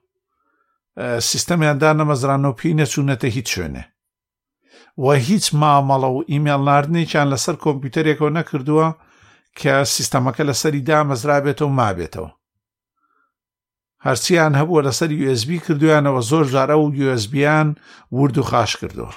سیستەمیاندا 1.31 1.91
نەمەزرانەوە 2.01 2.55
پێی 2.59 2.77
نەچوونەتە 2.81 3.27
هیچ 3.37 3.49
شوێنێ 3.55 3.85
و 5.03 5.07
هیچ 5.29 5.45
مامەڵە 5.61 6.09
و 6.13 6.25
ئیمیل 6.31 6.63
نردنێکیان 6.69 7.29
لەسەر 7.33 7.55
کۆمپیوتەرێکەوە 7.65 8.31
نەکردووە 8.39 8.87
کە 9.59 9.73
سیستەمەکە 9.95 10.43
لەسەری 10.51 10.85
دامەزرابێتەوە 10.89 11.77
مابێتەوە 11.81 12.31
هەرچیان 14.07 14.53
هەبووە 14.61 14.81
لەسەر 14.87 15.11
USB 15.27 15.51
کردویانەوە 15.67 16.21
زۆر 16.31 16.45
جارە 16.55 16.77
و 16.79 16.93
USBیان 17.15 17.69
ورد 18.19 18.37
و 18.39 18.43
خاش 18.51 18.73
کردەوە 18.81 19.15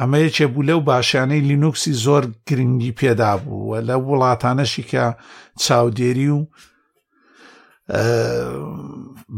ئەمە 0.00 0.18
یەکێ 0.18 0.46
بوو 0.52 0.62
لەو 0.62 0.80
باشیانەی 0.80 1.46
لینوکسی 1.48 1.92
زۆر 2.04 2.24
گرنگی 2.48 2.92
پێدا 3.00 3.32
بوو 3.44 3.68
وە 3.70 3.78
لە 3.88 3.96
وڵاتانەشی 4.08 4.84
کە 4.90 5.04
چاودێری 5.62 6.28
و 6.36 6.40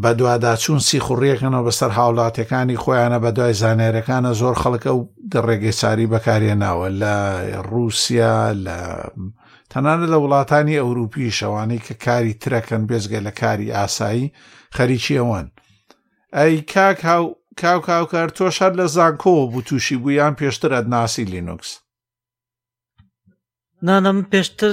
بە 0.03 0.09
دوواداچوون 0.18 0.79
سیخوڕیەکەنەوە 0.88 1.66
بەسەر 1.68 1.90
هاوڵاتەکانی 1.99 2.77
خۆیانە 2.83 3.18
بە 3.25 3.31
دوای 3.37 3.55
زانێرەکانە 3.62 4.31
زۆر 4.40 4.55
خەڵکە 4.62 4.90
و 4.94 5.09
ڕێگەی 5.47 5.73
ساری 5.81 6.07
بەکارێناوە 6.12 6.88
لە 7.01 7.14
رووسیا 7.71 8.37
لە 8.64 8.79
تەنانە 9.71 10.07
لە 10.12 10.16
وڵاتانی 10.23 10.79
ئەوروپی 10.81 11.31
شەوانەی 11.38 11.83
کە 11.87 11.94
کاری 12.05 12.35
ترەکەن 12.42 12.83
بێزگە 12.88 13.21
لە 13.27 13.31
کاری 13.40 13.73
ئاسایی 13.77 14.33
خەریکی 14.77 15.18
ئەوەن 15.21 15.47
ئەی 16.37 16.55
کاک 16.75 16.99
هاو 17.09 17.27
کاو 17.61 17.81
کاوکار 17.88 18.29
تۆش 18.37 18.57
هەر 18.62 18.73
لە 18.81 18.87
زانکۆوە 18.97 19.44
بوو 19.51 19.66
تووشی 19.68 19.97
بوویان 20.03 20.33
پێشترەت 20.40 20.87
ناسی 20.94 21.25
لینوکس 21.33 21.71
نانم 23.87 24.18
پێشتر 24.33 24.71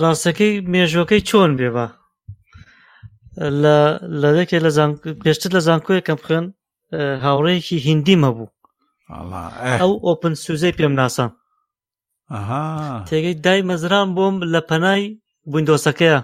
ڕاستەکەی 0.00 0.52
مێژوەکەی 0.72 1.26
چۆن 1.28 1.50
بێبە 1.58 1.86
لە 4.22 4.30
دەکێ 4.38 4.58
لە 4.64 4.70
پێشتر 5.22 5.50
لە 5.56 5.60
زانکۆیەکەم 5.68 6.18
بخێن 6.22 6.46
هاوڕەیەکی 7.24 7.78
هندی 7.88 8.16
مەبوو 8.22 8.54
ئەو 9.80 9.92
ئۆپن 10.06 10.34
سوزەی 10.44 10.76
پێم 10.78 10.92
ناسان 11.00 11.30
تێگەی 13.08 13.36
دای 13.44 13.60
مەزران 13.68 14.08
بۆم 14.16 14.34
لە 14.52 14.60
پەنای 14.68 15.02
بندۆسەکەیە 15.52 16.18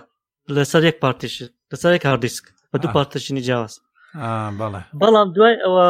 لەسەر 0.55 0.83
یەک 0.89 0.97
پارتیش 1.03 1.35
لەسەر 1.71 1.93
یەک 1.97 2.05
هاردیسک 2.11 2.45
بە 2.73 2.77
دوو 2.83 2.93
پارتەشنی 2.97 3.43
جیاواز 3.47 3.75
بەڵام 5.01 5.29
دوای 5.37 5.55
ئەوە 5.65 5.87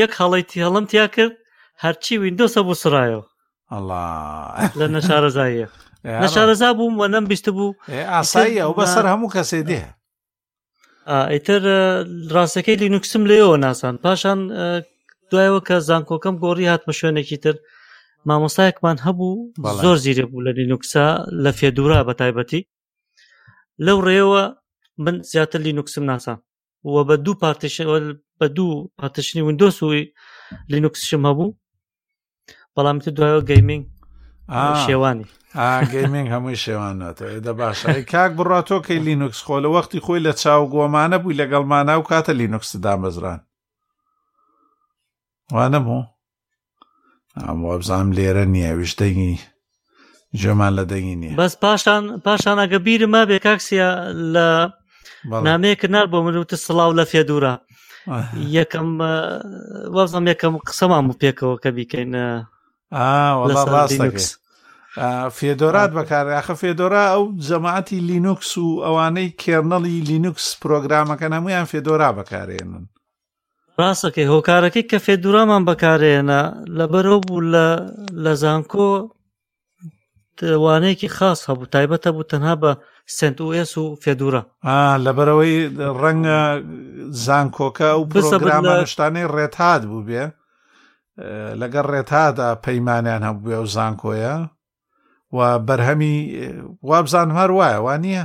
یەک 0.00 0.12
هەڵیتی 0.20 0.62
هەڵم 0.64 0.84
تیا 0.92 1.06
کرد 1.16 1.32
هەرچی 1.84 2.14
وینندۆسە 2.22 2.60
بوو 2.66 2.80
سرایەوە 2.82 3.24
لە 4.78 4.86
نەشارەزاییە 4.94 5.68
نەشارەزا 6.22 6.68
بووم 6.78 6.94
وە 7.02 7.06
نەم 7.14 7.24
بیست 7.32 7.46
بوو 7.56 7.72
ئاسایی 8.14 8.60
ئەو 8.64 8.72
بەسەر 8.78 9.04
هەموو 9.12 9.32
کەسێ 9.34 9.60
دێ 9.68 9.80
ئیتر 11.32 11.62
ڕاستەکەی 12.34 12.80
لینوکسم 12.82 13.22
لێەوە 13.30 13.56
ناسان 13.66 13.94
پاشان 14.04 14.38
دوایەوە 15.30 15.60
کە 15.68 15.76
زانکۆکەم 15.88 16.34
گۆڕی 16.44 16.70
هاتمە 16.72 16.92
شوێنێکی 17.00 17.38
تر 17.44 17.54
مامۆستایەکمان 18.28 18.96
هەبوو 19.06 19.34
زۆر 19.82 19.96
زیرە 20.04 20.24
بوو 20.30 20.44
لە 20.46 20.50
لینوکسا 20.58 21.06
لە 21.44 21.50
فێدورا 21.58 22.00
بە 22.08 22.14
تایبەتی 22.20 22.62
لەو 23.86 23.98
ڕێەوە 24.06 24.42
من 25.04 25.16
زیاتر 25.30 25.58
لینوکسم 25.66 26.04
ناسان 26.10 26.38
و 26.86 27.04
بە 27.08 27.16
دوو 27.24 27.34
پارتش 27.34 27.82
بە 28.40 28.46
دوو 28.54 28.88
پارتشنی 28.98 29.42
وندۆس 29.42 29.82
و 29.82 29.94
لینوکسشم 30.68 31.22
هەبوو 31.32 31.52
بەڵامی 32.76 33.00
دوایەوە 33.16 33.44
گەیمنگ 33.50 33.84
شێوانی 34.86 35.26
گەیمنگ 35.94 36.28
هەمووی 36.34 36.60
شێواناتەوەدە 36.64 37.52
باشە 37.60 37.86
کاک 38.12 38.30
بڕاتۆ 38.38 38.76
کەی 38.86 39.02
لینوکس 39.06 39.40
خۆ 39.46 39.56
لە 39.64 39.68
وەختی 39.74 40.00
خۆی 40.04 40.20
لە 40.26 40.32
چاو 40.42 40.70
گۆمانە 40.74 41.18
بووی 41.22 41.38
لەگەڵمانە 41.42 41.92
و 42.00 42.08
کاتە 42.10 42.30
لینوکس 42.40 42.76
دامەزران 42.76 43.40
وانەبوو 45.54 46.02
ئەم 47.42 47.58
وەبزانام 47.68 48.10
لێرە 48.16 48.44
نییە 48.54 48.72
ویشتەنگی 48.78 49.34
جێمان 50.40 50.72
لە 50.78 50.84
دەنگی 50.90 51.16
نیە 51.22 51.34
بەس 51.40 51.52
پاشان 51.62 52.20
پاشان 52.24 52.56
ئەگە 52.62 52.78
بیرمە 52.86 53.22
بێ 53.28 53.38
کاکسە 53.44 53.90
لە 54.34 54.48
نامەیەکە 55.24 55.88
نار 55.94 56.06
بۆ 56.12 56.18
منوتە 56.26 56.56
سڵاو 56.66 56.92
لە 56.98 57.04
فێ 57.10 57.22
دوورە 57.28 57.54
یەکەم 58.56 58.88
وازم 59.96 60.24
یەکەم 60.32 60.54
قسەمان 60.68 61.04
و 61.06 61.18
پێکەوە 61.20 61.56
کە 61.62 61.70
بیکەینە 61.76 62.26
فێدۆرات 65.38 65.90
بەکارخە 65.98 66.54
فێدۆرا 66.62 67.04
ئەو 67.12 67.22
جەماعتی 67.48 67.98
لینوکس 68.10 68.50
و 68.58 68.66
ئەوانەی 68.84 69.28
کێرنەڵی 69.42 70.04
لینوکس 70.10 70.46
پرۆگرامەکە 70.62 71.26
هەمویان 71.36 71.66
فێدۆرا 71.72 72.08
بەکارێنن 72.18 72.84
ڕاستەکەی 73.80 74.30
هۆکارەکەی 74.32 74.84
کە 74.90 74.98
فێدورامان 75.06 75.62
بەکارێنە 75.68 76.40
لەبەرەوە 76.78 77.18
بوو 77.26 77.40
لە 78.24 78.32
زانکۆ 78.42 78.90
وانەیەکی 80.42 81.08
خاص 81.16 81.40
هەبوو 81.50 81.70
تایبەتە 81.74 82.08
بوو 82.14 82.28
تەنها 82.32 82.54
بە 82.62 82.70
سنت 83.16 83.38
ئس 83.58 83.72
و 83.78 83.86
فێدورە 84.02 84.42
لەبەرەوەی 85.04 85.56
ڕەنگە 86.00 86.40
زانکۆکە 87.24 87.90
و 87.98 88.02
پرۆگرامانشتانەی 88.12 89.30
ڕێتات 89.34 89.82
بوو 89.88 90.06
بێ 90.08 90.24
لەگەر 91.60 91.84
ڕێتادا 91.92 92.48
پەیمانیان 92.64 93.22
هەبووێ 93.28 93.58
و 93.62 93.66
زانکۆیە 93.76 94.34
و 95.36 95.40
بەرهەمی 95.66 96.16
وابزان 96.90 97.28
هەر 97.38 97.50
وایە 97.58 97.80
وان 97.86 98.00
نییە 98.06 98.24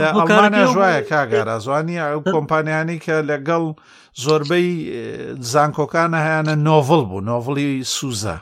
لە 0.00 0.08
ئەڵمانە 0.12 0.60
ژوایە 0.72 1.00
کاگارە 1.10 1.56
زوانی 1.64 2.02
ئەو 2.04 2.20
کۆمپانیانی 2.34 2.98
کە 3.04 3.16
لەگەڵ 3.30 3.64
زۆربەی 4.24 4.68
زانکۆکانە 5.52 6.18
هیانە 6.26 6.54
نۆڤڵ 6.66 7.02
بوو 7.08 7.20
نۆڤڵی 7.28 7.70
سوزە 7.96 8.36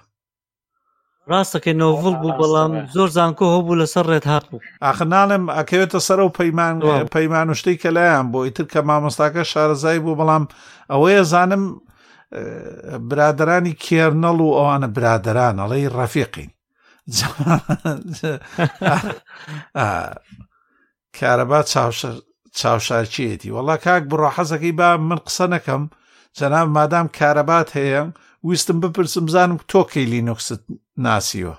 ڕاستەکەی 1.33 1.75
نۆڤڵ 1.81 2.15
بوو 2.23 2.35
بەڵام 2.41 2.73
زۆر 2.97 3.09
زانکۆ 3.17 3.47
هەبوو 3.55 3.79
لەسەر 3.81 4.05
ڕێت 4.11 4.25
هاتبوو 4.33 4.65
ئاخناڵم 4.85 5.45
ئەکەوێتە 5.57 5.99
سەر 6.07 6.19
و 6.27 6.31
پەیمان 6.39 6.75
پەیمان 7.15 7.47
شتەی 7.61 7.77
کە 7.83 7.89
لایەن 7.97 8.27
بۆ 8.33 8.39
ئیتر 8.45 8.65
کە 8.73 8.81
مامۆستاکە 8.89 9.43
شارەزای 9.53 9.99
بوو 10.05 10.19
بەڵام 10.21 10.45
ئەوەیە 10.93 11.23
زانم 11.33 11.65
برادرانی 13.11 13.75
کێرنەڵ 13.85 14.39
و 14.47 14.57
ئەوانە 14.59 14.89
برادران 14.97 15.55
ئەڵەی 15.63 15.87
ڕەفیقین 15.99 16.51
کارەبا 21.19 21.61
چاوشارچیەتی 22.59 23.55
وەڵا 23.57 23.77
کاک 23.85 24.03
بڕۆ 24.11 24.29
حەزەکەی 24.37 24.73
با 24.79 24.89
من 25.09 25.19
قسە 25.27 25.45
نەکەم 25.55 25.83
جەناب 26.39 26.67
مادام 26.77 27.07
کارەبات 27.19 27.69
هەیە 27.79 28.03
ویستم 28.47 28.79
بپرسم 28.83 29.27
زانم 29.35 29.59
تۆکەی 29.73 30.09
لینوکست 30.13 30.63
ناسیوە 31.07 31.55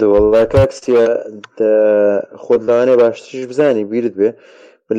دەوەڵا 0.00 0.44
کاکسە 0.52 1.04
خۆدانێ 2.44 2.94
باشترش 3.02 3.34
بزانی 3.50 3.84
بیرت 3.92 4.14
بێ 4.20 4.28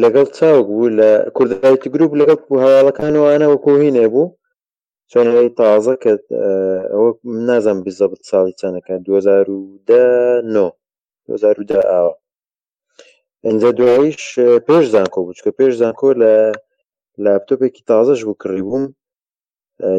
لەگەڵ 0.03 0.27
چاوک 0.37 0.65
بوو 0.71 0.89
لە 0.99 1.09
کوردایتی 1.37 1.89
گروپ 1.93 2.11
لەگەڵ 2.19 2.39
هەواڵەکان 2.63 3.13
وانە 3.21 3.47
وەکوهینێ 3.49 4.05
بوو 4.13 4.33
چۆن 5.11 5.27
تازە 5.59 5.93
کە 6.03 6.11
ئەوە 6.93 7.09
نازانم 7.47 7.79
بزەبت 7.85 8.21
ساڵی 8.29 8.57
چەندەکە 8.59 8.93
2009 9.07 11.85
ئاوە 11.91 12.13
ئەجا 13.45 13.71
دوایش 13.79 14.23
پێش 14.67 14.83
زانکۆ 14.95 15.19
بوو 15.23 15.35
چکە 15.37 15.51
پێش 15.59 15.71
زانکۆ 15.81 16.09
لە 16.21 16.31
لاپتۆپێکی 17.23 17.83
تازەش 17.91 18.19
بوو 18.25 18.39
کڕی 18.43 18.63
بووم 18.67 18.85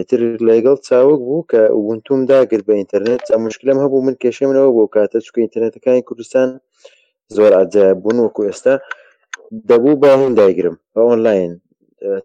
تر 0.09 0.20
لەگەڵ 0.49 0.77
چاوەک 0.88 1.20
بوو 1.29 1.49
کە 1.51 1.62
وبنتوم 1.81 2.20
داگرت 2.31 2.64
بە 2.68 2.75
ئینتەرنێت 2.79 3.20
چا 3.29 3.35
مشکلم 3.47 3.79
هەبوو 3.85 4.05
من 4.07 4.14
کێشێمەوە 4.23 4.70
بۆ 4.77 4.85
کاتە 4.94 5.18
چکە 5.27 5.38
ئینتەرنێتەکانی 5.44 6.03
کوردستان 6.09 6.49
زۆر 7.37 7.51
ئاجا 7.59 7.87
بوون 8.03 8.18
وەکو 8.25 8.42
ئێستا 8.49 8.75
دەبوو 9.68 10.01
بە 10.03 10.11
هین 10.20 10.33
دایگرم 10.40 10.77
بە 10.94 11.01
ئۆنلاین 11.09 11.53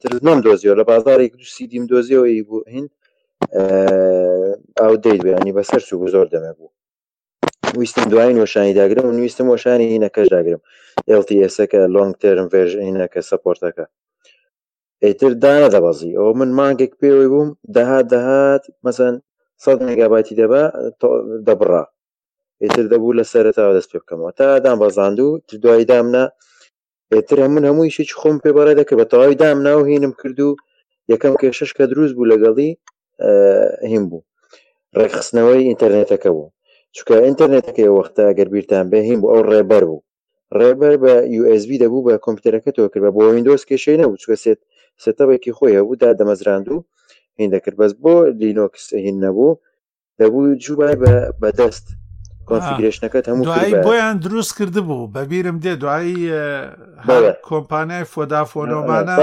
ترزمام 0.02 0.40
دۆزیەوە 0.46 0.76
لە 0.80 0.84
بازارێک 0.92 1.32
دو 1.40 1.46
سیدیم 1.56 1.84
دۆزیەوە 1.92 2.28
بوو 2.50 2.60
هین 2.76 2.86
ئەو 4.80 4.94
دەیت 5.04 5.22
بێنی 5.26 5.52
بەسەر 5.58 5.82
چوو 5.88 6.08
زۆر 6.14 6.28
دەمە 6.34 6.52
بوو 6.58 6.70
ویستم 7.80 8.06
دوایین 8.14 8.38
وەشانی 8.44 8.74
داگرم 8.80 9.06
و 9.08 9.18
نویستم 9.20 9.48
وەشانی 9.54 9.86
هینەکەش 9.96 10.28
داگرم 10.36 10.62
LTSەکە 11.22 11.82
لۆنگ 11.96 12.14
ترم 12.22 12.48
ڤێژینەکە 12.54 13.20
سپۆرتەکە 13.30 13.86
ئیتر 15.08 15.32
داە 15.44 15.66
دەبەزی 15.76 16.12
ئەو 16.18 16.30
من 16.40 16.50
مانگێک 16.60 16.92
پێوەی 17.02 17.30
بووم 17.34 17.50
دەهات 17.76 18.06
دەهات 18.14 18.64
مەسەن 18.86 19.14
سەد 19.64 19.78
نگاباتی 19.90 20.36
دەبا 20.42 20.64
دەبڕا 21.48 21.84
ئیتر 22.64 22.86
دەبوو 22.94 23.18
لە 23.20 23.24
سەرتا 23.32 23.64
دەست 23.78 23.90
پێ 23.92 24.00
بکەمەوە 24.02 24.32
تا 24.38 24.48
دام 24.66 24.78
بەزاند 24.84 25.18
و 25.20 25.28
دوایی 25.64 25.86
دامنا 25.92 26.24
ئێتر 27.14 27.38
من 27.56 27.64
هەموو 27.70 27.94
شێکی 27.96 28.16
خۆم 28.22 28.36
پێبارە 28.44 28.74
دەکە 28.80 28.94
بە 29.00 29.06
تەواوی 29.12 29.36
دامنا 29.44 29.72
و 29.80 29.84
هینم 29.92 30.14
کرد 30.22 30.40
و 30.48 30.50
یەکەم 31.12 31.34
کێشش 31.42 31.72
کە 31.78 31.84
دروست 31.92 32.14
بوو 32.18 32.30
لەگەڵی 32.34 32.72
هیم 33.92 34.04
بوو 34.10 34.24
ڕێکخستنەوەی 34.98 35.66
ئینتەرنێتەکە 35.70 36.30
بوو 36.36 36.50
چکە 36.96 37.14
ئینتەرنێتەکەی 37.26 37.90
وەختە 37.98 38.26
گەر 38.38 38.48
بیرتان 38.54 38.86
بەهیم 38.94 39.20
بوو 39.24 39.32
ئەو 39.36 39.42
ڕێبەر 39.52 39.84
بوو 39.90 40.02
ڕێبەر 40.60 40.94
بە 41.04 41.14
USB 41.42 41.72
دەبوو 41.84 42.06
بە 42.08 42.14
کۆمپیوتەرەکە 42.26 42.72
تۆ 42.76 42.82
کرد 42.94 43.04
بە 43.06 43.10
بۆ 43.16 43.22
وینندۆس 43.28 43.64
کێشەی 43.70 43.98
نەبوو 44.02 44.20
چکەسێت 44.24 44.60
سەتەوێکی 45.04 45.52
خۆی 45.58 45.76
هەبوو 45.80 46.00
دادەمەزراند 46.04 46.68
و 46.76 46.86
هین 47.40 47.50
دەکرد 47.56 47.76
بەس 47.82 47.92
بۆ 48.04 48.16
لینۆکس 48.42 48.86
هین 49.06 49.18
نەبوو 49.26 49.60
دەبوو 50.20 50.58
جوای 50.64 50.96
بە 51.02 51.12
بەدەست 51.42 51.86
کۆنفیگرشنەکەت 52.50 53.26
هەموو 53.30 53.82
بۆیان 53.88 54.16
دروست 54.26 54.52
کرده 54.58 54.82
بوو 54.88 55.12
بەبیرم 55.16 55.58
دێ 55.64 55.74
دوایی 55.82 56.18
کۆمپانیای 57.50 58.10
فۆدافۆنۆمانە 58.14 59.16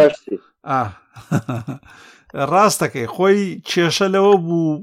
ڕاستەکەی 2.52 3.06
خۆی 3.14 3.40
کێشە 3.68 4.08
لەوە 4.14 4.34
بوو 4.46 4.82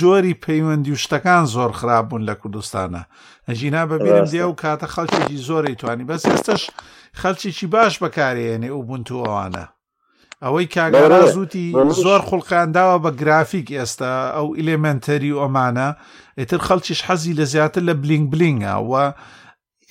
زۆری 0.00 0.34
پەیوەندی 0.44 0.96
شتەکان 1.04 1.44
زۆر 1.54 1.70
خراپ 1.78 2.04
بوون 2.08 2.22
لە 2.30 2.34
کوردستانە 2.42 3.02
ئەژینا 3.48 3.82
بەبیرم 3.90 4.26
دێ 4.32 4.42
و 4.50 4.54
کاتە 4.62 4.86
خەڵکیی 4.94 5.42
زۆری 5.48 5.74
توانی 5.80 6.04
بەس 6.10 6.22
ئێستش 6.30 6.62
خەلکیی 7.20 7.68
باش 7.74 7.94
بەکارێنێ 8.02 8.70
و 8.76 8.82
بوونتو 8.86 9.24
ئەوانە 9.24 9.66
ئەوەی 10.42 10.66
کاگەرا 10.74 11.26
زووتی 11.32 11.72
زۆر 12.04 12.20
خوڵقانداوە 12.28 12.96
بە 13.04 13.10
گرافیک 13.20 13.66
ئێستا 13.78 14.10
ئەو 14.36 14.46
ئیلمنتەری 14.58 15.32
و 15.34 15.42
ئەمانە 15.44 15.88
ئیتر 16.38 16.60
خەڵکیش 16.66 17.00
حەزی 17.06 17.36
لە 17.40 17.44
زیاتر 17.52 17.82
لە 17.88 17.94
بلینگ 18.02 18.24
بلینگەوە 18.34 19.04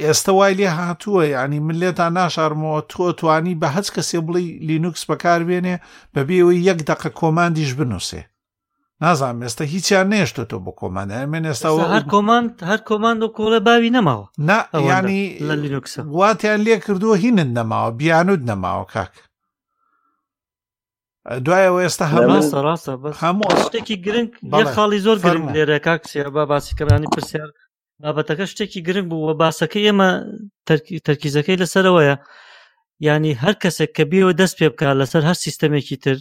ئێستا 0.03 0.31
وای 0.37 0.53
لێ 0.59 0.69
هاتووە 0.79 1.23
ینی 1.35 1.59
من 1.59 1.75
لێ 1.81 1.91
تا 1.97 2.05
ناشارمەوە 2.19 2.81
تۆ 2.91 3.13
توانی 3.19 3.59
بە 3.61 3.67
هەچ 3.75 3.87
کەسێ 3.95 4.19
بڵی 4.27 4.47
لینوکس 4.67 5.03
بەکاربێنێ 5.11 5.75
بەبێەوەی 6.15 6.63
یەک 6.69 6.79
دقه 6.89 7.09
کۆماندیش 7.19 7.71
بنووسێ 7.79 8.21
نازانام 9.01 9.41
ئێستا 9.43 9.61
هیچیان 9.73 10.07
نێشتە 10.13 10.43
تۆ 10.49 10.57
بۆ 10.65 10.71
کۆمانە 10.81 11.17
من 11.33 11.43
ئێستا 11.49 11.69
هەر 11.95 12.03
کۆماند 12.13 12.51
هەر 12.69 12.79
کۆماند 12.89 13.19
و 13.23 13.33
کۆڵە 13.37 13.59
باوی 13.67 13.91
نەماوە 13.95 14.25
ینی 14.89 15.21
واتیان 16.19 16.59
لێ 16.65 16.75
کردووە 16.85 17.15
هینن 17.23 17.49
نەماوە 17.57 17.91
بیانود 17.99 18.41
نەماوە 18.51 18.85
کاک 18.93 19.11
دوایەوە 21.45 21.79
ئێستا 21.85 22.05
هەماستە 22.13 22.57
ڕاستە 22.67 22.91
بە 23.01 23.09
هەموو 23.21 23.49
شتێکی 23.65 23.95
گرنگ 24.05 24.29
خاڵی 24.73 24.99
زۆر 25.05 25.17
گرنگ 25.25 25.47
لێرە 25.55 25.77
کاکسێ 25.85 26.21
با 26.35 26.43
باسیکەرانی 26.51 27.09
پرسیار 27.13 27.49
بابەتەکە 28.01 28.45
شتێکی 28.51 28.81
گرنگ 28.87 29.07
بوو 29.11 29.25
وە 29.27 29.33
باسەکە 29.41 29.79
ئێمە 29.85 30.09
تەرکیزەکەی 31.07 31.59
لەسەرەوەیە 31.61 32.15
ینی 33.09 33.33
هەر 33.43 33.55
کەسێک 33.63 33.91
کە 33.97 34.03
بێەوە 34.11 34.33
دەست 34.41 34.55
پێ 34.59 34.67
بکە 34.71 34.85
لەسەر 35.01 35.21
هەر 35.29 35.37
سیستەمێکی 35.43 35.97
تر 36.03 36.17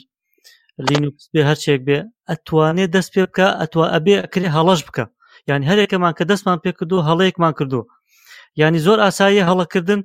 لینوکس 0.88 1.24
بێ 1.32 1.42
هەرچێک 1.50 1.80
بێ 1.88 1.98
ئەتوانێت 2.30 2.90
دەست 2.96 3.10
پێ 3.14 3.22
بکە 3.28 3.48
ئەتوا 3.60 3.86
ئەبێ 3.94 4.14
ئەکرێ 4.22 4.48
هەڵەش 4.56 4.80
بکە 4.88 5.04
یعنی 5.48 5.64
هەرێکەمان 5.70 6.12
کە 6.18 6.24
دەستمان 6.30 6.58
پێ 6.64 6.70
کردو 6.78 7.04
هەڵەیەکمان 7.08 7.52
کردو 7.58 7.80
ینی 8.60 8.80
زۆر 8.86 8.98
ئاسایی 9.04 9.46
هەڵەکردن 9.48 10.00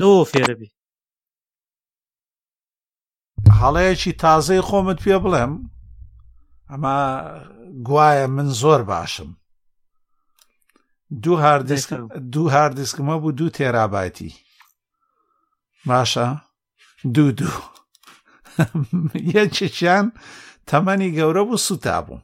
لەوە 0.00 0.22
فێرەبی 0.32 0.68
هەڵەیەکی 3.58 4.12
تازەی 4.22 4.60
خۆمت 4.68 4.98
پێ 5.04 5.16
بڵێم 5.22 5.52
ئەمە 6.70 6.96
گوایە 7.86 8.26
من 8.36 8.46
زۆر 8.60 8.82
باشم 8.92 9.30
دوو 11.22 11.36
هاردیسک 11.44 11.88
دوو 12.32 12.50
هاردیسکمە 12.54 13.14
بوو 13.20 13.32
دوو 13.38 13.50
تێرابەتی 13.56 14.32
باشە 15.88 16.26
دوو 17.14 17.30
دوو 17.40 17.62
یەکێکیان 19.36 20.06
تەمەنی 20.70 21.14
گەورە 21.18 21.42
بوو 21.46 21.56
سوتا 21.66 21.98
بوو 22.06 22.20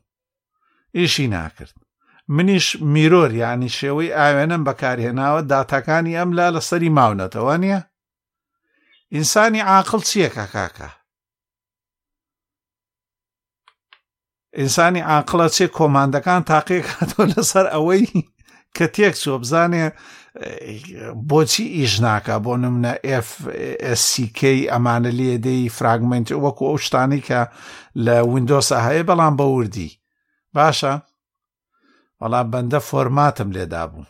ئیشی 0.96 1.26
ناکرد 1.34 1.72
منیش 2.34 2.66
میرۆر 2.94 3.30
ینی 3.40 3.68
شێوەی 3.78 4.10
ئاوێنم 4.18 4.62
بەکارهێناوە 4.64 5.40
داتەکانی 5.50 6.16
ئەم 6.18 6.28
لا 6.38 6.46
لە 6.54 6.60
سەری 6.68 6.94
ماونەتەوە 6.96 7.56
نییە؟ 7.62 7.80
ئینسانی 9.14 9.60
عاقل 9.72 10.00
چییەکە 10.08 10.46
کاکە 10.54 10.90
ئینسانی 14.58 15.00
ئاقلە 15.08 15.46
چێ 15.54 15.66
کۆماندەکان 15.78 16.40
تاقیێک 16.52 16.86
هاتۆ 16.96 17.22
لەسەر 17.32 17.66
ئەوەی 17.74 18.04
کە 18.76 18.86
تێک 18.94 19.14
چۆ 19.22 19.32
بزانێ 19.42 19.84
بۆچی 21.28 21.66
ئیش 21.78 21.94
ناکە 22.04 22.34
بۆ 22.44 22.52
نمونە 22.62 22.92
FSCK 23.28 24.40
ئەمانە 24.72 25.10
لێدەی 25.18 25.68
فراگمنت 25.76 26.26
وەکو 26.44 26.62
ئەو 26.68 26.76
شتانی 26.86 27.20
کە 27.28 27.40
لە 28.04 28.16
وینندۆسە 28.32 28.78
هەیە 28.86 29.02
بەڵام 29.08 29.34
بە 29.38 29.44
وردی 29.56 29.90
باشە 30.56 30.92
بەڵام 32.20 32.46
بەندە 32.52 32.80
فۆرماتم 32.88 33.50
لێدا 33.56 33.84
بوو 33.90 34.06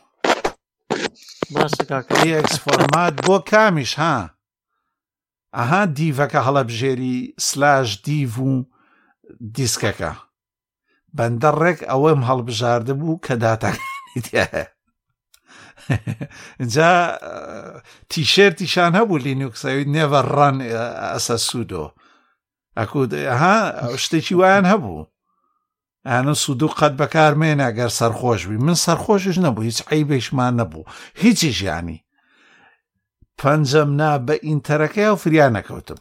ئەکسفۆرمات 2.36 3.14
بۆ 3.26 3.36
کامیش 3.50 3.92
ها 4.02 4.16
ئەها 5.58 5.82
دیڤەکە 5.96 6.40
هەڵەبژێری 6.46 7.16
سلاش 7.48 7.88
دیڤ 8.04 8.30
و 8.38 8.50
دیسکەکە 9.56 10.12
بەندە 11.18 11.50
ڕێک 11.60 11.78
ئەوەم 11.90 12.20
هەڵبژاردە 12.28 12.92
بوو 13.00 13.20
کە 13.26 13.34
داتەکانیتیە 13.42 14.46
جا 16.74 16.92
تیشێرتیشان 18.10 18.92
هەبوو 18.98 19.22
لینوکسەوی 19.26 19.88
نێڤە 19.94 20.20
ڕەن 20.36 20.56
ئەسە 21.10 21.36
سوودۆ 21.48 21.84
ئەکوها 22.78 23.54
شتێکی 24.04 24.34
وایان 24.40 24.66
هەبوو 24.72 25.06
ئەە 26.08 26.34
سوودو 26.44 26.68
قەت 26.78 26.94
بەکارمێنە 27.00 27.68
گەر 27.78 27.90
سەرخۆش 27.98 28.40
بووی 28.46 28.58
من 28.66 28.76
سەرخۆشش 28.86 29.36
نەبوو 29.44 29.64
هیچ 29.68 29.78
عیبێشمان 29.94 30.52
نەبوو 30.60 30.84
هیچی 31.22 31.50
ژیانی 31.58 31.98
پەنجەم 33.40 33.90
نا 34.00 34.10
بە 34.26 34.34
ئینتەرەکەی 34.46 35.10
و 35.12 35.16
فریان 35.22 35.52
نەکەوتم 35.56 36.00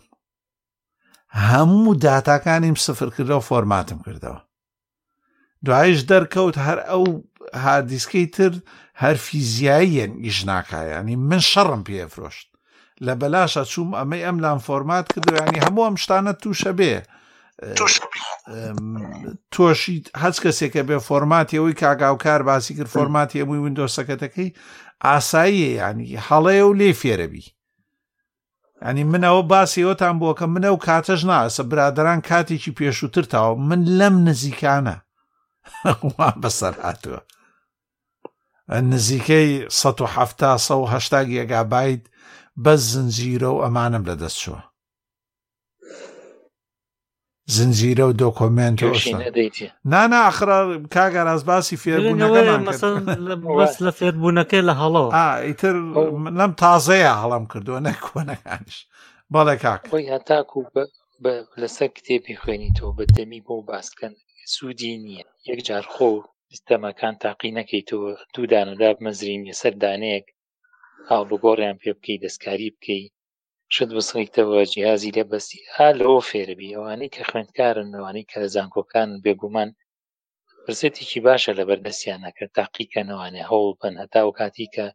هەموو 1.49 1.95
داتاکانیم 2.03 2.75
سفر 2.85 3.09
کردەوە 3.17 3.43
فۆرماتم 3.47 3.99
کردەوە 4.05 4.41
دوایش 5.69 5.99
دەرکەوت 6.11 6.55
هەر 6.67 6.79
ئەو 6.89 7.03
هادیسکەی 7.65 8.27
تر 8.35 8.51
هەر 9.03 9.15
فیزیاییەن 9.27 10.11
ئیش 10.25 10.37
ناکایانی 10.51 11.15
من 11.29 11.41
شەڕم 11.51 11.81
پێفرۆشت 11.89 12.47
لە 13.05 13.13
بەلاشە 13.21 13.63
چوم 13.71 13.89
ئەمەی 13.99 14.25
ئەم 14.25 14.37
لام 14.43 14.59
فۆرمات 14.67 15.05
کردوانی 15.13 15.61
هەموو 15.65 15.85
ئەم 15.87 15.95
شتانە 16.03 16.33
تووشە 16.41 16.71
بێ 16.79 16.95
تۆشیت 19.53 20.05
هەچ 20.23 20.35
کەسێکە 20.43 20.81
بێ 20.87 20.97
فۆرماتیەوەی 21.07 21.77
کاگااوکار 21.81 22.41
باسی 22.49 22.73
کرد 22.77 22.91
فۆرماتی 22.95 23.41
هەمووی 23.41 23.63
وندۆسەکەتەکەی 23.65 24.49
ئاساییە 25.07 25.69
ینی 25.81 26.07
هەڵەیە 26.27 26.63
و 26.67 26.77
لێ 26.79 26.89
فێرەبی 27.01 27.45
ئەنی 28.85 29.03
منەوە 29.11 29.43
باسیەوەتان 29.53 30.15
بووە 30.19 30.33
کە 30.39 30.45
منە 30.55 30.69
و 30.75 30.83
کاتەش 30.87 31.21
ناسە 31.29 31.63
برادران 31.71 32.21
کاتێکی 32.29 32.71
پێشووتر 32.79 33.25
تاوە 33.33 33.57
من 33.69 33.81
لەم 33.99 34.15
نزیکانە 34.27 34.97
وا 36.17 36.27
بەسەر 36.43 36.73
هاتووە 36.85 37.19
نزیکەی 38.91 39.51
1970 39.71 41.27
گێگابیت 41.33 42.03
بە 42.63 42.73
زنجیرە 42.91 43.49
و 43.53 43.61
ئەمانم 43.63 44.03
لەدەست 44.09 44.39
چوە 44.43 44.59
زنجیرە 47.55 48.03
و 48.09 48.13
دۆکۆمنت 48.23 48.79
نانا 49.91 50.19
ئاخر 50.25 50.49
کاگەاز 50.95 51.41
باسی 51.49 51.77
فێربوونەکە 51.83 52.41
لە 53.85 53.91
فێربوونەکەی 53.99 54.63
لە 54.69 54.73
هەڵەوە 54.81 55.09
ئیتر 55.47 55.75
لەم 56.39 56.51
تازەیە 56.63 57.13
هەڵم 57.21 57.43
کردووە 57.51 57.79
نەکۆنەکانش 57.87 58.75
بەڵێ 59.33 59.55
کاک 59.65 59.81
هەتاکو 60.13 60.59
لەسەر 61.61 61.87
کتێبی 61.95 62.39
خوێنیتەوە 62.41 62.91
بە 62.97 63.03
دەمی 63.15 63.41
بۆ 63.47 63.55
باسکەن 63.71 64.13
سوودی 64.53 64.91
نییە 65.03 65.25
یەک 65.49 65.59
جار 65.67 65.85
خۆ 65.93 66.09
سیستەمەکان 66.51 67.13
تاقی 67.23 67.55
نەکەیتەوە 67.59 68.11
دوو 68.33 68.45
دانەدا 68.53 68.89
مەزرین 69.05 69.41
سەر 69.61 69.73
دانەیەک 69.83 70.25
هاڵوگۆڕیان 71.09 71.77
پێ 71.81 71.91
بکەی 71.97 72.21
دەستکاری 72.25 72.73
بکەی 72.75 73.03
شت 73.73 73.89
بسڕیتەوە 73.97 74.59
جیازی 74.73 75.15
لە 75.17 75.23
بەستی 75.31 75.61
ئا 75.75 75.87
لەەوە 75.99 76.19
فێربی 76.29 76.73
ئەوانەی 76.75 77.13
کە 77.15 77.21
خوێندکارن 77.29 77.89
ئەوانەی 77.95 78.29
کە 78.31 78.39
زانکۆکان 78.55 79.09
بێگومان 79.23 79.69
پرسێتێکی 80.63 81.19
باشە 81.27 81.51
لە 81.59 81.63
بەردەستیانەکە 81.69 82.45
تاقیکەنەوانێ 82.57 83.43
هەوڵ 83.51 83.69
بن 83.81 83.93
هەتا 84.01 84.21
و 84.25 84.31
کاتی 84.39 84.67
کە 84.75 84.85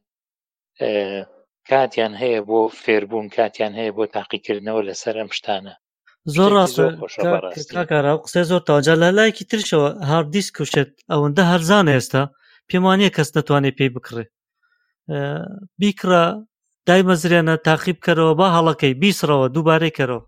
کاتیان 1.71 2.13
هەیە 2.23 2.41
بۆ 2.49 2.61
فێربوون 2.85 3.27
کاتیان 3.37 3.73
هەیە 3.79 3.93
بۆ 3.97 4.05
تاقیکردنەوە 4.17 4.83
لەسەر 4.89 5.15
ئەم 5.21 5.31
شتانە 5.39 5.75
زۆر 6.37 6.51
ڕاستکارا 6.59 8.12
قسە 8.24 8.41
زۆر 8.51 8.62
تاجا 8.72 8.95
لە 9.03 9.09
لایکی 9.18 9.49
ترشەوە 9.51 9.89
هاردیسک 10.11 10.53
کوشێت 10.59 10.91
ئەوەندە 11.11 11.43
هەرزان 11.51 11.87
ئێستا 11.95 12.22
پێمانە 12.68 13.09
کەس 13.16 13.29
نتوانێت 13.37 13.74
پێی 13.79 13.93
بکڕێ 13.97 14.24
بیکرا 15.81 16.24
دایمەزرێنە 16.89 17.55
تاقیب 17.66 17.99
کەرەوە 18.07 18.33
با 18.41 18.47
هەڵەکەی 18.57 18.99
بیسرەوە 19.01 19.47
دووبارەی 19.55 19.97
کەرەوە 19.99 20.24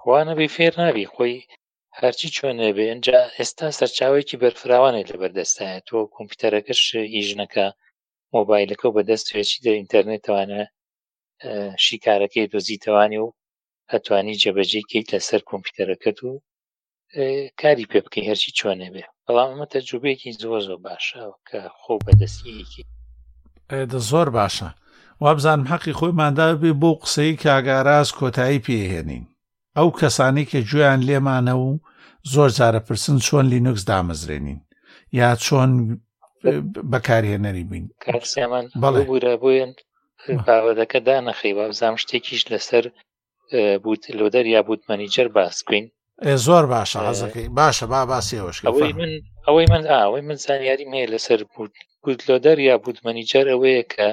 خوانەبی 0.00 0.52
فێر 0.54 0.72
ناوی 0.82 1.10
خۆی 1.14 1.34
هەرچی 2.00 2.28
چۆنێ 2.36 2.70
بێ 2.76 2.84
ئەجا 2.92 3.20
ئێستا 3.36 3.68
سەرچاوێکی 3.78 4.40
بەرفراوانێت 4.42 5.06
لە 5.12 5.16
بەردەستایە 5.22 5.78
تۆ 5.88 5.98
کۆمپیوتەرەکەش 6.14 6.82
هیژنەکە 7.16 7.66
مۆبایلەکە 8.34 8.88
بەدەستێکی 8.96 9.60
دە 9.64 9.70
ئینتەرنێتوانە 9.78 10.60
شیکارەکەی 11.84 12.50
دۆزیتەوانی 12.52 13.20
و 13.24 13.28
ئەتوانی 13.94 14.36
جێبەجێکیت 14.42 15.06
لەسەر 15.14 15.40
کۆمپیوتەرەکەت 15.48 16.18
و 16.24 16.30
کاری 17.60 17.88
پێ 17.90 17.98
بکەی 18.04 18.28
هەرچی 18.30 18.50
چۆنێ 18.58 18.88
بێ 18.94 19.04
بەڵام 19.26 19.48
ئەمە 19.52 19.66
تەجوبەیەکی 19.72 20.36
زۆر 20.42 20.60
زۆر 20.68 20.80
باشە 20.86 21.22
کە 21.48 21.58
خۆ 21.80 21.94
بەدەستیەکی 22.06 22.82
زۆر 24.10 24.28
باشە 24.38 24.68
وابزانم 25.24 25.66
حەقی 25.70 25.96
خۆیماندا 25.98 26.46
بێ 26.62 26.72
بۆ 26.82 26.90
قسەی 27.02 27.38
کاگاراز 27.44 28.08
کۆتایی 28.18 28.62
پێهێنین 28.66 29.24
ئەو 29.76 29.88
کەسانی 30.00 30.44
کە 30.50 30.58
گویان 30.70 31.00
لێمانە 31.08 31.54
و 31.66 31.70
زۆر 32.32 32.50
جارە 32.58 32.80
پرسن 32.86 33.16
چۆن 33.26 33.46
لینوکس 33.52 33.82
دامەزرێنین 33.90 34.60
یا 35.20 35.28
چۆن 35.44 35.70
بەکارهێنەری 36.92 37.64
بین 37.70 37.84
کارسیامان 38.04 38.64
بەڵێ 38.82 39.02
بووە 39.08 39.34
بۆیان 39.42 39.72
باوەدەکە 40.46 40.98
دانەخی 41.06 41.56
وابزانام 41.58 41.96
شتێکیش 42.02 42.42
لەسەر 42.52 42.84
بوت 43.82 44.02
لۆدەر 44.18 44.46
یا 44.54 44.60
بوت 44.68 44.82
مەنیجەر 44.90 45.28
باسکوین 45.36 45.84
زۆر 46.46 46.64
باشە 46.74 46.98
حەزەکەی 47.06 47.48
باشە 47.58 47.84
با 47.92 48.00
باسیەوەش 48.12 48.56
ئەوەی 48.68 48.92
من 48.98 49.04
ئەوەی 49.46 49.66
من 49.72 49.84
ئاوەی 49.92 50.22
من 50.28 50.38
زانیاریم 50.44 50.90
هەیە 50.96 51.08
لەسەر 51.14 51.40
بوت 51.52 51.72
گوت 52.04 52.20
لۆدەر 52.28 52.58
یا 52.68 52.76
بوت 52.84 52.98
مەنیجەر 53.06 53.46
ئەوەیە 53.52 53.84
کە 53.94 54.08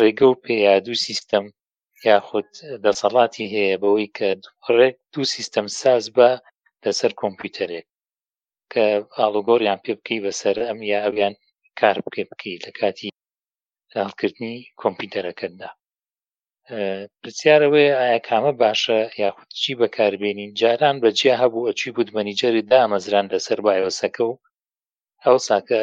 ڕێگە 0.00 0.26
و 0.28 0.40
پێیا 0.44 0.74
دوو 0.86 1.02
سیستەم 1.06 1.44
یاخود 2.08 2.48
دەسەڵاتی 2.84 3.50
هەیە 3.54 3.76
بەوەی 3.82 4.08
کە 4.16 4.28
ڕێک 4.76 4.96
دوو 5.12 5.24
سیستەم 5.34 5.66
ساز 5.80 6.04
بە 6.16 6.30
لەسەر 6.84 7.12
کۆمپیوتەرێک 7.20 7.86
کە 8.72 8.84
ئالوگۆریان 9.18 9.78
پێ 9.84 9.92
بکەی 9.98 10.22
بەسەر 10.26 10.56
ئەم 10.68 10.78
یا 10.90 10.98
ئەویان 11.04 11.34
کار 11.80 11.96
بکێ 12.04 12.22
بکەی 12.30 12.56
لە 12.64 12.70
کاتی 12.80 13.10
هەڵکردنی 13.96 14.54
کۆمپیوتەرەکەتدا 14.82 15.70
پرسیارەوەی 17.22 17.90
ئایا 18.00 18.18
کامە 18.28 18.52
باشە 18.62 18.98
یاخود 19.24 19.48
چی 19.60 19.72
بەکاربێنین 19.80 20.50
جاران 20.60 20.96
بەجیا 21.02 21.34
هەبوو 21.42 21.68
ئەچی 21.68 21.90
بود 21.96 22.08
مەنیجەری 22.16 22.62
دامەزران 22.72 23.26
لەسەر 23.32 23.58
بایۆسەکە 23.66 24.22
و 24.28 24.34
ئەو 25.24 25.38
ساکە 25.48 25.78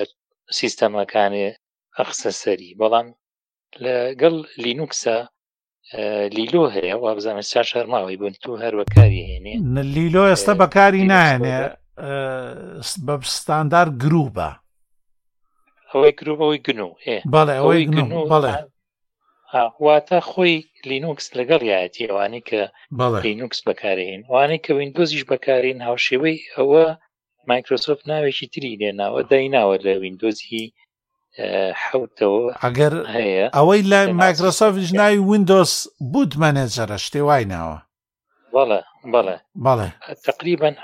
سیستەمەکانێ 0.59 1.47
ئەخسە 1.97 2.31
سەری 2.41 2.77
بەڵام 2.81 3.07
لەگەڵ 3.83 4.35
لینوکسە 4.63 5.17
لیلۆ 6.35 6.63
هەیە 6.75 6.95
و 6.97 7.03
ئابزانە 7.07 7.43
چا 7.53 7.61
شەرماوەی 7.69 8.17
بن 8.21 8.33
تو 8.43 8.51
هەر 8.63 8.73
بەکاری 8.79 9.21
هێنێ 9.29 9.53
لیلۆ 9.95 10.23
ئێستا 10.29 10.53
بەکاری 10.61 11.03
نایەنێ 11.11 11.57
بە 13.05 13.15
ستاندار 13.37 13.87
گروبە 14.03 14.49
ئەوەی 15.91 16.11
گروبەوەی 16.19 16.59
گنو 16.67 16.89
بەڵێ 17.33 17.55
ئەوەی 17.59 17.85
گنو 17.95 18.21
بەڵێ 18.33 18.55
واتە 19.53 20.19
خۆی 20.29 20.55
لینوکس 20.89 21.27
لەگەڵ 21.39 21.61
یاەتی 21.73 22.07
ئەوانەی 22.09 22.43
کە 22.49 22.61
لینوکس 23.25 23.59
بەکارێن 23.67 24.19
وانەی 24.33 24.61
کە 24.65 24.71
وینندۆزیش 24.77 25.23
بەکارین 25.31 25.79
هاوشێوەی 25.87 26.37
ئەوە 26.57 26.83
مایکرۆسۆفت 27.49 28.03
ناوێکی 28.11 28.47
تری 28.53 28.71
لێناوە 28.81 29.19
دایناوە 29.31 29.75
لە 29.85 29.93
وینندۆزی 30.03 30.63
حوتەوە 31.83 32.43
ئەگەر 32.65 32.93
هەیە 33.17 33.45
ئەوەی 33.57 33.81
لای 33.91 34.07
مایکرۆسۆفیش 34.23 34.89
ناوی 34.99 35.19
وینندۆس 35.29 35.73
بود 36.13 36.31
مەنێجەرە 36.41 36.97
شتێ 37.05 37.21
وای 37.27 37.45
ناوە 37.53 37.77
بەڵە 38.55 38.79
بەڵێ 39.13 39.37
بەڵێ 39.65 39.89
تقریبان 40.27 40.75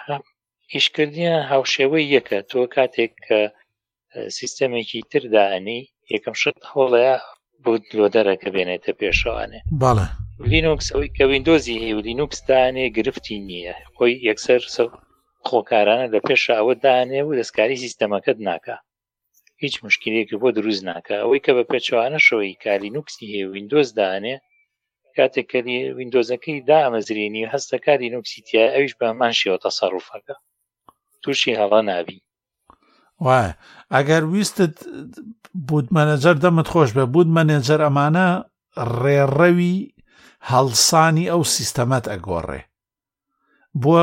ئیشکردیان 0.74 1.40
هاوشێوەی 1.52 2.10
یەکە 2.16 2.38
تۆ 2.50 2.60
کاتێک 2.76 3.16
سیستەمێکی 4.38 5.00
ترداانی 5.12 5.80
یەکەم 6.14 6.36
شت 6.42 6.58
هەوڵەیە 6.72 7.18
بۆ 7.68 7.74
لۆدەرەکە 7.98 8.50
بێنێتە 8.56 8.92
پێشوانێ 9.00 9.60
باڵێ 9.82 10.08
لینوکس 10.52 10.88
ئەوی 10.94 11.14
کە 11.18 11.24
وینندۆزی 11.30 11.80
هەیە 11.84 11.96
و 11.98 12.04
لینوکسدانێ 12.08 12.86
گرفتی 12.98 13.38
نییە 13.50 13.76
خۆی 13.96 14.14
یەکسەر 14.30 14.62
خۆکارانە 15.48 16.08
لە 16.14 16.20
پێش 16.28 16.44
ئەوە 16.58 16.74
دانێ 16.86 17.22
و 17.24 17.36
دەستکاری 17.40 17.82
سیستەمەکەت 17.84 18.38
ناکە 18.48 18.76
هیچ 19.64 19.76
مشکلێکی 19.86 20.40
بۆ 20.42 20.50
دروست 20.58 20.84
ناکە 20.90 21.16
ئەوەی 21.22 21.44
کە 21.46 21.52
بە 21.58 21.64
پێچوانە 21.72 22.20
شەوەی 22.28 22.60
کاری 22.64 22.90
نوکسی 22.96 23.26
هەیە 23.34 23.46
وینندۆز 23.54 23.90
دانێ 24.00 24.36
کاتێک 25.18 25.48
کە 25.52 25.60
وینندۆزەکەی 25.98 26.64
دامەزرێنی 26.70 27.50
هەستە 27.54 27.76
کاری 27.86 28.12
نوکسیتیا 28.16 28.66
ئەویش 28.74 28.94
بەمان 29.02 29.34
شێوە 29.40 29.58
تەسەڕوفەکە 29.66 30.36
تووشی 31.22 31.58
هەڵە 31.60 31.82
نابی 31.90 32.20
وایە 33.26 33.52
ئەگەر 33.96 34.24
ویستت 34.34 34.76
بودمەنەجەر 35.70 36.36
دەمت 36.44 36.68
خۆش 36.74 36.90
بە 36.98 37.04
بودمەنێجەر 37.14 37.80
ئەمانە 37.86 38.28
ڕێڕەوی 39.02 39.76
هەڵسانی 40.52 41.26
ئەو 41.32 41.42
سیستەمەت 41.56 42.06
ئەگۆڕێ 42.14 42.62
بۆ 43.82 43.96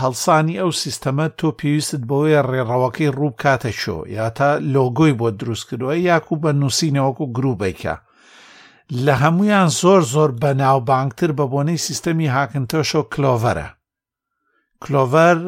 هەڵسانی 0.00 0.56
ئەو 0.60 0.70
سیستەمە 0.82 1.26
تۆ 1.38 1.48
پێویستت 1.58 2.02
بەوەیە 2.08 2.40
ڕێڕەوەکەی 2.50 3.14
ڕوو 3.18 3.30
کاتە 3.42 3.72
شۆ 3.82 3.98
یا 4.16 4.26
تا 4.38 4.50
لۆگۆی 4.74 5.12
بۆ 5.20 5.28
دروست 5.40 5.64
کردووە 5.68 5.94
یاکو 6.10 6.34
بە 6.42 6.50
نووسینەوەکو 6.60 7.24
گروبێکە 7.36 7.94
لە 9.04 9.14
هەمویان 9.22 9.68
زۆر 9.80 10.00
زۆر 10.14 10.30
بەناوبانگتر 10.42 11.30
بە 11.38 11.44
بۆنەی 11.52 11.80
سیستەمی 11.86 12.32
هاکنتۆشۆ 12.36 13.00
کلۆڤەرە 13.12 13.68
کلۆڤەر 14.82 15.38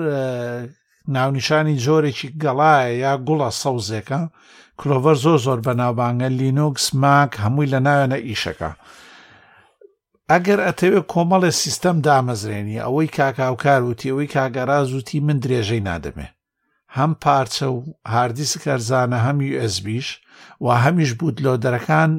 ناونیشانی 1.14 1.76
جۆرێکی 1.84 2.28
گەڵایە 2.42 2.90
یا 3.04 3.12
گوڵە 3.26 3.50
سەوزێکە 3.60 4.20
کلۆڤەر 4.78 5.16
زۆر 5.24 5.38
زۆر 5.46 5.58
بەناوبانگە 5.66 6.28
لینوکس 6.38 6.86
ماک 7.02 7.32
هەمووی 7.44 7.70
لە 7.72 7.78
ناوێنە 7.86 8.18
ئیشەکە 8.28 8.70
ئەگەر 10.30 10.58
ئەتەوێت 10.66 11.04
کۆمەڵی 11.12 11.52
سیستەم 11.62 11.96
دامەزرێنی 12.06 12.82
ئەوەی 12.84 13.08
کاکاوکار 13.16 13.80
وتی 13.88 14.08
ئەوەی 14.10 14.32
کاگەراز 14.36 14.88
وتی 14.96 15.18
من 15.26 15.38
درێژەی 15.44 15.84
نادەمێ 15.88 16.28
هەم 16.96 17.12
پارچە 17.22 17.66
و 17.74 17.78
هاردیس 18.12 18.52
کەرزانە 18.64 19.18
هەم 19.26 19.38
USBش 19.68 20.08
و 20.64 20.66
هەمیش 20.84 21.10
بوت 21.20 21.36
لۆدەرەکان 21.44 22.10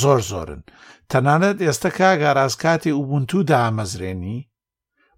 زۆر 0.00 0.20
زۆرن 0.30 0.62
تەنانەت 1.10 1.58
ئێستا 1.66 1.90
کاگەڕاز 1.98 2.52
کاتی 2.62 2.96
ئوبنتو 2.98 3.38
دامەزرێنی 3.50 4.38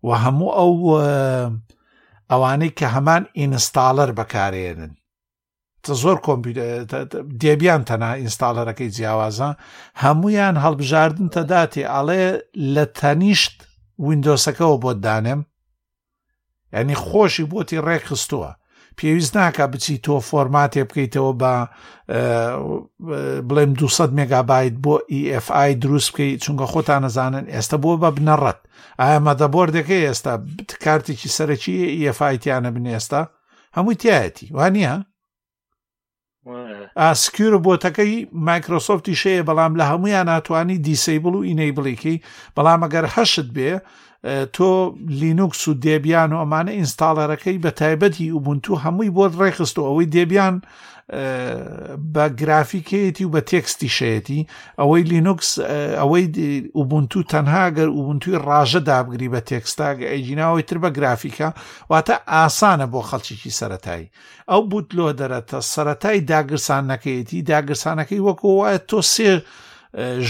و 0.07 0.09
هەموو 0.23 0.51
ئەو 0.59 0.73
ئەوانەی 2.33 2.73
کە 2.79 2.87
هەمان 2.97 3.23
ئینستاالەر 3.41 4.11
بەکارێنن 4.19 4.93
زۆر 6.03 6.19
دێبیان 7.41 7.83
تەنا 7.89 8.11
ئینستاالەرەکەی 8.21 8.93
جیاوازە 8.97 9.51
هەمویان 10.03 10.57
هەڵبژاردن 10.65 11.29
تەداتی 11.37 11.89
ئەڵێ 11.95 12.25
لە 12.75 12.85
تەنیشت 12.99 13.57
وینندۆسەکەەوە 14.07 14.77
بۆ 14.83 14.91
دانێم 15.05 15.41
ینی 16.79 16.97
خۆشی 17.07 17.45
بۆتی 17.51 17.83
ڕێکخستووە 17.87 18.51
پێویست 18.99 19.33
ناکە 19.39 19.67
بچی 19.73 19.97
تۆ 20.05 20.15
فۆرماتێ 20.29 20.83
بکەیتەوە 20.89 21.33
بە 21.43 21.53
بڵێم 23.49 23.71
200 23.81 24.17
مگابایت 24.21 24.75
بۆ 24.85 24.95
EFI 25.37 25.71
دروست 25.85 26.09
بکەیت 26.13 26.39
چونکە 26.45 26.67
خۆتان 26.73 27.01
نەزانن 27.05 27.47
ئێستا 27.55 27.77
بۆ 27.85 27.93
بە 28.03 28.11
بنەڕەت 28.17 28.59
ئایا 29.01 29.19
مەدەبۆر 29.29 29.69
دەکەی 29.77 30.05
ئێستا 30.09 30.33
کارتێکی 30.85 31.29
سەرەکی 31.37 31.75
EFIتیانە 32.13 32.71
بنێستا 32.77 33.23
هەموو 33.77 33.99
تایەتی 34.03 34.47
وانە 34.59 34.95
ئاسکیور 37.01 37.55
بۆتەکەی 37.67 38.15
مایکرۆسۆفتی 38.49 39.15
شەیە 39.23 39.43
بەڵام 39.49 39.73
لە 39.81 39.85
هەمویان 39.91 40.27
ناتوانانی 40.33 40.83
دیسیبل 40.87 41.33
و 41.37 41.47
ئینەی 41.49 41.73
بڵیکی 41.77 42.17
بەڵام 42.57 42.81
ئەگەر 42.85 43.05
هەشت 43.17 43.49
بێ 43.57 43.73
تۆ 44.27 44.95
لینوکس 45.09 45.69
و 45.69 45.75
دێبیان 45.75 46.31
و 46.33 46.41
ئەمانە 46.45 46.71
ئینستاالەرەکەی 46.79 47.63
بە 47.65 47.71
تایبەتی 47.81 48.31
وبنتو 48.37 48.77
هەمووی 48.85 49.11
بۆ 49.17 49.25
ڕێخست 49.39 49.77
و 49.79 49.83
ئەوەی 49.89 50.07
دێبیان 50.15 50.57
بە 52.15 52.25
گرافیکەیەتی 52.41 53.25
و 53.27 53.31
بە 53.35 53.41
تێکستی 53.51 53.89
شەتی 53.99 54.47
ئەوەی 54.81 55.03
لینوکس 55.13 55.51
ئەوەی 56.01 56.27
وبنتو 56.81 57.23
تەنها 57.33 57.65
گەر 57.77 57.89
وبنتوی 57.99 58.37
ڕژە 58.49 58.81
دابگری 58.91 59.29
بە 59.35 59.41
تێکستاگە 59.49 60.07
ئەیجینناەوەی 60.13 60.63
تر 60.69 60.79
بە 60.85 60.91
گرافیکە 60.97 61.49
واتە 61.93 62.15
ئاسانە 62.33 62.87
بۆ 62.93 63.01
خەڵکیی 63.11 63.57
سەتایی 63.61 64.07
ئەو 64.51 64.61
بوتلۆ 64.73 65.07
دەرەتە 65.21 65.59
سەتای 65.75 66.21
داگرسانەکەیەتی 66.33 67.43
داگرسانەکەی 67.51 68.25
وەکو 68.27 68.49
وایە 68.59 68.79
تۆ 68.91 69.01
سێ 69.15 69.29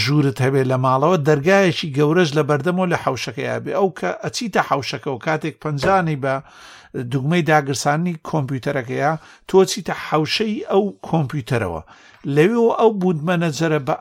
ژورت 0.02 0.38
هەبێ 0.44 0.62
لە 0.70 0.76
ماڵەوە 0.84 1.16
دەرگایەکی 1.28 1.88
گەورەش 1.96 2.28
لە 2.38 2.42
بەردەمەوە 2.48 2.90
لە 2.92 2.98
حوشەکەی 3.04 3.58
بێ 3.64 3.72
ئەو 3.78 3.88
کە 3.98 4.10
ئەچیتە 4.24 4.62
حوشەکە 4.68 5.10
و 5.12 5.18
کاتێک 5.26 5.54
پنجانی 5.62 6.16
بە 6.22 6.34
دوگمەی 7.12 7.42
داگرسانی 7.50 8.14
کۆمپیوتەرەکەیە 8.30 9.12
تۆچیتە 9.48 9.94
حوشەی 10.06 10.56
ئەو 10.70 10.84
کۆمپیوتەرەوە 11.08 11.82
لەوێەوە 12.36 12.72
ئەو 12.80 12.90
بودمەنەجەرە 13.02 13.80
بە 13.86 13.94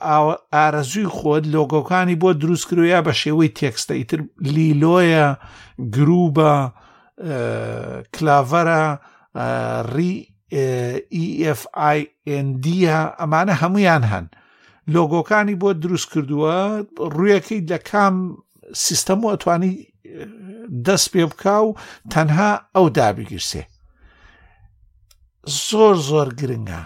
ئارەزووی 0.54 1.12
خۆت 1.18 1.44
لۆگۆکانی 1.56 2.20
بۆ 2.22 2.30
دروستکریا 2.42 3.00
بە 3.08 3.14
شێوەی 3.22 3.50
تێکستە 3.58 3.94
ئیتر 4.00 4.20
لیلۆیە 4.56 5.28
گروبە 5.96 6.52
کلاڤەرە 8.16 8.84
ڕی 9.94 10.14
ئFIND 11.26 12.66
ئەمانە 13.20 13.54
هەمویان 13.62 14.04
هەن. 14.12 14.26
لۆگۆکانی 14.94 15.56
بۆ 15.62 15.70
دروست 15.84 16.08
کردووە 16.14 16.58
ڕویەکەی 17.16 17.66
لە 17.72 17.80
کام 17.90 18.16
سیستەم 18.86 19.20
و 19.26 19.32
ئەتوانی 19.34 19.74
دەست 20.86 21.08
پێ 21.14 21.24
بکە 21.32 21.56
و 21.66 21.78
تەنها 22.14 22.52
ئەو 22.76 22.86
دابگیرسێ 22.98 23.64
زۆر 25.68 25.96
زۆر 26.10 26.28
گرنگە 26.40 26.84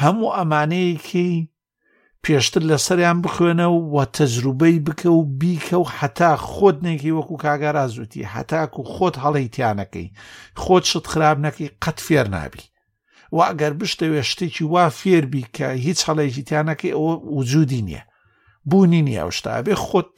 هەموو 0.00 0.34
ئەمانەیەکی 0.36 1.30
پێشتر 2.24 2.62
لەسەریان 2.70 3.18
بخوێنە 3.24 3.68
و 3.72 3.78
وە 3.94 4.04
تەجروبەی 4.16 4.78
بکە 4.86 5.08
و 5.18 5.22
بیکە 5.40 5.74
و 5.82 5.90
حتا 5.98 6.32
خۆت 6.50 6.78
نێکی 6.86 7.12
وەکو 7.18 7.36
کاگەرازوتی 7.44 8.22
حتاکو 8.34 8.80
خۆت 8.94 9.14
هەڵی 9.24 9.48
تیانەکەی 9.54 10.08
خۆت 10.62 10.84
شت 10.90 11.06
خراب 11.12 11.38
نەکەی 11.46 11.70
قەت 11.84 11.98
فێر 12.06 12.28
نابی 12.34 12.62
و 13.32 13.38
ئەگەر 13.48 13.72
بشتەوێ 13.80 14.22
شتێکی 14.30 14.64
وا 14.72 14.86
فێربی 15.00 15.44
کە 15.56 15.68
هیچ 15.86 15.98
هەڵێکی 16.08 16.42
تیانەکەی 16.48 16.96
ئەوە 16.96 17.12
وجودی 17.36 17.82
نییە 17.86 18.02
بوونی 18.70 19.02
نییە 19.08 19.30
شتا 19.36 19.62
بێ 19.62 19.74
خۆت 19.86 20.12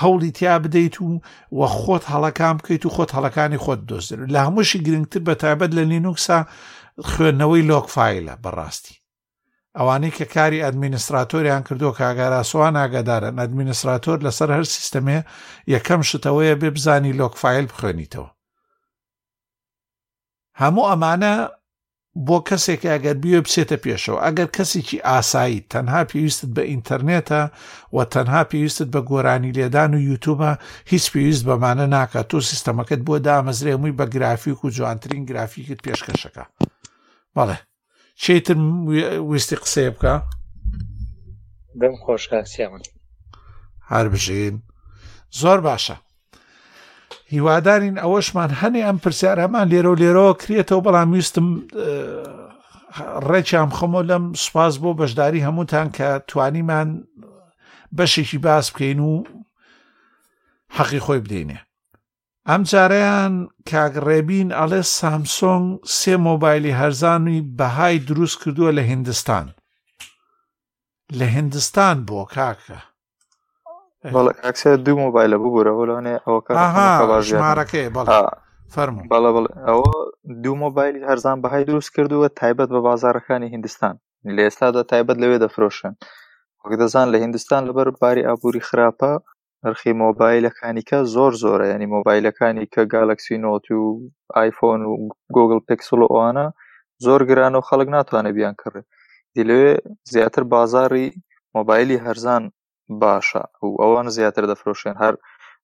هەوڵی 0.00 0.30
تیا 0.38 0.58
بدەیت 0.64 0.96
و 1.00 1.20
وە 1.58 1.66
خۆت 1.80 2.04
هەڵەکان 2.12 2.54
بکەیت 2.58 2.82
و 2.86 2.90
خۆت 2.94 3.10
هەڵەکانی 3.16 3.58
خۆت 3.64 3.80
دۆزر 3.90 4.18
لە 4.34 4.38
هەمووشی 4.46 4.82
گرنگتر 4.86 5.20
بە 5.28 5.34
تایبەت 5.42 5.70
لە 5.78 5.82
لینوکسا 5.92 6.40
خوێندنەوەی 7.10 7.66
لۆکفایلە 7.70 8.34
بەڕاستی 8.44 8.96
ئەوانەی 9.76 10.10
کە 10.18 10.24
کاری 10.34 10.64
ئەدمینستراتۆریان 10.64 11.62
کردو 11.66 11.92
کاگاراسوان 11.98 12.74
ئاگادارن 12.80 13.34
ئەدمینستراتۆر 13.42 14.18
لەسەر 14.26 14.50
هەر 14.56 14.64
سیستەمێ 14.74 15.18
یەکەم 15.74 16.00
شتەوەیە 16.10 16.54
بێ 16.60 16.70
بزانی 16.76 17.12
لۆکفایل 17.20 17.66
بخوێنیتەوە 17.72 18.28
هەموو 20.60 20.88
ئەمانە 20.90 21.34
بۆ 22.26 22.36
کەسێک 22.48 22.82
ئەگەر 22.92 23.16
بیێ 23.24 23.40
بچێتە 23.46 23.76
پێشەوە 23.84 24.20
ئەگەر 24.24 24.48
کەسێکی 24.56 25.02
ئاسایی 25.08 25.64
تەنها 25.72 26.00
پێویستت 26.10 26.50
بە 26.56 26.62
ئینتەرنێتە 26.70 27.42
و 27.96 27.98
تەنها 28.14 28.42
پێویستت 28.50 28.88
بە 28.94 29.00
گۆرانی 29.10 29.54
لێدان 29.56 29.90
و 29.94 30.04
یوتوبە 30.10 30.50
هیچ 30.92 31.04
پێویست 31.12 31.44
بەمانە 31.48 31.86
ناکات 31.96 32.26
تۆ 32.30 32.38
سیستەمەکەت 32.50 33.00
بۆ 33.06 33.14
دامەزرێمووی 33.26 33.96
بە 33.98 34.04
گرافیک 34.14 34.58
و 34.64 34.72
جوانترین 34.76 35.22
گرافیکت 35.28 35.80
پێشکەشەکە 35.84 36.44
بەڵێ 37.36 37.56
چێتر 38.22 38.56
ویستی 39.30 39.56
قسەیە 39.62 39.90
بکە 39.94 40.14
دەم 41.80 41.94
خۆشکسیامن 42.04 42.82
هەر 43.90 44.06
بژین 44.14 44.54
زۆر 45.40 45.58
باشە 45.66 45.96
هیوادارین 47.34 47.96
ئەوەشمان 48.04 48.50
هەنێ 48.60 48.80
ئەم 48.86 48.98
پرسیار 49.02 49.38
هەمان 49.44 49.66
لێرە 49.72 49.88
و 49.92 50.00
لێرەوە 50.02 50.34
کرێتەوە 50.42 50.84
بەڵام 50.86 51.08
ویستم 51.14 51.46
ڕێکیان 53.30 53.70
خۆمە 53.76 54.00
لەم 54.10 54.24
سوپاس 54.42 54.74
بۆ 54.82 54.90
بەشداری 55.00 55.44
هەمووتان 55.46 55.88
کە 55.96 56.08
توانیمان 56.28 56.88
بەشێکی 57.96 58.38
باس 58.46 58.66
بکەین 58.70 59.00
و 59.08 59.12
حەقی 60.76 61.00
خۆی 61.04 61.20
بدەینێ 61.24 61.58
ئەم 62.48 62.62
جارەیان 62.70 63.34
کاگڕێبین 63.70 64.48
ئەڵێ 64.58 64.82
سامسۆنگ 64.98 65.66
سێ 65.96 66.14
مۆبایلی 66.26 66.76
هەرزانوی 66.80 67.40
بەهای 67.58 67.96
دروست 68.08 68.36
کردووە 68.42 68.70
لە 68.78 68.82
هندستان 68.92 69.46
لە 71.18 71.26
هندستان 71.36 71.96
بۆ 72.08 72.20
کاکە 72.36 72.80
ئەکسە 74.44 74.70
دوو 74.86 74.96
مۆبایلە 75.04 75.36
ببوورەوە 75.42 75.84
لەوانێ 75.90 76.14
ئەوەکەژمارەکەی 76.26 77.86
فەرمو 78.74 79.06
بەڵە 79.12 79.30
ئەوە 79.68 79.88
دوو 80.42 80.54
مۆبایلی 80.64 81.06
هەرزان 81.10 81.36
بەهای 81.44 81.64
دروست 81.70 81.90
کردووە 81.96 82.28
تایبەت 82.38 82.68
بە 82.74 82.80
بازارەکانی 82.88 83.52
هندستان 83.54 83.94
لە 84.36 84.40
ئێستادا 84.46 84.82
تایبەت 84.92 85.18
لەوێ 85.22 85.38
دەفرۆشن 85.44 85.92
وەک 86.62 86.74
دەزان 86.82 87.06
لە 87.12 87.18
هندستان 87.24 87.60
لەبەر 87.68 87.86
باری 88.02 88.26
ئابووری 88.28 88.64
خراپە 88.68 89.12
نرخی 89.64 89.92
مۆبایلەکانیکە 90.04 90.98
زۆر 91.14 91.32
زۆرە 91.42 91.66
ینی 91.72 91.88
مۆبایلەکانی 91.96 92.64
کە 92.74 92.82
گالکسی 92.94 93.36
نۆت 93.44 93.66
و 93.78 93.82
آیفۆن 94.42 94.80
و 94.84 94.92
گوگل 95.36 95.60
پێکسل 95.68 96.00
ئەوانە 96.10 96.46
زۆر 97.06 97.20
گران 97.30 97.54
و 97.56 97.64
خەڵک 97.68 97.88
ناتوانێت 97.96 98.34
بیان 98.38 98.54
کڕێ 98.62 98.82
دی 99.34 99.42
لەوێ 99.48 99.72
زیاتر 100.12 100.42
بازاری 100.54 101.06
مۆبایلی 101.56 102.02
هەرزان 102.04 102.42
باشە 103.00 103.42
و 103.62 103.68
ئەوان 103.82 104.06
زیاتر 104.16 104.44
دەفرۆشێن 104.52 104.96
هەر 105.02 105.14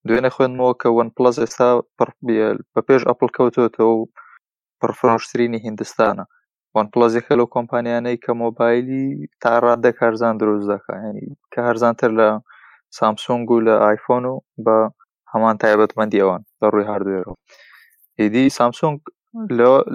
دوێنە 0.06 0.30
خوێنمەوە 0.34 0.72
کە 0.80 0.88
ون 0.96 1.08
پلس 1.16 1.36
ئێستا 1.42 1.70
بە 2.74 2.80
پێش 2.88 3.02
ئەپل 3.08 3.28
کەوتوێتەوە 3.36 3.92
و 3.98 4.08
پرفرۆشترینی 4.80 5.64
هندستانە 5.66 6.24
وان 6.74 6.86
پلازیەکە 6.92 7.32
لەو 7.38 7.48
کۆمپانیانەی 7.54 8.20
کە 8.24 8.30
مۆبایلی 8.42 9.06
تاڕادە 9.42 9.90
کارزان 9.98 10.34
دروست 10.40 10.66
دەکەنی 10.72 11.26
کە 11.52 11.58
هەرزانتر 11.66 12.10
لە 12.20 12.28
سامسۆنگ 12.98 13.46
و 13.50 13.64
لە 13.66 13.74
آیفۆن 13.90 14.24
و 14.32 14.34
بە 14.64 14.78
هەمان 15.32 15.56
تایبەتمەندی 15.62 16.20
ئەوان 16.22 16.42
بە 16.58 16.66
ڕووی 16.72 16.88
هاردوێرەوە 16.90 17.36
ئیدی 18.20 18.44
سامسۆنگ 18.58 18.98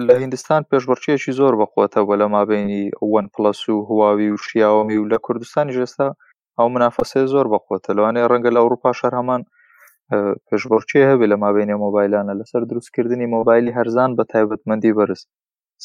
لە 0.06 0.14
هندستان 0.24 0.60
پێشبڕچیەکی 0.70 1.32
زۆر 1.38 1.52
بەخۆتە 1.60 2.00
بە 2.08 2.14
لە 2.20 2.26
مابینی 2.34 2.84
ون 3.14 3.26
پلس 3.34 3.60
و 3.68 3.86
هواوی 3.88 4.30
و 4.34 4.38
شیاوەمی 4.46 4.98
و 4.98 5.08
لە 5.12 5.16
کوردستانی 5.26 5.74
ژێستا 5.76 6.08
ئەو 6.60 6.68
منافەسەیە 6.74 7.26
زۆر 7.32 7.46
بەخۆتە 7.52 7.90
لەوانێ 7.96 8.22
ڕەنگە 8.30 8.50
لە 8.54 8.58
ئەوروپاش 8.62 8.98
هەمان 9.18 9.42
پێشبڕچی 10.48 11.06
هەبێ 11.10 11.26
لە 11.32 11.36
مابینێ 11.44 11.76
مۆبایلانە 11.84 12.32
لەسەر 12.40 12.62
دروستکردنی 12.70 13.30
مۆبایلی 13.34 13.76
هەرزان 13.78 14.10
بە 14.18 14.24
تایبەتمەندی 14.32 14.92
بەرز 14.98 15.20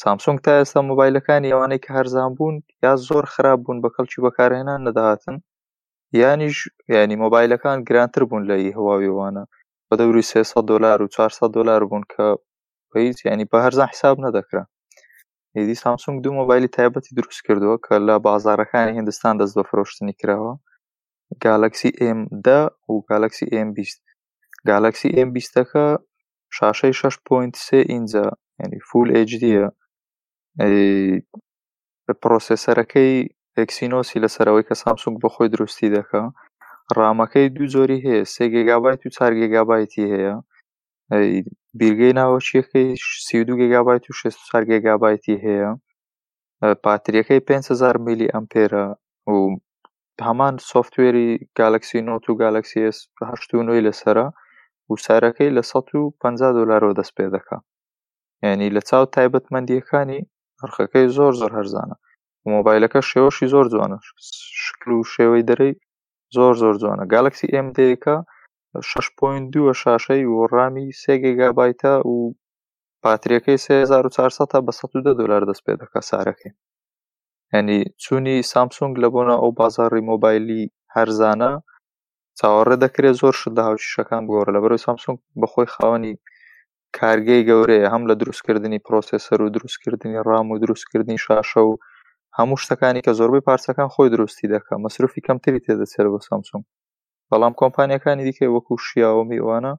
سامسۆنگ 0.02 0.38
تا 0.44 0.52
ئێستا 0.58 0.80
مۆبایلەکانی 0.90 1.52
ئەوانەی 1.52 1.82
کە 1.84 1.90
هەرزان 1.96 2.30
بوون 2.36 2.56
یا 2.84 2.92
زۆر 3.08 3.24
خراپ 3.32 3.58
بوون 3.64 3.78
بە 3.84 3.88
کەلکی 3.96 4.18
بەکارهێنان 4.24 4.80
نەداهاتن 4.86 5.36
یانیش 6.20 6.56
ینی 6.94 7.16
مۆبایلەکان 7.24 7.78
گرانتر 7.88 8.22
بوون 8.28 8.42
لای 8.50 8.74
هەواویوانە 8.76 9.42
بە 9.88 9.94
دەوری 10.00 10.22
300 10.32 10.64
دلار 10.72 10.98
و 11.04 11.08
400 11.16 11.50
دلار 11.58 11.80
بوون 11.90 12.04
کە 12.12 12.24
هیچ 12.96 13.18
ینی 13.28 13.46
بە 13.50 13.58
هەرزان 13.64 13.88
حساب 13.92 14.16
نەدەکرا 14.26 14.64
ئێدی 15.58 15.74
سامسونگ 15.84 16.16
دوو 16.22 16.34
مۆبایلی 16.40 16.74
تایبەتی 16.76 17.10
دروست 17.18 17.40
کردووە 17.46 17.76
کە 17.84 17.94
لە 18.08 18.16
بازارەکانی 18.26 18.98
هندستان 18.98 19.34
دەست 19.40 19.54
بە 19.58 19.64
فرۆشتنی 19.70 20.14
کراوە 20.20 20.52
گالکسی 21.44 21.90
ئMD 22.06 22.46
و 22.92 22.94
گالکسی 23.10 23.46
M20 23.66 23.90
گالکسی 24.70 25.08
M20ەکە 25.28 25.84
شاشەی 26.56 26.92
6.3 26.92 27.72
ئینجا 27.90 28.26
ینی 28.60 28.80
فول 28.88 29.08
ئجدە 29.18 29.62
پرۆسسەرەکەی 32.22 33.14
ئەکسینۆسی 33.58 34.20
لەسەرەوەی 34.22 34.66
کە 34.68 34.74
سامسونگ 34.82 35.16
بەخۆی 35.22 35.52
دروستی 35.54 35.88
دەکە 35.96 36.22
ڕامەکەی 36.98 37.48
دوو 37.54 37.66
زۆری 37.74 38.02
هەیە 38.06 38.24
سێ 38.34 38.44
گگابایت 38.54 39.00
و 39.04 39.12
چار 39.16 39.32
گگابایتی 39.42 40.04
هەیە 40.12 40.34
بیرگەی 41.78 42.12
ناوەکیەکەیش 42.20 43.02
32 43.26 43.54
گیگابایت 43.60 44.04
و 44.10 44.12
64 44.22 44.64
گیگابایتی 44.70 45.36
هەیە 45.44 45.70
باتریەکەی 46.84 47.40
500 47.48 47.96
میلی 48.06 48.32
ئەمپێرە 48.34 48.86
و 49.34 49.38
هەمان 50.26 50.54
سوفتوێری 50.70 51.28
گالکسی 51.60 52.00
نۆت 52.08 52.24
و 52.28 52.38
گالکسی 52.42 52.80
هەشتوی 53.30 53.82
لەسرە 53.86 54.26
وسارەکەی 54.92 55.54
لە 55.56 55.62
150 55.62 56.52
دلارەوە 56.58 56.94
دەست 56.98 57.12
پێ 57.16 57.26
دەکە 57.34 57.56
یعنی 58.44 58.72
لە 58.76 58.80
چاو 58.88 59.04
تایبەتمەندیەکانی 59.14 60.20
ئەرخەکەی 60.60 61.06
زۆر 61.16 61.32
زۆر 61.40 61.52
هەرزانە 61.58 61.96
مۆبایلەکە 62.54 63.00
شێوەشی 63.10 63.50
زۆر 63.54 63.66
جوانە 63.72 63.98
شکل 64.66 64.90
و 64.94 65.02
شێوەی 65.14 65.46
دەرەی 65.48 65.72
زۆر 66.36 66.54
زۆر 66.62 66.74
جوانە 66.82 67.04
گالکسی 67.14 67.46
ئMDەکە 67.56 68.16
شەش 68.90 69.06
پۆین 69.18 69.42
دووە 69.54 69.72
شاشەی 69.82 70.22
و 70.32 70.36
ڕامی 70.54 70.86
سێ 71.02 71.14
گیگابایتە 71.24 71.92
و 72.12 72.16
پاتریەکەی 73.02 73.58
3400 73.66 74.52
بە 74.66 74.72
110 74.72 75.14
دلار 75.20 75.42
دەست 75.50 75.62
پێ 75.66 75.74
دەکە 75.80 76.00
سارەکەی 76.10 76.52
ینی 77.54 77.80
چوونی 78.02 78.36
سامسونگ 78.52 78.92
لە 79.02 79.08
بۆنە 79.14 79.34
ئەو 79.40 79.50
بازاری 79.60 80.06
مۆبایلی 80.10 80.62
هەرزانە 80.94 81.52
چاوەڕێ 82.38 82.76
دەکرێت 82.84 83.14
زۆر 83.22 83.34
شدا 83.42 83.62
هاوشەکان 83.68 84.22
بگۆڕە 84.26 84.50
لە 84.54 84.60
بەرەوەی 84.62 84.84
سامسونگ 84.86 85.18
بەخۆی 85.40 85.72
خاوەنی 85.74 86.14
کارگەی 86.98 87.46
گەورەیە 87.48 87.86
هەم 87.94 88.02
لە 88.10 88.14
دروستکردنی 88.20 88.82
پرۆسسەر 88.86 89.38
و 89.42 89.52
دروستکردنی 89.54 90.18
ڕام 90.28 90.46
و 90.50 90.58
دروستکردنی 90.62 91.18
شاشە 91.24 91.58
و 91.68 91.72
هەموو 92.38 92.60
شتەکانی 92.62 93.04
کە 93.06 93.12
زۆربەی 93.18 93.44
پارچەکان 93.48 93.88
خۆی 93.94 94.12
دروستی 94.14 94.46
دەکە 94.54 94.72
مەصرفی 94.84 95.24
کەمتری 95.26 95.60
تێدەچێت 95.64 96.06
بە 96.14 96.20
سامسونگ 96.30 96.64
بەڵام 97.30 97.52
کۆمپانیەکانی 97.62 98.24
دیکە 98.28 98.46
وەکو 98.54 98.74
شیاوەمی 98.86 99.40
ئەوانە 99.42 99.72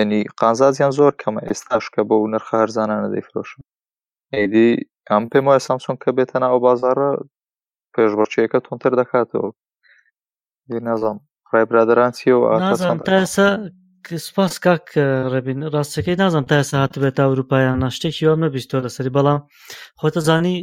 ینی 0.00 0.20
قانزازیان 0.40 0.92
زۆر 0.98 1.12
کەمە 1.22 1.40
ئێستاش 1.48 1.84
کە 1.94 2.00
بۆ 2.08 2.14
و 2.22 2.30
نرخە 2.34 2.56
هەرزانانە 2.62 3.08
دەیفرۆشن 3.14 3.62
ئەیدی 4.34 4.68
ئەم 5.10 5.24
پێم 5.32 5.44
وایە 5.48 5.62
سامسۆن 5.66 5.96
کە 6.02 6.10
بێتە 6.16 6.36
ناو 6.42 6.56
بازارە 6.66 7.10
پێشبڕچیەکە 7.94 8.58
تونتر 8.66 8.92
دەکاتەوە 9.00 9.48
نازام 10.88 11.18
ڕای 11.52 11.64
برادران 11.70 12.12
چیەوە 12.18 12.46
تاسە 13.14 13.46
سپاس 14.28 14.54
کاک 14.64 14.86
ڕێبین 15.32 15.60
ڕاستەکەی 15.74 16.16
نازانم 16.22 16.44
تا 16.50 16.56
ئێستا 16.60 16.74
هات 16.82 16.94
بێت 17.02 17.14
تا 17.16 17.22
ئەوروپایان 17.26 17.78
ناشتێکی 17.84 18.24
وام 18.28 18.40
نەبیستۆ 18.44 18.76
لەسەری 18.84 19.14
بەڵام 19.16 19.40
خۆتە 20.00 20.20
زانی 20.28 20.56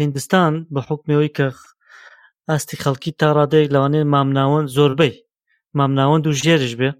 هندستان 0.00 0.52
بە 0.74 0.80
حکمەوەی 0.88 1.30
کە 1.36 1.46
ئاستی 2.50 2.76
خەڵکی 2.82 3.10
تا 3.20 3.28
ڕادەیەک 3.38 3.68
لەوانەیە 3.74 4.10
مامناوەند 4.14 4.68
زۆربەی 4.76 5.14
مامناوەند 5.78 6.24
و 6.26 6.38
ژێرش 6.42 6.72
بێ 6.80 6.90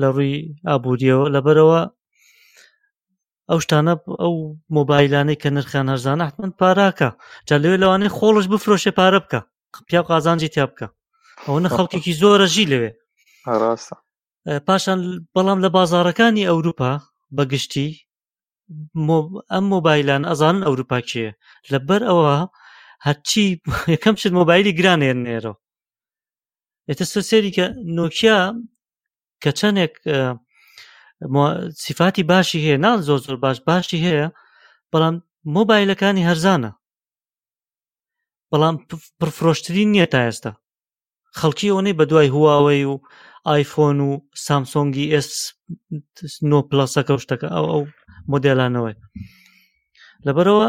لە 0.00 0.06
ڕووی 0.14 0.36
ئابوووریەوە 0.68 1.26
لەبەرەوە 1.34 1.80
ئەو 3.50 3.58
شتانە 3.64 3.94
ئەو 4.22 4.34
مۆبایلانەی 4.76 5.40
کە 5.42 5.48
نرخیان 5.56 5.88
هەرزانە 5.92 6.24
حمن 6.30 6.50
پاراکە 6.60 7.08
جا 7.48 7.56
لەوێ 7.62 7.76
لەوانەیە 7.82 8.14
خۆڵش 8.16 8.46
بفرۆشێ 8.52 8.92
پارە 8.98 9.18
بکە 9.24 9.40
پیا 9.88 10.00
قازانجی 10.08 10.50
تیا 10.54 10.66
بکە 10.70 10.86
ئەوەنە 11.46 11.68
خەڵکێکی 11.76 12.18
زۆرە 12.20 12.46
ژی 12.54 12.70
لەوێ 12.72 12.90
پاشان 14.68 14.98
بەڵام 15.34 15.58
لە 15.64 15.68
بازارەکانی 15.76 16.48
ئەوروپا 16.50 16.92
بەگشتی 17.36 17.88
ئەم 19.52 19.64
مۆبایلان 19.72 20.22
ئەزانن 20.30 20.62
ئەوروپا 20.66 20.98
کێ 21.08 21.26
لەبەر 21.72 22.02
ئەوە 22.10 22.34
هەرچی 23.06 23.44
یەکەم 23.94 24.14
شت 24.20 24.32
مۆبایلی 24.40 24.76
گرانێنێرەوە 24.78 25.56
ئێتە 26.88 27.04
سەر 27.12 27.22
سێری 27.30 27.52
کە 27.56 27.66
نۆکیا 27.98 28.38
کە 29.42 29.50
چەندێک 29.58 29.94
سیفاتی 31.84 32.22
باشی 32.32 32.62
هەیە 32.66 32.78
نان 32.84 32.98
زۆر 33.06 33.20
زۆر 33.26 33.36
باش 33.44 33.58
باشی 33.70 34.02
هەیە 34.06 34.26
بەڵام 34.92 35.14
مۆبایلەکانی 35.56 36.26
هەرزانە 36.28 36.70
بەڵام 38.50 38.76
پرفرۆشترین 39.20 39.88
نییە 39.94 40.06
تا 40.12 40.18
ئێستا 40.26 40.52
خەڵکی 41.38 41.72
ئەوەی 41.72 41.96
بە 41.98 42.04
دوای 42.10 42.28
هواوەی 42.34 42.84
و 42.90 42.94
آیفۆن 43.54 43.98
و 44.08 44.10
سامسۆنگی 44.46 45.10
ئس 45.16 45.28
نۆ 46.50 46.58
پلسەکە 46.70 47.12
شتەکە 47.24 47.48
ئەو 47.56 47.66
ئەو 47.72 47.82
مۆدلانەوەی 48.32 48.96
لەبەرەوە 50.26 50.68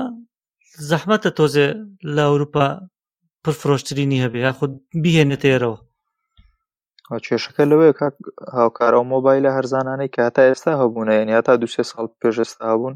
زەحمەتە 0.89 1.30
تۆزێ 1.38 1.67
لە 2.15 2.21
ئەوروپا 2.28 2.67
پرفرۆشترینی 3.43 4.21
هەبێ 4.24 4.39
یا 4.45 4.51
خود 4.59 4.71
بهێنێت 5.03 5.43
ئێرەوە 5.49 5.78
کێشەکە 7.26 7.63
لەوێ 7.71 7.89
هاوکارەوە 8.57 9.05
مۆبایل 9.13 9.43
لە 9.45 9.51
هەرزانانەی 9.57 10.13
کە 10.15 10.21
هەتا 10.28 10.41
ئێستا 10.47 10.71
هەبوونە 10.82 11.13
ینی 11.21 11.41
تا 11.47 11.53
دو 11.61 11.67
ساڵ 11.91 12.05
پێش 12.21 12.36
ئێستا 12.41 12.63
هەبوون 12.74 12.95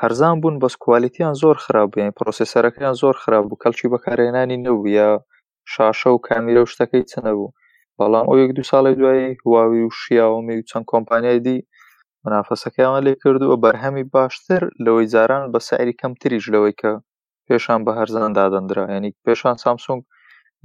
هەرزان 0.00 0.36
بوون 0.42 0.56
بەس 0.62 0.74
کوالیتیان 0.84 1.34
زۆر 1.42 1.56
خراپبیین 1.64 2.10
پرۆسسەرەکەیان 2.18 2.94
زۆر 3.02 3.14
خراپ 3.22 3.44
بوو 3.48 3.60
کەلچی 3.62 3.90
بەکارێنانی 3.92 4.62
نەبوو 4.64 4.92
یا 5.00 5.08
شاشە 5.72 6.08
و 6.12 6.22
کامیرە 6.26 6.60
و 6.62 6.70
شتەکەی 6.72 7.04
چنە 7.10 7.32
بوو 7.38 7.54
بەڵام 7.98 8.26
ئەو 8.28 8.38
یەک 8.44 8.52
دو 8.56 8.62
ساڵی 8.70 8.94
دوایی 9.00 9.28
هواوی 9.44 9.82
و 9.86 9.94
شیاوەمی 10.00 10.56
و 10.58 10.66
چەند 10.70 10.84
کۆمپانیای 10.90 11.40
دی 11.46 11.58
مافەسەکەیان 12.28 12.94
لێ 13.06 13.14
کردووە 13.22 13.56
بەرهەمی 13.64 14.04
باشتر 14.14 14.62
لەوەی 14.84 15.08
جاران 15.14 15.42
بە 15.52 15.60
سایری 15.68 15.98
کەمتریش 16.00 16.44
لەوەی 16.54 16.74
کە 16.80 16.92
پێشان 17.46 17.80
بە 17.86 17.92
هەرزاندا 17.98 18.46
دەندرا 18.54 18.84
ینی 18.96 19.12
پێشان 19.24 19.56
سامسونگ 19.64 20.00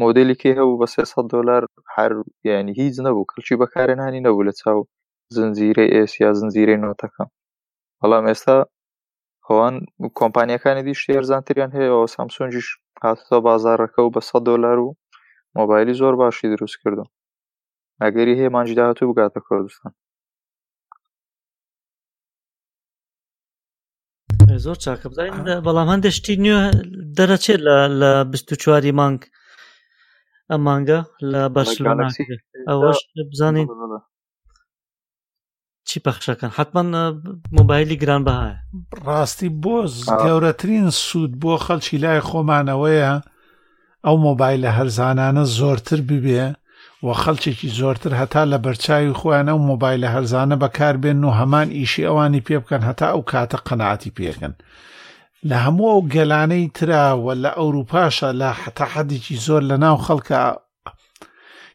مۆدلێکی 0.01 0.55
هەبوو 0.58 0.80
بە 0.82 0.88
300 0.95 1.24
دلار 1.34 1.64
هەر 1.95 2.12
ینی 2.49 2.74
هیچ 2.80 2.95
نەبوو 3.05 3.28
کلچی 3.32 3.55
بەکارێنانی 3.62 4.24
نەبوو 4.28 4.47
لە 4.47 4.53
چاو 4.62 4.80
زنجیرەی 5.36 5.89
ئێسیا 5.95 6.30
زنجیرەی 6.39 6.80
نۆتەکە 6.84 7.24
بەڵام 7.99 8.26
ئێستا 8.30 8.58
هەوان 9.47 9.76
کۆمپانیەکانی 10.20 10.84
دیشتی 10.88 11.16
هەرزانتریان 11.18 11.72
هەیەەوە 11.78 12.05
سامسۆنجیش 12.16 12.68
هاتە 13.03 13.36
بازارەکە 13.47 13.99
و 14.03 14.14
بە 14.16 14.22
100 14.30 14.43
دلار 14.49 14.78
و 14.86 14.89
مۆبایلی 15.58 15.97
زۆر 16.01 16.14
باشی 16.22 16.51
دروست 16.53 16.78
کردو 16.84 17.05
ئەگەری 18.03 18.38
هەیە 18.39 18.51
مانجی 18.55 18.76
داهاتوو 18.80 19.10
بگاتە 19.14 19.39
کوردستان 19.47 19.93
زۆر 24.66 24.78
چاکە 24.84 25.08
بزای 25.12 25.32
بەڵام 25.66 25.88
هەندێک 25.93 26.14
شتی 26.18 26.36
نوێ 26.45 26.62
دەرەچێت 27.18 27.60
لە 28.01 28.12
چواری 28.62 28.95
مانگ 28.99 29.20
ئە 30.49 30.55
مانگە 30.66 30.99
لە 31.32 31.41
بەرسلۆنا 31.55 32.08
ئەوەش 32.70 32.99
بزانین 33.32 33.68
چی 35.88 35.97
پەخشەکەن 36.05 36.51
حتمان 36.58 36.88
مۆبایلی 37.58 37.99
گران 38.03 38.22
بەهایە 38.28 38.55
ڕاستی 39.05 39.49
بۆ 39.64 39.78
گەورەترین 40.24 40.86
سوود 41.05 41.34
بۆ 41.41 41.53
خەڵکی 41.66 41.97
لای 42.03 42.22
خۆمانەوەیە 42.30 43.14
ئەو 44.05 44.16
مۆبایل 44.28 44.60
لە 44.66 44.72
هەرزانانە 44.78 45.43
زۆرتر 45.58 45.99
ببێ 46.10 46.43
وە 47.06 47.14
خەڵچێکی 47.22 47.68
زۆرتر 47.80 48.12
هەتا 48.22 48.43
لە 48.52 48.58
بەرچاوی 48.66 49.18
خۆیانە 49.20 49.54
و 49.56 49.66
مۆبایلە 49.70 50.10
هەرزانە 50.16 50.56
بەکاربێن 50.64 51.20
و 51.24 51.36
هەمان 51.39 51.68
ئیشی 51.78 52.08
ئەوانی 52.08 52.45
پێ 52.48 52.56
بکەن 52.62 52.82
هەتا 52.89 53.08
ئەو 53.14 53.22
کاتە 53.32 53.58
قەنعاتی 53.68 54.14
پێکەن 54.18 54.54
لە 55.50 55.58
هەموو 55.66 55.89
ئەو 55.93 56.02
گەلانەی 56.14 56.72
تراوە 56.78 57.34
لە 57.43 57.52
ئەوروپاشە 57.60 58.30
لە 58.41 58.50
حتەحەدێکی 58.62 59.36
زۆر 59.45 59.62
لە 59.70 59.76
ناو 59.84 59.98
خەڵکە 60.06 60.41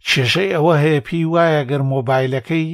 کێشەی 0.08 0.54
ئەوە 0.54 0.74
هەیە 0.82 1.00
پێی 1.06 1.26
وایە 1.32 1.62
گەر 1.70 1.82
مۆبایلەکەی 1.92 2.68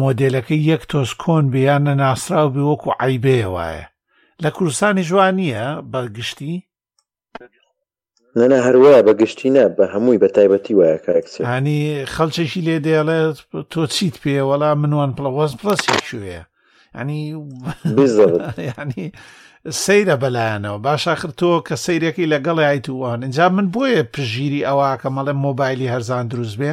مۆدلەکەی 0.00 0.60
یەک 0.70 0.82
تۆس 0.90 1.10
کۆن 1.22 1.44
بیانە 1.52 1.92
ناسرااو 2.02 2.48
بێ 2.54 2.62
وەکو 2.70 2.90
عیبێ 3.02 3.38
وایە 3.54 3.86
لە 4.42 4.48
کوردستانی 4.56 5.02
جوان 5.08 5.34
نییە 5.40 5.66
بەگشتی 5.92 6.54
نەنا 8.38 8.56
هەروە 8.66 8.92
بەگشتینە 9.06 9.64
بە 9.76 9.84
هەمووی 9.94 10.20
بە 10.22 10.28
تایبەتی 10.36 10.76
وایە 10.78 10.98
کاکسانی 11.06 11.80
خەڵچێکی 12.14 12.64
لێ 12.66 12.76
دێڵێت 12.86 13.36
تۆ 13.72 13.82
چیت 13.94 14.14
پێ 14.22 14.36
وەڵا 14.48 14.70
منوان 14.82 15.10
پڵەوەز 15.16 15.52
پڵسی 15.60 15.96
شوێە 16.08 16.40
ینی 16.98 17.36
ینی 18.78 19.12
سەیرە 19.84 20.16
بەلایەنەوە 20.22 20.78
باش 20.86 21.02
آخر 21.14 21.30
تۆ 21.40 21.50
کە 21.66 21.74
سیرەکەی 21.84 22.30
لەگەڵی 22.34 22.66
ئایتوان 22.68 23.22
اینجا 23.22 23.48
من 23.56 23.66
بۆیە 23.74 24.02
پژیری 24.14 24.66
ئەوە 24.68 24.90
کە 25.02 25.08
مەڵێ 25.16 25.32
مۆبایلی 25.44 25.92
هەرزان 25.94 26.26
دروست 26.32 26.56
بێ 26.60 26.72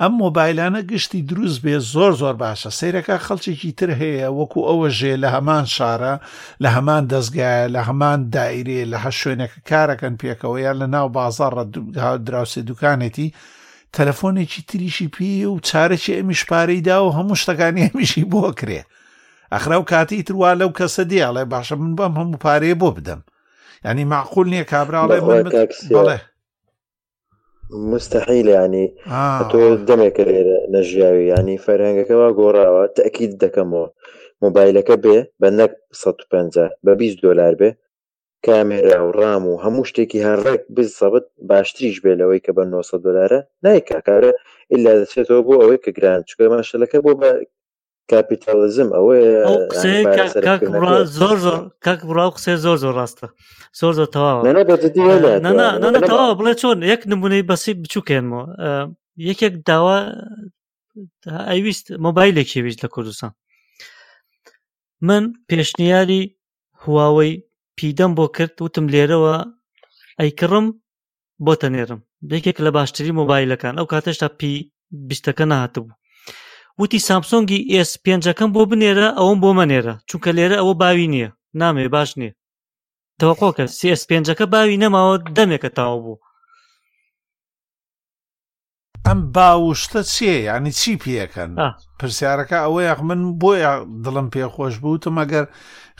ئەم 0.00 0.12
مۆبایلانە 0.22 0.80
گشتی 0.90 1.22
دروست 1.30 1.58
بێ 1.64 1.74
زۆر 1.92 2.12
زۆر 2.22 2.34
باشە 2.42 2.70
سیرەکە 2.78 3.16
خەڵکیێکی 3.26 3.72
تر 3.78 3.90
هەیە 4.00 4.28
وەکو 4.38 4.60
ئەوە 4.68 4.88
ژێ 4.98 5.14
لە 5.24 5.28
هەمان 5.36 5.64
شارە 5.76 6.14
لە 6.62 6.68
هەمان 6.76 7.02
دەستگایە 7.12 7.66
لە 7.74 7.80
هەمان 7.88 8.20
دایرێ 8.34 8.82
لە 8.92 8.98
هە 9.04 9.10
شوێنەکە 9.20 9.58
کارەکەن 9.70 10.14
پێکەوە 10.20 10.58
یان 10.66 10.76
لە 10.82 10.86
ناو 10.94 11.08
بازار 11.18 11.52
دراوسێ 12.26 12.60
دوکانێتی 12.68 13.28
تەلەفۆنێکی 13.96 14.60
تریشی 14.68 15.08
پێ 15.14 15.30
و 15.52 15.60
چارەکی 15.68 16.14
ئەمیش 16.18 16.42
پارەی 16.50 16.82
دا 16.88 16.96
و 17.04 17.10
هەموو 17.16 17.40
شتەکانی 17.42 17.84
ئەمیشی 17.88 18.24
بۆ 18.32 18.42
کرێ. 18.60 18.82
ئەخرا 19.56 19.76
و 19.80 19.84
کاتی 19.92 20.16
ئیتروا 20.18 20.50
لەو 20.60 20.70
کەسە 20.78 21.02
دیاڵێ 21.10 21.44
باشە 21.52 21.74
من 21.82 21.92
بەم 21.98 22.14
هەموو 22.20 22.40
پارەیە 22.44 22.76
بۆ 22.82 22.88
بدەم 22.96 23.20
ینی 23.84 24.04
معقول 24.14 24.46
نییە 24.52 24.66
کابراڵێ 24.72 25.18
بڵێ 25.26 26.16
مستحیل 27.92 28.46
ینی 28.60 28.86
تۆ 29.52 29.62
دەمێک 29.88 30.16
لێرە 30.28 30.58
نەژیاوی 30.74 31.26
ینی 31.34 31.56
فەرهنگەکەەوە 31.64 32.28
گۆڕاوە 32.40 32.84
تەکیید 32.96 33.32
دەکەمەوە 33.42 33.88
مۆبایلەکە 34.42 34.96
بێ 35.04 35.18
بە 35.40 35.48
نەک 35.58 35.72
150 35.92 36.70
بە 36.84 36.92
20 36.98 37.24
دلار 37.24 37.54
بێ 37.60 37.70
کامێرا 38.46 38.98
و 39.06 39.12
ڕام 39.18 39.42
و 39.48 39.60
هەموو 39.64 39.88
شتێکی 39.90 40.24
هەرڕێک 40.26 40.62
بزسەبت 40.76 41.24
باشتریش 41.50 41.96
بێ 42.04 42.12
لەوەی 42.20 42.40
کە 42.46 42.52
بە 42.56 42.62
900 42.64 43.02
دلارە 43.06 43.40
نایکا 43.64 43.98
کارە 44.08 44.32
ئللا 44.72 44.92
دەچێتەوە 45.00 45.42
بۆ 45.46 45.54
ئەوەی 45.62 45.80
کە 45.84 45.90
گران 45.96 46.20
چکە 46.28 46.44
ماشەلەکە 46.54 46.98
بۆ 47.04 47.12
بە 47.20 47.30
کاپیتالزم 48.12 48.88
ئەوەیە 48.96 49.30
زۆر 51.20 51.36
زۆر 51.46 51.56
کاک 51.86 52.00
برااو 52.08 52.30
قسێ 52.36 52.52
زۆر 52.64 52.76
زۆر 52.82 52.92
ڕاستە 53.00 53.26
زۆر 53.80 53.92
زۆر 53.98 54.08
تەواوەتەواوە 54.14 56.32
بڵێ 56.38 56.52
چۆن 56.60 56.78
یەک 56.92 57.02
نمونەی 57.12 57.46
بەسی 57.50 57.72
بچووکێنەوە 57.82 58.42
یەکێک 59.28 59.54
داوا 59.68 59.96
ئەویست 61.50 61.86
مۆبایلێکی 62.06 62.60
ویست 62.64 62.80
لە 62.84 62.88
کوردستان 62.94 63.32
من 65.08 65.22
پێشنیاری 65.48 66.22
هواوەی 66.84 67.32
پیدەم 67.78 68.12
بۆ 68.18 68.26
کرد 68.36 68.54
وتم 68.64 68.86
لێرەوە 68.94 69.34
ئەیکڕم 70.20 70.66
بۆتە 71.46 71.68
نێرم 71.74 72.00
یەکێک 72.36 72.56
لە 72.64 72.70
باشترین 72.76 73.16
مۆبایلەکان 73.20 73.74
ئەو 73.78 73.86
کاتەشتا 73.92 74.28
پی 74.40 74.52
بیستەکە 75.08 75.44
نهاتبوو 75.52 75.94
وتی 76.80 76.98
سامسۆنگی 77.08 77.60
ئێس 77.72 77.90
پێنجەکەم 78.04 78.50
بۆ 78.54 78.62
بنێرە 78.70 79.08
ئەوم 79.18 79.38
بۆ 79.42 79.50
منێرە 79.58 79.94
چونکە 80.08 80.30
لێرە 80.38 80.56
ئەوە 80.60 80.74
باوی 80.82 81.06
نییە 81.14 81.30
نامێ 81.60 81.84
باش 81.94 82.10
نییە 82.18 82.32
تەوەقۆکە 83.20 83.64
سس 83.78 84.02
پێنجەکە 84.10 84.44
باوی 84.54 84.80
نەماوە 84.82 85.14
دەمێکە 85.36 85.70
تاو 85.76 85.98
بوو 86.04 86.16
ئەم 89.06 89.20
باوشتە 89.34 90.00
چێ 90.12 90.32
ینی 90.48 90.72
چی 90.80 90.92
پێەکەن 91.02 91.50
پرسیارەکە 91.98 92.58
ئەوە 92.64 92.80
یاخ 92.88 93.00
من 93.08 93.20
بۆیە 93.42 93.72
دڵم 94.04 94.26
پێخۆش 94.34 94.74
بووتم 94.82 95.16
ئەگەر 95.22 95.46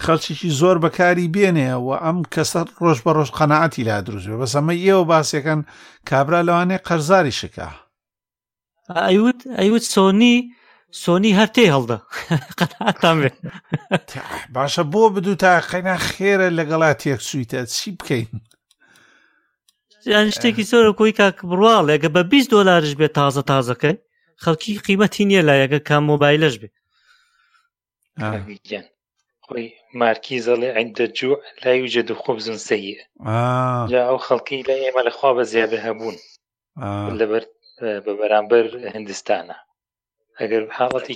خەڵکیی 0.04 0.54
زۆر 0.60 0.76
بەکاری 0.84 1.32
بێنێەوە 1.34 1.94
ئەم 2.04 2.18
کەسە 2.34 2.60
ڕۆژ 2.84 2.98
بە 3.04 3.10
ڕۆژ 3.16 3.30
قەنەعەتی 3.38 3.86
لا 3.88 3.98
دروستێ 4.06 4.34
بەسەمە 4.42 4.74
ئێوە 4.84 5.04
باسیەکەن 5.10 5.60
کابرا 6.08 6.40
لەوانێ 6.48 6.78
قەرزاری 6.86 7.34
شکە 7.40 7.68
ئەیوت 8.96 9.40
ئەیوت 9.58 9.84
سۆنی 9.94 10.36
سۆنی 11.02 11.30
هەرتێ 11.40 11.64
هەڵدا 11.74 11.98
قەتان 12.88 13.16
بێ 13.22 13.30
باشە 14.54 14.82
بۆ 14.92 15.02
بدو 15.14 15.32
تا 15.42 15.52
قەنا 15.70 15.96
خێرە 16.10 16.48
لەگەڵات 16.58 17.00
یەک 17.10 17.20
سویتە 17.28 17.60
چی 17.76 17.88
بکەین 17.98 18.28
یان 20.12 20.26
شتێکی 20.34 20.64
زۆرە 20.70 20.90
کۆی 20.98 21.14
کاک 21.20 21.36
بڕواڵ 21.50 21.86
ئەگە 21.92 22.10
بە 22.14 22.22
20 22.30 22.52
دلارش 22.54 22.92
بێت 23.00 23.12
تازە 23.18 23.42
تازەکەی 23.50 23.96
خەڵکی 24.42 24.70
قیمەتی 24.86 25.24
نییە 25.30 25.42
لایەگە 25.48 25.80
کام 25.88 26.02
مۆبایلش 26.10 26.54
بێ 26.60 26.68
خۆی 29.46 29.66
مارکی 30.00 30.36
زەڵێ 30.46 30.70
عندەجو 30.80 31.32
لا 31.62 31.72
یوجد 31.80 32.08
خبزن 32.22 32.58
سەیە 32.68 32.94
جا 33.92 34.00
ئەو 34.08 34.18
خەڵکی 34.26 34.58
لای 34.68 34.82
ئێمە 34.86 35.02
لەخوا 35.08 35.30
بە 35.36 35.44
زیابێ 35.52 35.78
هەبوون 35.86 36.16
لەبەر 37.20 37.44
بە 38.04 38.12
بەرامبەر 38.20 38.64
هندستانە 38.94 39.56
ئەگەر 40.42 40.62
حاڵەتی 40.78 41.14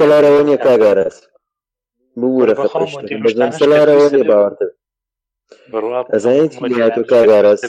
سەلارەوە 0.00 0.42
نیە 0.48 0.58
کاگەڕاست 0.66 1.22
بورە 2.20 2.54
سەلارەوە 3.60 4.08
لێ 4.14 4.22
باوەتر 4.30 4.70
ئەزانیت 6.14 6.52
هاتو 6.82 7.02
کاگەڕاست 7.12 7.64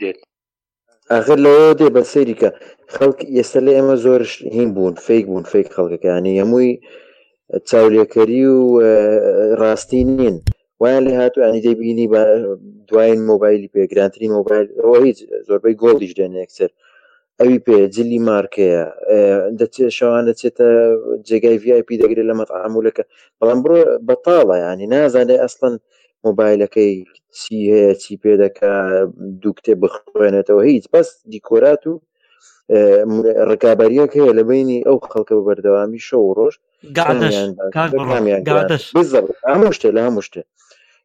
دێت 0.00 0.18
ئاخر 1.12 1.38
لەوە 1.44 1.66
دێ 1.78 1.88
بە 1.96 2.02
سەریکە 2.12 2.50
خەڵک 2.94 3.18
ئێستا 3.36 3.60
لە 3.66 3.72
ئێمە 3.76 3.96
زۆرش 4.04 4.32
هین 4.56 4.70
بوون 4.76 4.94
فیک 5.06 5.24
بوون 5.30 5.44
فیک 5.52 5.66
خەڵکەکانی 5.76 6.38
هەمووی 6.40 6.70
چاولێکەری 7.68 8.44
و 8.62 8.62
ڕاستی 9.60 10.02
نین 10.18 10.36
وایان 10.80 11.02
لێ 11.06 11.12
هاتو 11.20 11.44
ئەنی 11.46 11.62
دەبینی 11.66 12.06
دوایین 12.88 13.20
مۆبایلی 13.30 13.72
پێگرانترین 13.74 14.32
مۆبایل 14.38 14.66
ئەوە 14.80 14.98
هیچ 15.06 15.18
زۆربەی 15.48 15.78
گۆڵیش 15.82 16.12
دێن 16.18 16.32
یەکسەر 16.42 16.70
ئەوی 17.40 17.58
پێ 17.66 17.78
جلی 17.94 18.20
مارکەیە 18.28 18.84
دەچێت 19.58 19.92
شەوان 19.98 20.24
دەچێتە 20.30 20.68
جێگای 21.28 21.58
VIP 21.64 21.88
دەگرێت 22.02 22.26
لە 22.30 22.34
مەتعامولەکە 22.40 23.04
بەڵام 23.38 23.58
بڕۆ 23.64 23.80
بەتاڵە 24.08 24.56
ینی 24.64 24.86
نازانێ 24.92 25.36
ئەسڵەن 25.42 25.74
مۆبایلەکەی 26.26 26.90
چی 27.38 27.56
هەیە 27.72 27.92
چی 28.02 28.12
پێ 28.22 28.32
دەکا 28.42 28.72
دوو 29.42 29.54
کتێ 29.58 29.72
بخوێنێتەوە 29.82 30.62
هیچ 30.70 30.84
بەس 30.92 31.08
دیکۆرات 31.32 31.82
و 31.90 31.94
ڕکابەریەک 33.50 34.12
هەیە 34.18 34.32
لە 34.38 34.42
بینی 34.50 34.78
ئەو 34.86 34.96
خەڵکە 35.12 35.34
بەردەوامی 35.46 36.04
شەو 36.08 36.26
ڕۆژ 36.38 36.54
ئەم 39.50 39.62
شتێ 39.76 39.88
لە 39.96 40.00
هەموو 40.06 40.26
شتێ 40.28 40.42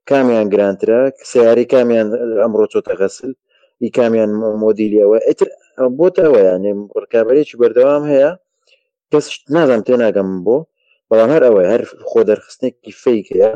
کامیان 0.10 0.48
گرانترە 0.54 1.00
سیاری 1.32 1.66
کامیان 1.74 2.08
ئەمڕۆ 2.42 2.66
چۆتە 2.74 2.94
غەسل 3.00 3.32
ئیکامیان 3.86 4.32
مۆدیلیەوە 4.64 5.18
ئەتر 5.28 5.48
بۆتەوە 6.00 6.40
یانێ 6.50 6.72
ڕکابەرێکی 7.04 7.60
بەردەوام 7.62 8.04
هەیە 8.12 8.32
کەس 9.12 9.26
نازانم 9.56 9.84
تێ 9.88 9.96
ناگەم 10.04 10.30
بۆ 10.46 10.58
بەڵام 11.10 11.30
هەر 11.36 11.44
ئەوە 11.48 11.62
هەر 11.72 11.84
خۆ 12.10 12.20
دەرخستنێکی 12.30 12.92
فیکەیە 13.02 13.52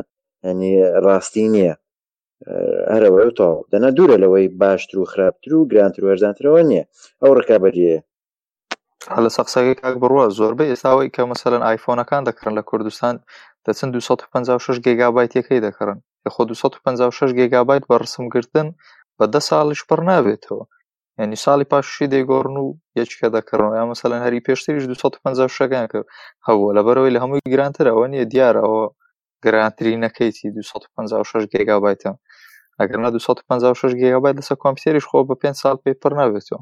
ینی 0.48 0.72
ڕاستی 1.04 1.46
نییە 1.54 1.74
هەرەوە 2.92 3.20
تاو 3.38 3.54
دەنا 3.72 3.90
دوورە 3.96 4.16
لەوەی 4.22 4.46
باشتر 4.60 4.96
و 4.98 5.08
خراپتر 5.12 5.50
و 5.54 5.68
گرانتر 5.70 6.02
وەرزانترەوە 6.06 6.60
نییە 6.70 6.84
ئەو 7.22 7.32
ڕکابەریە 7.38 7.98
لە 9.24 9.30
سەقسەگەی 9.36 9.76
کاک 9.80 9.94
بڕوە 10.02 10.24
زۆربەی 10.38 10.70
ئێستاەوەی 10.72 11.12
کە 11.14 11.22
مەسەرەن 11.30 11.62
آیفۆنەکان 11.70 12.22
دەکەن 12.28 12.52
لە 12.58 12.62
کوردستان 12.70 13.14
دەچن 13.66 13.88
256 13.96 14.76
گگابایت 14.86 15.32
یەکەی 15.38 15.60
دەکەن 15.66 15.98
یخۆ 16.26 16.42
256 16.50 17.30
گگابایت 17.40 17.84
بە 17.90 17.94
ڕسمگرتن 18.02 18.68
بە 19.22 19.26
دە 19.34 19.40
ساڵش 19.50 19.80
پڕ 19.88 20.00
نابێتەوە 20.10 20.64
ینی 21.22 21.36
ساڵی 21.46 21.66
پاششی 21.72 22.10
دەیگۆڕن 22.12 22.56
و 22.64 22.68
یەککە 23.00 23.28
دەکەڕەوە 23.36 23.72
یا 23.80 23.84
مەسەلەن 23.92 24.20
هەری 24.26 24.44
پێشتریش 24.46 24.84
250 24.92 25.58
شەکان 25.60 25.86
کە 25.92 26.00
هەبوو 26.46 26.74
لە 26.76 26.82
بەرەوەی 26.86 27.12
لە 27.14 27.18
هەمووی 27.22 27.42
گرانتر 27.54 27.86
ئەوە 27.92 28.06
نیە 28.12 28.24
دیارەوە 28.32 28.82
گرانترینەکەیتی 29.44 30.48
256 30.56 31.44
گگابایتە 31.54 32.12
ئەگەر 32.80 32.98
نا 33.04 33.08
256 33.10 33.92
گگابایت 34.00 34.36
لەسەر 34.40 34.56
کۆمپیوتریش 34.64 35.04
خۆ 35.10 35.18
بە 35.28 35.34
5 35.42 35.54
سال 35.62 35.76
پێی 35.82 35.94
پڕ 36.02 36.12
نابێتەوە 36.20 36.60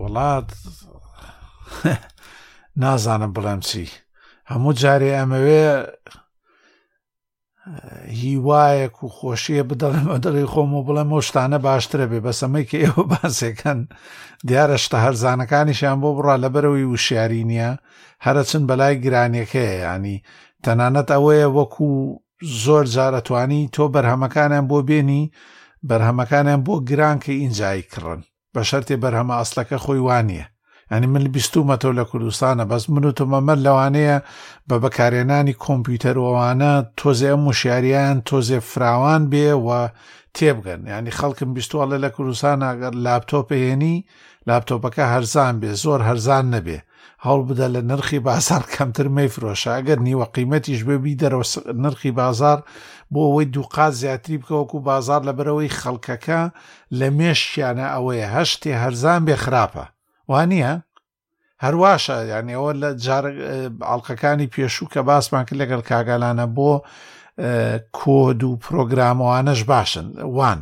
وڵات 0.00 0.48
نازانم 2.82 3.32
بڵێم 3.36 3.60
چی 3.68 3.84
هەموو 4.50 4.72
جارێ 4.82 5.10
ئەمەوێ 5.18 5.64
هیوایەک 8.22 8.94
و 9.04 9.06
خۆشیە 9.16 9.62
بدەڵێمە 9.70 10.16
دەڵی 10.24 10.46
خۆم 10.52 10.70
و 10.74 10.84
بڵێم 10.86 11.08
مۆشتانە 11.12 11.58
باشترە 11.66 12.06
بێ 12.10 12.20
بەسەمەی 12.26 12.68
کە 12.70 12.76
ئێوە 12.82 13.02
باسێکەن 13.10 13.78
دیارە 14.48 14.78
شتە 14.84 14.98
هەرزانەکانیشیان 15.04 15.98
بۆ 16.02 16.08
بڕا 16.16 16.34
لەبەرەوەی 16.44 16.88
وشیاری 16.92 17.44
نییە 17.50 17.70
هەرە 18.24 18.42
چن 18.50 18.62
بەلای 18.68 18.94
گرانیەکەیە 19.04 19.74
ینی 19.86 20.16
تەنانەت 20.64 21.08
ئەوەیە 21.14 21.48
وەکو 21.56 21.90
زۆر 22.64 22.84
جارەتوانی 22.94 23.60
تۆ 23.74 23.84
بەرهەمەکانیان 23.94 24.66
بۆ 24.70 24.78
بێنی 24.88 25.22
بەرهەمەکانیان 25.88 26.60
بۆ 26.66 26.74
گران 26.88 27.16
کە 27.24 27.30
ئینجایی 27.42 27.88
کڕن 27.92 28.20
بە 28.54 28.62
شەرتێ 28.70 28.96
بەرهەمە 29.02 29.34
ئەسلەکە 29.40 29.76
خۆی 29.84 30.00
وانە 30.06 30.44
ئەنی 30.92 31.06
من 31.12 31.24
بیستومەتەوە 31.34 31.94
لە 32.00 32.04
کوردستانە 32.10 32.64
بەس 32.70 32.84
من 32.94 33.04
و 33.08 33.12
تۆمەمەەر 33.18 33.58
لەوانەیە 33.66 34.16
بە 34.68 34.76
بەکارێنانی 34.84 35.54
کۆمپیوتەرەوەوانە 35.64 36.72
تۆزێ 37.00 37.32
مشاریان 37.46 38.16
تۆزێ 38.28 38.58
فراوان 38.70 39.22
بێ 39.32 39.48
و 39.64 39.68
تێبگەن 40.36 40.80
ینی 40.94 41.12
خەڵکم 41.18 41.50
بیستوەڵە 41.56 41.96
لە 42.04 42.08
کوردستان 42.16 42.58
ئەگەر 42.68 42.92
لاپتۆپهێنی 43.04 43.96
لاپتۆپەکە 44.48 45.04
هەرزان 45.14 45.54
بێ 45.62 45.72
زۆر 45.84 46.00
هەرزان 46.08 46.44
نەبێ 46.54 46.78
هەڵ 47.26 47.40
بدە 47.48 47.66
لە 47.74 47.80
نرخی 47.90 48.20
بازار 48.28 48.62
کەمتر 48.74 49.06
مەفرۆشە 49.16 49.70
ئەگەر 49.76 49.98
نیوە 50.06 50.26
قیمەتیش 50.34 50.80
بێبی 50.88 51.18
دەرەوە 51.20 51.46
نرخی 51.82 52.12
بازار 52.20 52.58
بۆ 53.12 53.20
ئەوەی 53.26 53.46
دووقات 53.54 53.92
زیاتری 54.00 54.40
بکەوەکو 54.40 54.78
بازار 54.90 55.20
لە 55.28 55.32
بەرەوەی 55.38 55.74
خەڵکەکە 55.80 56.40
لە 56.98 57.06
مێشیانە 57.18 57.86
ئەوەیە 57.94 58.26
هەشتێ 58.36 58.72
هەرزان 58.82 59.20
بێ 59.28 59.36
خراپە 59.44 59.84
وانە 60.28 60.80
هەرواشە 61.64 62.16
یانەوە 62.32 62.70
لە 62.82 62.90
ئاڵلقەکانی 63.88 64.46
پێشوو 64.54 64.88
کە 64.94 65.00
باسمان 65.08 65.44
کرد 65.46 65.58
لەگەڵ 65.62 65.80
کاگالانە 65.90 66.46
بۆ 66.56 66.72
کۆد 67.98 68.40
و 68.48 68.50
پرۆگرامەوانش 68.64 69.60
باشن 69.72 70.06
وان 70.36 70.60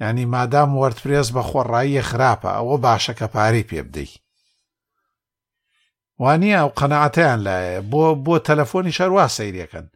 ینی 0.00 0.24
مادام 0.34 0.70
وەرتپرێز 0.80 1.28
بە 1.36 1.42
خۆڕاییە 1.50 2.02
خراپە 2.10 2.48
ئەوە 2.58 2.76
باشە 2.86 3.12
کە 3.18 3.26
پارەی 3.34 3.68
پێ 3.70 3.80
بدەی 3.88 4.10
وانە 6.22 6.50
ئەو 6.58 6.68
قەنەعاتیان 6.78 7.40
لایە 7.46 7.78
بۆ 7.90 8.02
بۆ 8.24 8.36
تەلەفۆنی 8.48 8.92
شەروا 8.98 9.26
سەیرەکەن 9.36 9.86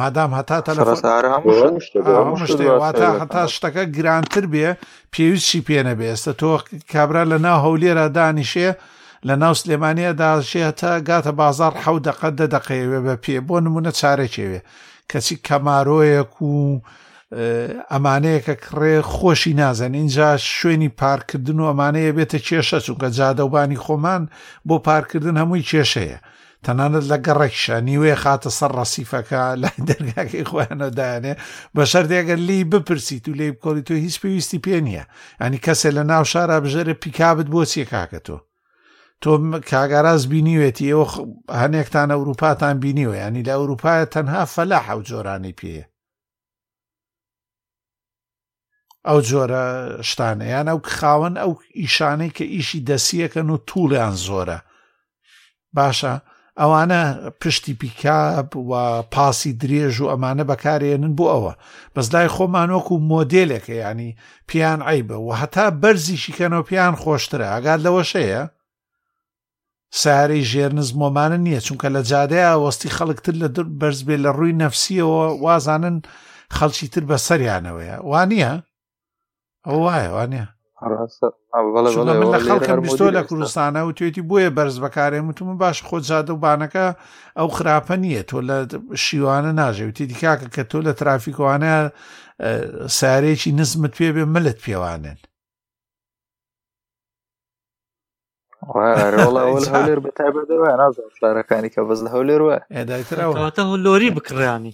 مادام 0.00 0.30
هەتا 0.38 0.56
تەلەفۆنواتە 0.68 3.06
هەتا 3.22 3.42
شتەکە 3.54 3.84
گرانتر 3.96 4.44
بێ 4.52 4.68
پێویستی 5.12 5.60
پێنە 5.66 5.94
بێ 5.98 6.06
ئێستا 6.12 6.32
تۆ 6.40 6.50
کابرا 6.92 7.22
لە 7.32 7.38
ناو 7.44 7.58
هەولێرە 7.66 8.06
دانیشێ 8.16 8.70
لە 9.28 9.34
ناو 9.42 9.52
سلێمانە 9.60 10.04
داشێتە 10.20 10.90
گاتە 11.08 11.32
بازار 11.40 11.72
حەو 11.84 11.96
دقە 12.06 12.28
دەدەقەیەوێ 12.40 13.00
بە 13.06 13.14
پێ 13.24 13.36
بۆ 13.46 13.56
نمونە 13.64 13.90
چارێکێوێ 14.00 14.60
کەچی 15.10 15.34
کەمارۆیەک 15.46 16.34
و 16.48 16.50
ئەمانەیە 17.92 18.40
کە 18.46 18.54
کڕێ 18.64 18.94
خۆشی 19.14 19.52
نازەن 19.60 19.92
اینجا 20.00 20.28
شوێنی 20.58 20.88
پارکردن 21.00 21.58
و 21.60 21.68
ئەمانەیە 21.70 22.12
بێتە 22.16 22.38
کێشە 22.46 22.78
چووکە 22.86 23.08
جادەوبانی 23.18 23.80
خۆمان 23.84 24.22
بۆ 24.68 24.76
پارکردن 24.88 25.36
هەمووی 25.40 25.66
کێشەیە 25.70 26.18
تەنانەت 26.66 27.04
لە 27.12 27.16
گەڕێکشە 27.26 27.76
نیوێ 27.88 28.14
خاتە 28.22 28.50
سەر 28.58 28.70
ڕەسیفەکە 28.78 29.42
لای 29.62 29.80
دەرگاکەی 29.88 30.44
خۆیانەدایانێ 30.50 31.34
بە 31.74 31.82
شەردێگەر 31.92 32.40
لی 32.48 32.64
بپرسیت 32.70 33.24
و 33.28 33.34
لێ 33.38 33.46
بکۆڵی 33.54 33.82
تۆ 33.88 33.92
هیچ 34.04 34.16
پێویستی 34.22 34.62
پێ 34.64 34.76
نییە 34.86 35.04
ئەنی 35.42 35.58
کەسێ 35.66 35.90
لە 35.96 36.02
ناو 36.10 36.24
شارە 36.32 36.56
بژێرە 36.64 36.94
پیکابت 37.02 37.46
بۆچیە 37.52 37.84
کاکە 37.92 38.20
تۆ 38.26 38.36
تۆ 39.22 39.32
کاگاراز 39.70 40.22
بینیوێتی 40.32 40.92
ئەوە 40.92 41.06
هەنێکتان 41.62 42.08
ئەوروپاتان 42.14 42.76
بینیوە 42.84 43.16
ینی 43.26 43.42
لە 43.48 43.52
ئەوروپایە 43.58 44.06
تەنها 44.14 44.42
فەلا 44.54 44.78
حەوت 44.88 45.04
جۆرانی 45.10 45.54
پێە 45.60 45.84
ئەو 49.08 49.20
جۆرە 49.28 49.64
شتانەیان 50.08 50.66
ئەو 50.72 50.80
خاوەن 50.98 51.34
ئەو 51.42 51.52
ئیشانەی 51.80 52.30
کە 52.36 52.44
ئیشی 52.54 52.80
دەسیەکەن 52.88 53.48
و 53.52 53.56
توولیان 53.68 54.16
زۆرە 54.26 54.58
باشە 55.78 56.14
ئەوانە 56.58 57.30
پشتی 57.40 57.74
پیکپ 57.80 58.56
و 58.70 59.02
پاسی 59.14 59.52
درێژ 59.62 59.94
و 60.00 60.10
ئەمانە 60.12 60.44
بەکارێنن 60.50 61.12
بۆ 61.18 61.24
ئەوە 61.34 61.52
بەس 61.94 62.06
لای 62.14 62.28
خۆمانۆک 62.34 62.86
و 62.92 63.02
مۆدلێکە 63.10 63.74
ینی 63.84 64.10
پیان 64.48 64.80
ئایبە 64.90 65.16
و 65.20 65.30
هەتا 65.40 65.66
بەرزیشی 65.82 66.32
کەنەوە 66.38 66.64
پیان 66.68 66.94
خۆشترە 67.02 67.46
ئاگات 67.52 67.80
لەوەشەیە 67.84 68.42
ساری 70.02 70.42
ژێرنز 70.50 70.88
مۆمانە 71.00 71.38
نییە 71.46 71.60
چونکە 71.66 71.88
لە 71.96 72.00
جادەیە 72.10 72.52
وەستی 72.64 72.90
خەڵکتر 72.96 73.34
لە 73.42 73.48
در 73.54 73.66
بەرز 73.80 74.00
بێ 74.06 74.16
لە 74.24 74.30
ڕووی 74.36 74.56
نەفسیەوە 74.62 75.24
وازانن 75.44 75.96
خەڵکی 76.56 76.88
تر 76.92 77.02
بە 77.10 77.16
سەریانەوەیە 77.26 77.96
وانە 78.10 78.52
ئەو 79.66 79.78
وایە 79.86 80.10
وانە 80.16 80.44
خەڵکەشتۆ 80.80 83.06
لە 83.16 83.22
کوردستانە 83.28 83.80
و 83.86 83.94
توێتی 83.98 84.22
بۆیە 84.30 84.50
بەرز 84.56 84.76
بەکارێ 84.84 85.20
وتم 85.24 85.48
باش 85.62 85.78
خۆت 85.88 86.04
زیادە 86.10 86.30
و 86.32 86.42
بانەکە 86.44 86.86
ئەو 87.38 87.48
خراپە 87.56 87.94
نییە 88.04 88.22
تۆ 88.28 88.38
لە 88.48 88.56
شیوانە 89.04 89.52
ناژێوتی 89.60 90.06
دیکاکە 90.12 90.46
کە 90.54 90.62
تۆ 90.70 90.78
لە 90.86 90.92
ترافیکوانە 91.00 91.72
سارێکی 92.98 93.50
نزمت 93.58 93.92
پێ 93.98 94.08
بێ 94.14 94.24
ملت 94.34 94.58
پێوانێن 94.64 95.18
هەولێر 98.74 99.98
بە 100.04 100.10
تایبەوە 100.18 100.70
نازارەکانی 100.82 101.70
کە 101.74 101.80
بەز 101.88 102.00
لە 102.06 102.10
هەولێر 102.14 102.40
وە 102.46 102.56
ئێداترەوەتە 102.76 103.62
لۆری 103.86 104.10
بکڕانی 104.16 104.72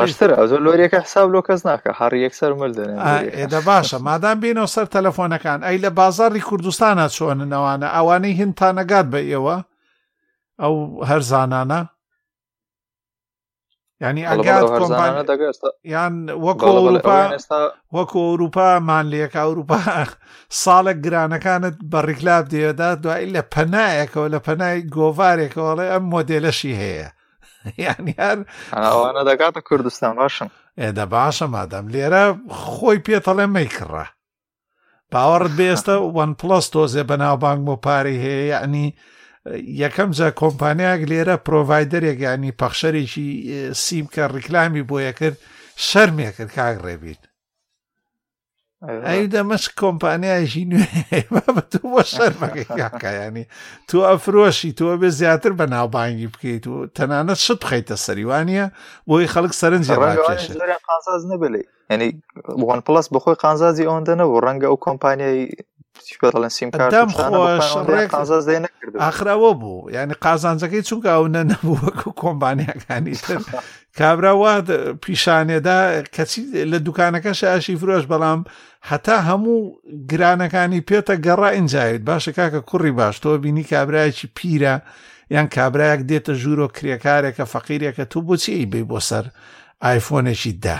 خۆشتر 0.00 0.30
ئەو 0.38 0.46
لۆریەکە 0.66 0.98
حساب 1.06 1.26
لۆ 1.34 1.40
کەس 1.48 1.60
ناکە 1.68 1.90
هەڕی 2.00 2.20
یەکسەر 2.26 2.52
مردن 2.60 2.88
ئێدە 3.38 3.60
باشە 3.68 3.96
مادام 4.08 4.36
بینەوە 4.42 4.68
سەر 4.74 4.86
تەلەفۆنەکان 4.96 5.58
ئەی 5.66 5.76
لە 5.84 5.90
بازاری 6.00 6.46
کوردستانە 6.48 7.06
چۆننەوانە 7.16 7.88
ئەوانەی 7.96 8.38
هندتانەگات 8.40 9.06
بە 9.12 9.20
ئێوە 9.30 9.56
ئەو 10.62 10.74
هەرزانانە 11.10 11.80
ینی 14.04 14.22
ئەگات 14.28 14.60
یان 15.92 16.14
وەکۆروپا 16.46 17.20
وەکو 17.96 18.18
ئەوروپامان 18.28 19.04
لێک 19.12 19.32
ئەوروپا 19.40 19.78
ساڵک 20.62 20.96
گرانەکانت 21.06 21.76
بە 21.90 21.98
ڕیکلاب 22.08 22.44
دێدا 22.52 22.90
دوایی 23.02 23.32
لە 23.36 23.42
پەنایەکەوە 23.54 24.26
لە 24.34 24.40
پەنای 24.46 24.78
گۆڤارێکەوەڵێ 24.96 25.86
ئەم 25.92 26.04
مۆدلەشی 26.14 26.74
هەیە 26.82 27.08
یعنی 27.84 28.12
هەر 28.20 28.38
ئەوانە 28.84 29.22
دەگاتە 29.28 29.60
کوردستان 29.68 30.12
باشم 30.20 30.48
ئێدە 30.80 31.04
باشە 31.14 31.46
مادەم 31.54 31.86
لێرە 31.94 32.22
خۆی 32.64 32.98
پێتەڵێ 33.06 33.46
مەیکڕە 33.56 34.04
باوەڕت 35.12 35.52
بێستە 35.58 35.94
وەن 36.16 36.32
پلس 36.40 36.66
تۆزێ 36.74 37.02
بەناوبانگ 37.10 37.60
بۆ 37.66 37.74
پارەی 37.84 38.22
هەیە 38.24 38.44
یعنی 38.54 38.86
یەکەم 39.82 40.10
جە 40.18 40.28
کۆمپانیاک 40.40 41.00
لێرە 41.10 41.36
پرۆڤایدەرێک 41.46 42.18
ینی 42.28 42.52
پەخشەرێکی 42.60 43.28
سیم 43.82 44.06
کە 44.14 44.22
ڕیکلامی 44.34 44.86
بۆیە 44.90 45.12
کرد 45.18 45.36
شەرمێ 45.88 46.28
کرد 46.36 46.50
کاک 46.56 46.76
ڕێبین 46.86 47.20
ئەی 49.08 49.22
دەمەش 49.34 49.64
کۆمپانیایشی 49.82 50.64
نوێ 50.70 51.20
شەرمەکەیانی 52.14 53.44
تو 53.88 53.96
ئەفرۆشی 54.10 54.72
تۆ 54.78 54.84
بێ 55.00 55.08
زیاتر 55.20 55.52
بە 55.58 55.64
ناوبانگی 55.74 56.30
بکەیت 56.34 56.64
و 56.68 56.74
تەنانەت 56.96 57.38
شت 57.46 57.60
بخەیتە 57.64 57.96
سەریوانە 58.06 58.64
بۆی 59.08 59.30
خەڵک 59.34 59.52
سەرنجێ 59.60 59.96
قازاز 60.88 61.22
نبلی 61.30 61.62
ینی 61.90 62.08
وان 62.68 62.80
پلس 62.86 63.06
بەخۆی 63.14 63.40
قانزازی 63.42 63.86
ئەوەندە 63.88 64.14
نەبوو 64.20 64.44
ڕەنگە 64.46 64.66
ئەو 64.70 64.76
کۆمپانیای 64.86 65.42
ئاخراوە 69.00 69.54
بوو 69.60 69.78
ینی 69.94 70.14
قازانجەکەی 70.24 70.82
چونکە 70.88 71.10
ئەوە 71.14 71.28
نەبوو 71.34 71.78
وەکو 71.84 72.10
کۆمپانیەکانی 72.22 73.14
کابراوا 73.98 74.52
پیشانێدا 75.04 75.78
کەچی 76.14 76.42
لە 76.72 76.76
دوکانەکەش 76.86 77.40
ئاشی 77.50 77.76
فرۆش 77.80 78.04
بەڵام 78.12 78.40
هەتا 78.90 79.16
هەموو 79.28 79.58
گرانەکانی 80.10 80.84
پێتە 80.88 81.14
گەڕا 81.26 81.50
ئینجاوێت 81.56 82.00
باشە 82.08 82.32
کاکە 82.38 82.60
کوڕی 82.70 82.90
باش 82.98 83.16
تۆ 83.22 83.30
بینی 83.42 83.64
کابراایکی 83.72 84.28
پیرە 84.38 84.74
یان 85.34 85.46
کابراایەک 85.56 86.00
دێتە 86.10 86.32
ژوورۆ 86.42 86.66
کرێکارێکە 86.76 87.44
فەقیرێکە 87.52 88.04
تو 88.10 88.18
بۆچی 88.26 88.70
بێ 88.72 88.82
بۆ 88.90 88.98
سەر 89.08 89.24
ئایفۆنێکی 89.84 90.52
دا 90.64 90.78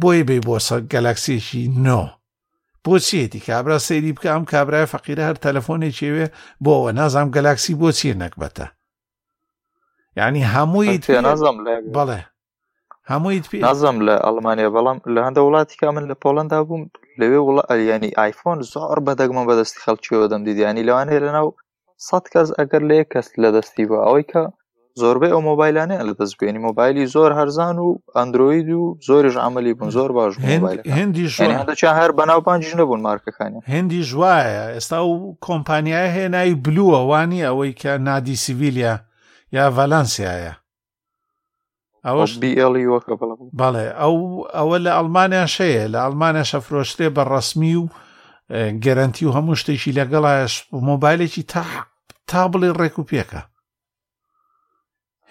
بۆی 0.00 0.22
بێ 0.28 0.38
بۆ 0.46 0.56
سەر 0.66 0.80
گەلەکسێکی 0.92 1.64
نۆ 1.86 2.02
بۆچیەتی 2.86 3.40
کابرا 3.48 3.76
سەیری 3.86 4.12
بکە 4.16 4.28
ئەم 4.34 4.44
کابرای 4.52 4.90
فەقیرە 4.92 5.22
هەر 5.28 5.36
تەلەفۆنێکێوێ 5.44 6.26
بۆەوە 6.64 6.90
نازام 7.00 7.28
گەلاکسی 7.34 7.78
بۆ 7.80 7.88
چیە 7.98 8.14
نەکبەتە 8.24 8.66
یعنی 10.18 10.42
هەمووی 10.54 10.96
نازم 11.28 11.56
بەڵێ 11.96 12.20
هەموویت 13.12 13.44
پێ 13.50 13.56
نازم 13.68 13.96
لە 14.06 14.14
ئەڵمانیا 14.26 14.68
بەڵام 14.74 14.98
لە 15.14 15.20
هەندە 15.26 15.40
وڵاتی 15.46 15.76
کا 15.80 15.88
من 15.96 16.04
لە 16.10 16.14
پۆلندا 16.22 16.58
بووم 16.68 16.82
لەوێ 17.20 17.40
وڵە 17.46 17.62
ئەلیانی 17.70 18.16
ئایفۆن 18.18 18.58
زۆر 18.72 18.98
بەدەگمە 19.06 19.42
بەدەستی 19.48 19.82
خەڵکیەوە 19.84 20.26
دەم 20.32 20.42
دیدیانی 20.46 20.86
لەوانەیە 20.88 21.20
لەناو 21.26 21.48
سەد 22.06 22.24
کەس 22.32 22.48
ئەگەر 22.58 22.82
لێ 22.90 23.00
کەس 23.12 23.26
لە 23.42 23.48
دەستی 23.56 23.84
بە 23.90 23.98
ئەوەی 24.06 24.24
کە 24.32 24.42
زۆربەی 25.00 25.30
ئەو 25.32 25.40
مۆبایلانەیە 25.48 26.04
لە 26.08 26.14
دەست 26.20 26.34
بێنی 26.40 26.58
مۆبایلی 26.68 27.06
زۆر 27.14 27.30
هەرزان 27.38 27.76
و 27.86 27.90
ئەندروید 28.16 28.68
و 28.70 28.82
زۆریش 29.08 29.36
عملی 29.36 29.74
بوون 29.74 29.90
زۆر 29.96 30.10
باش 30.12 30.34
هندی 30.38 31.28
هەر 32.00 32.10
بەناو 32.18 32.40
پنجش 32.48 32.72
نەبوون 32.78 33.00
مارکەکانی 33.06 33.60
هندی 33.74 34.00
ژواایە 34.10 34.64
ئێستا 34.74 35.00
و 35.04 35.38
کۆمپانیای 35.46 36.08
هێنایی 36.16 36.54
بلووەوانی 36.64 37.40
ئەوەی 37.48 37.72
کە 37.80 37.86
نادی 38.08 38.36
سیڤیلیا 38.44 38.94
یا 39.56 39.64
ڤەلانسیایە 39.76 40.52
ئەوەش 42.06 42.32
بیڵیوەکە 42.42 43.12
e 43.12 43.48
بەڵێ 43.60 43.86
ئەو 44.00 44.14
ئەوە 44.56 44.76
لە 44.84 44.90
ئەلمانیا 44.98 45.46
شەیە 45.56 45.84
لە 45.94 45.98
ئەلمانیا 46.04 46.44
شەفرۆشتێ 46.52 47.08
بە 47.16 47.22
ڕسمی 47.32 47.74
و 47.80 47.84
گەرنتی 48.84 49.24
و 49.26 49.32
هەموو 49.36 49.60
شتێکی 49.60 49.96
لەگەڵایە 49.98 50.46
مۆبایلێکی 50.88 51.42
تا 51.52 51.62
تا 52.30 52.42
بڵێ 52.52 52.70
ڕێک 52.80 52.96
و 52.98 53.04
پێکە 53.10 53.42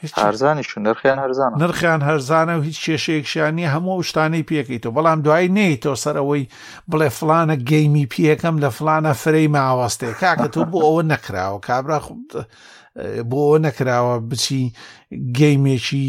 هەرزانیش 0.04 0.78
نرخیان 0.78 1.20
هەرزان 1.24 1.50
نرخیان 1.62 2.02
هەرزانە 2.10 2.54
و 2.58 2.62
هیچ 2.68 2.78
کێشەیەکشانی 2.86 3.70
هەموو 3.74 4.04
شتانەی 4.10 4.48
پێکەیتەوە 4.50 4.94
بەڵام 4.98 5.20
دوای 5.26 5.48
نەیتەوە 5.58 5.96
سەرەوەی 6.04 6.50
بڵێ 6.92 7.10
فلانە 7.18 7.56
گەیمی 7.70 8.10
پێەکەم 8.14 8.56
لە 8.64 8.70
فلانە 8.78 9.12
فرەی 9.24 9.48
ماوەستێ 9.56 10.10
کاکە 10.22 10.48
تۆ 10.54 10.62
بۆ 10.72 10.80
ئەوە 10.86 11.04
نەکراوە 11.12 11.60
کابرا 11.68 12.00
بۆ 13.32 13.42
نەکراوە 13.66 14.16
بچی 14.30 14.64
گەیمێکی 15.40 16.08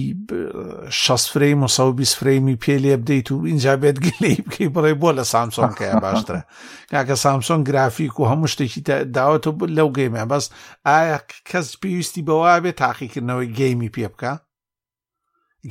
شەسفرەی 1.03 1.59
مسەوبی 1.63 2.11
سفرەیمی 2.13 2.61
پێ 2.63 2.75
لێ 2.85 2.95
بدەیت 3.01 3.29
و 3.31 3.47
اینجا 3.51 3.73
بێت 3.83 3.97
گلی 4.07 4.35
بکەی 4.47 4.73
بڵێ 4.75 4.93
بۆ 5.01 5.11
لە 5.19 5.25
سامسۆن 5.33 5.71
کە 5.79 5.87
باشترە 6.05 6.43
کاکە 6.91 7.17
سامسۆن 7.25 7.61
گرافیک 7.69 8.15
و 8.19 8.29
هەموو 8.31 8.53
شتێکی 8.53 8.81
داوەتەوە 9.17 9.67
لەو 9.77 9.89
گەیمە 9.99 10.23
بەس 10.31 10.45
ئایا 10.87 11.19
کەس 11.49 11.67
پێویستی 11.83 12.25
بەوا 12.27 12.57
بێت 12.65 12.77
تاقیکردنەوەی 12.83 13.53
گەیمی 13.59 13.93
پێ 13.95 14.07
بکە 14.13 14.33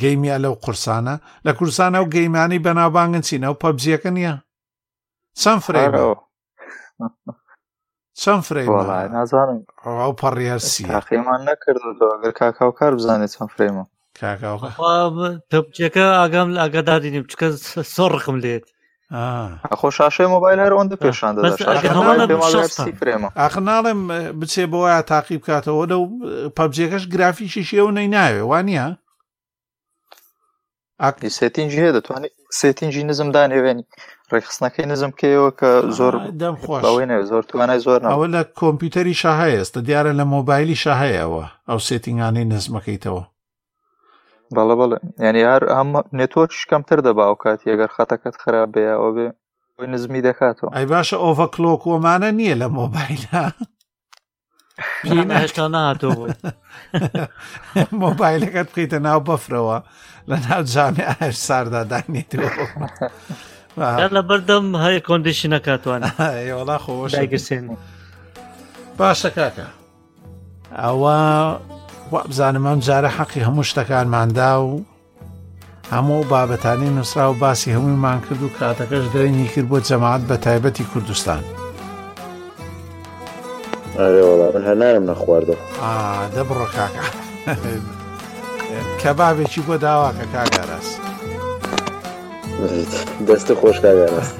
گەیمیا 0.01 0.37
لەو 0.43 0.53
قورسانە 0.63 1.15
لە 1.45 1.51
کورسانە 1.57 1.99
و 2.01 2.07
گەیمانی 2.15 2.63
بەناوبانگن 2.65 3.23
چینە 3.27 3.49
و 3.51 3.59
پەبزیەکە 3.63 4.09
نییە 4.15 4.35
چەند 5.41 5.61
فرێ 5.65 5.85
چەند 8.23 8.41
فرەی 8.49 8.67
نازانم 9.13 9.59
ئەو 9.85 10.13
پەڕیارسی 10.21 10.85
تاقیمان 10.87 11.41
نەکردەوە 11.49 12.31
کاکا 12.39 12.67
و 12.69 12.71
کار 12.71 12.95
بزانێت 12.95 13.31
چەند 13.35 13.49
فرەیمە 13.55 13.85
تەبجەکە 15.51 16.03
ئاگام 16.19 16.47
لە 16.55 16.59
ئەگەدادی 16.63 17.11
نیم 17.13 17.23
بچکە 17.25 17.47
سۆڕخم 17.95 18.35
لێت 18.43 18.65
خۆش 19.81 19.93
شاشێ 19.97 20.25
مۆبایل 20.33 20.59
هەرەوەندە 20.65 20.95
پێشان 21.03 21.33
ئاخ 23.41 23.55
ناڵێم 23.67 24.01
بچێ 24.39 24.63
بۆە 24.73 24.93
تاقی 25.11 25.37
بکاتەوە 25.39 25.85
لەو 25.91 26.01
پەبجێکەش 26.57 27.03
گرافیشی 27.13 27.63
شێو 27.69 27.91
نەی 27.97 28.07
ناوێ 28.17 28.43
وانە 28.51 28.85
ئاکلیسێتینجی 31.03 31.79
هەیە 31.83 31.91
دەتوانێت 31.95 32.33
سێتینجی 32.59 33.03
نزمدان 33.09 33.49
هێوێنی 33.55 33.85
ڕێخستنەکەی 34.31 34.85
نزم 34.91 35.11
کەوە 35.19 35.49
کە 35.59 35.71
زۆر 35.97 36.13
دەمخۆشێنێ 36.41 37.17
زۆر 37.31 37.43
توانای 37.49 37.79
زۆر 37.87 37.99
ئەوە 38.13 38.27
لە 38.35 38.41
کۆمپیوتەری 38.61 39.19
شاهەیەستە 39.23 39.79
دیارە 39.87 40.11
لە 40.19 40.25
مۆبایلی 40.35 40.81
شاهەیەەوە 40.83 41.45
ئەو 41.69 41.79
سێتینگانەی 41.87 42.49
نزمەکەیتەوە 42.53 43.23
بەڵە 44.55 44.75
بڵێ 44.79 44.97
ینی 45.27 45.43
هەر 45.51 45.63
ئەم 45.75 45.89
نێتۆش 46.19 46.55
کەمتر 46.69 46.99
دەباو 47.07 47.33
کاتی 47.43 47.69
ئەگەر 47.71 47.89
خەتەکەت 47.95 48.35
خراپ 48.43 48.69
بەیەوە 48.75 49.09
بێ 49.15 49.27
نزمی 49.93 50.21
دەکاتەوە 50.27 50.69
ئەی 50.77 50.85
باشە 50.91 51.17
ئۆڤە 51.23 51.47
کلۆکۆمانە 51.55 52.29
نییە 52.39 52.55
لە 52.61 52.67
مۆبایلە 52.79 53.43
هێشتا 55.39 55.65
ناتەوە 55.75 56.25
مۆبایلەکەت 58.03 58.67
بخیتە 58.71 58.99
ناو 59.05 59.19
بەفرەوە 59.29 59.77
لە 60.31 60.39
ناو 60.49 60.63
جامع 60.63 61.15
ساردا 61.31 61.83
دانێتەوە 61.83 62.49
لە 64.15 64.21
بەردەم 64.29 64.65
هەیە 64.85 64.99
کۆندیشی 65.07 65.49
نەکاتوانەوەڵا 65.53 66.77
خۆشگرسێن 66.85 67.65
باشە 68.99 69.29
کاکە 69.37 69.67
ئەوە 70.81 71.17
بزانم 72.29 72.65
ئەم 72.67 72.79
جارە 72.87 73.09
حەقی 73.17 73.41
هەموو 73.47 73.63
شتەکانماندا 73.71 74.51
و 74.67 74.73
هەموو 75.95 76.23
بابەتانی 76.33 76.89
نووسرا 76.97 77.31
و 77.31 77.39
باسی 77.43 77.73
هەموویمان 77.75 78.19
کرد 78.25 78.41
و 78.43 78.49
کاتەکەش 78.59 79.05
درێنی 79.13 79.47
کرد 79.55 79.67
بۆ 79.71 79.77
جەماعات 79.89 80.21
بە 80.29 80.37
تایبەتی 80.45 80.83
کوردستان. 80.93 81.43
هەنارم 84.67 85.05
نەخواردە 85.09 85.55
دەبڕۆ 86.35 86.65
کاکە. 86.77 87.03
کە 89.01 89.11
بابێکی 89.17 89.61
بۆ 89.67 89.75
داواکە 89.83 90.25
کاگاراست 90.33 91.01
دەستە 93.27 93.53
خۆش 93.59 93.77
کاگاراست 93.85 94.33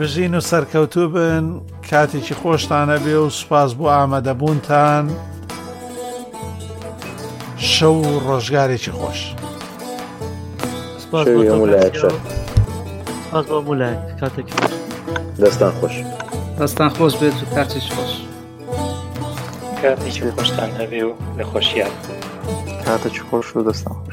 بژین 0.00 0.34
و 0.38 0.40
سەرکەوتوو 0.50 0.98
بن 1.14 1.44
کاتێکی 1.90 2.32
خۆشتانە 2.40 2.96
بێ 3.04 3.08
و 3.24 3.28
سوپاس 3.38 3.70
بۆ 3.78 3.86
ئامادەبوونتان 3.96 5.04
شەو 7.72 7.96
و 8.10 8.14
ڕۆژگارێکی 8.26 8.90
خۆش 8.98 9.20
دەستان 15.42 15.72
خۆش 15.80 15.94
دەستان 16.60 16.88
خۆش 16.96 17.14
بێت 17.20 17.34
و 17.42 17.46
کاتێک 17.54 17.86
خۆش 17.94 18.12
کاتێکی 19.82 20.22
خۆشتان 20.36 20.70
هەبێ 20.80 21.02
و 21.08 21.12
لە 21.38 21.44
خۆشیان. 21.50 21.90
карточку 22.86 23.26
хорошую 23.30 23.64
достал. 23.64 24.05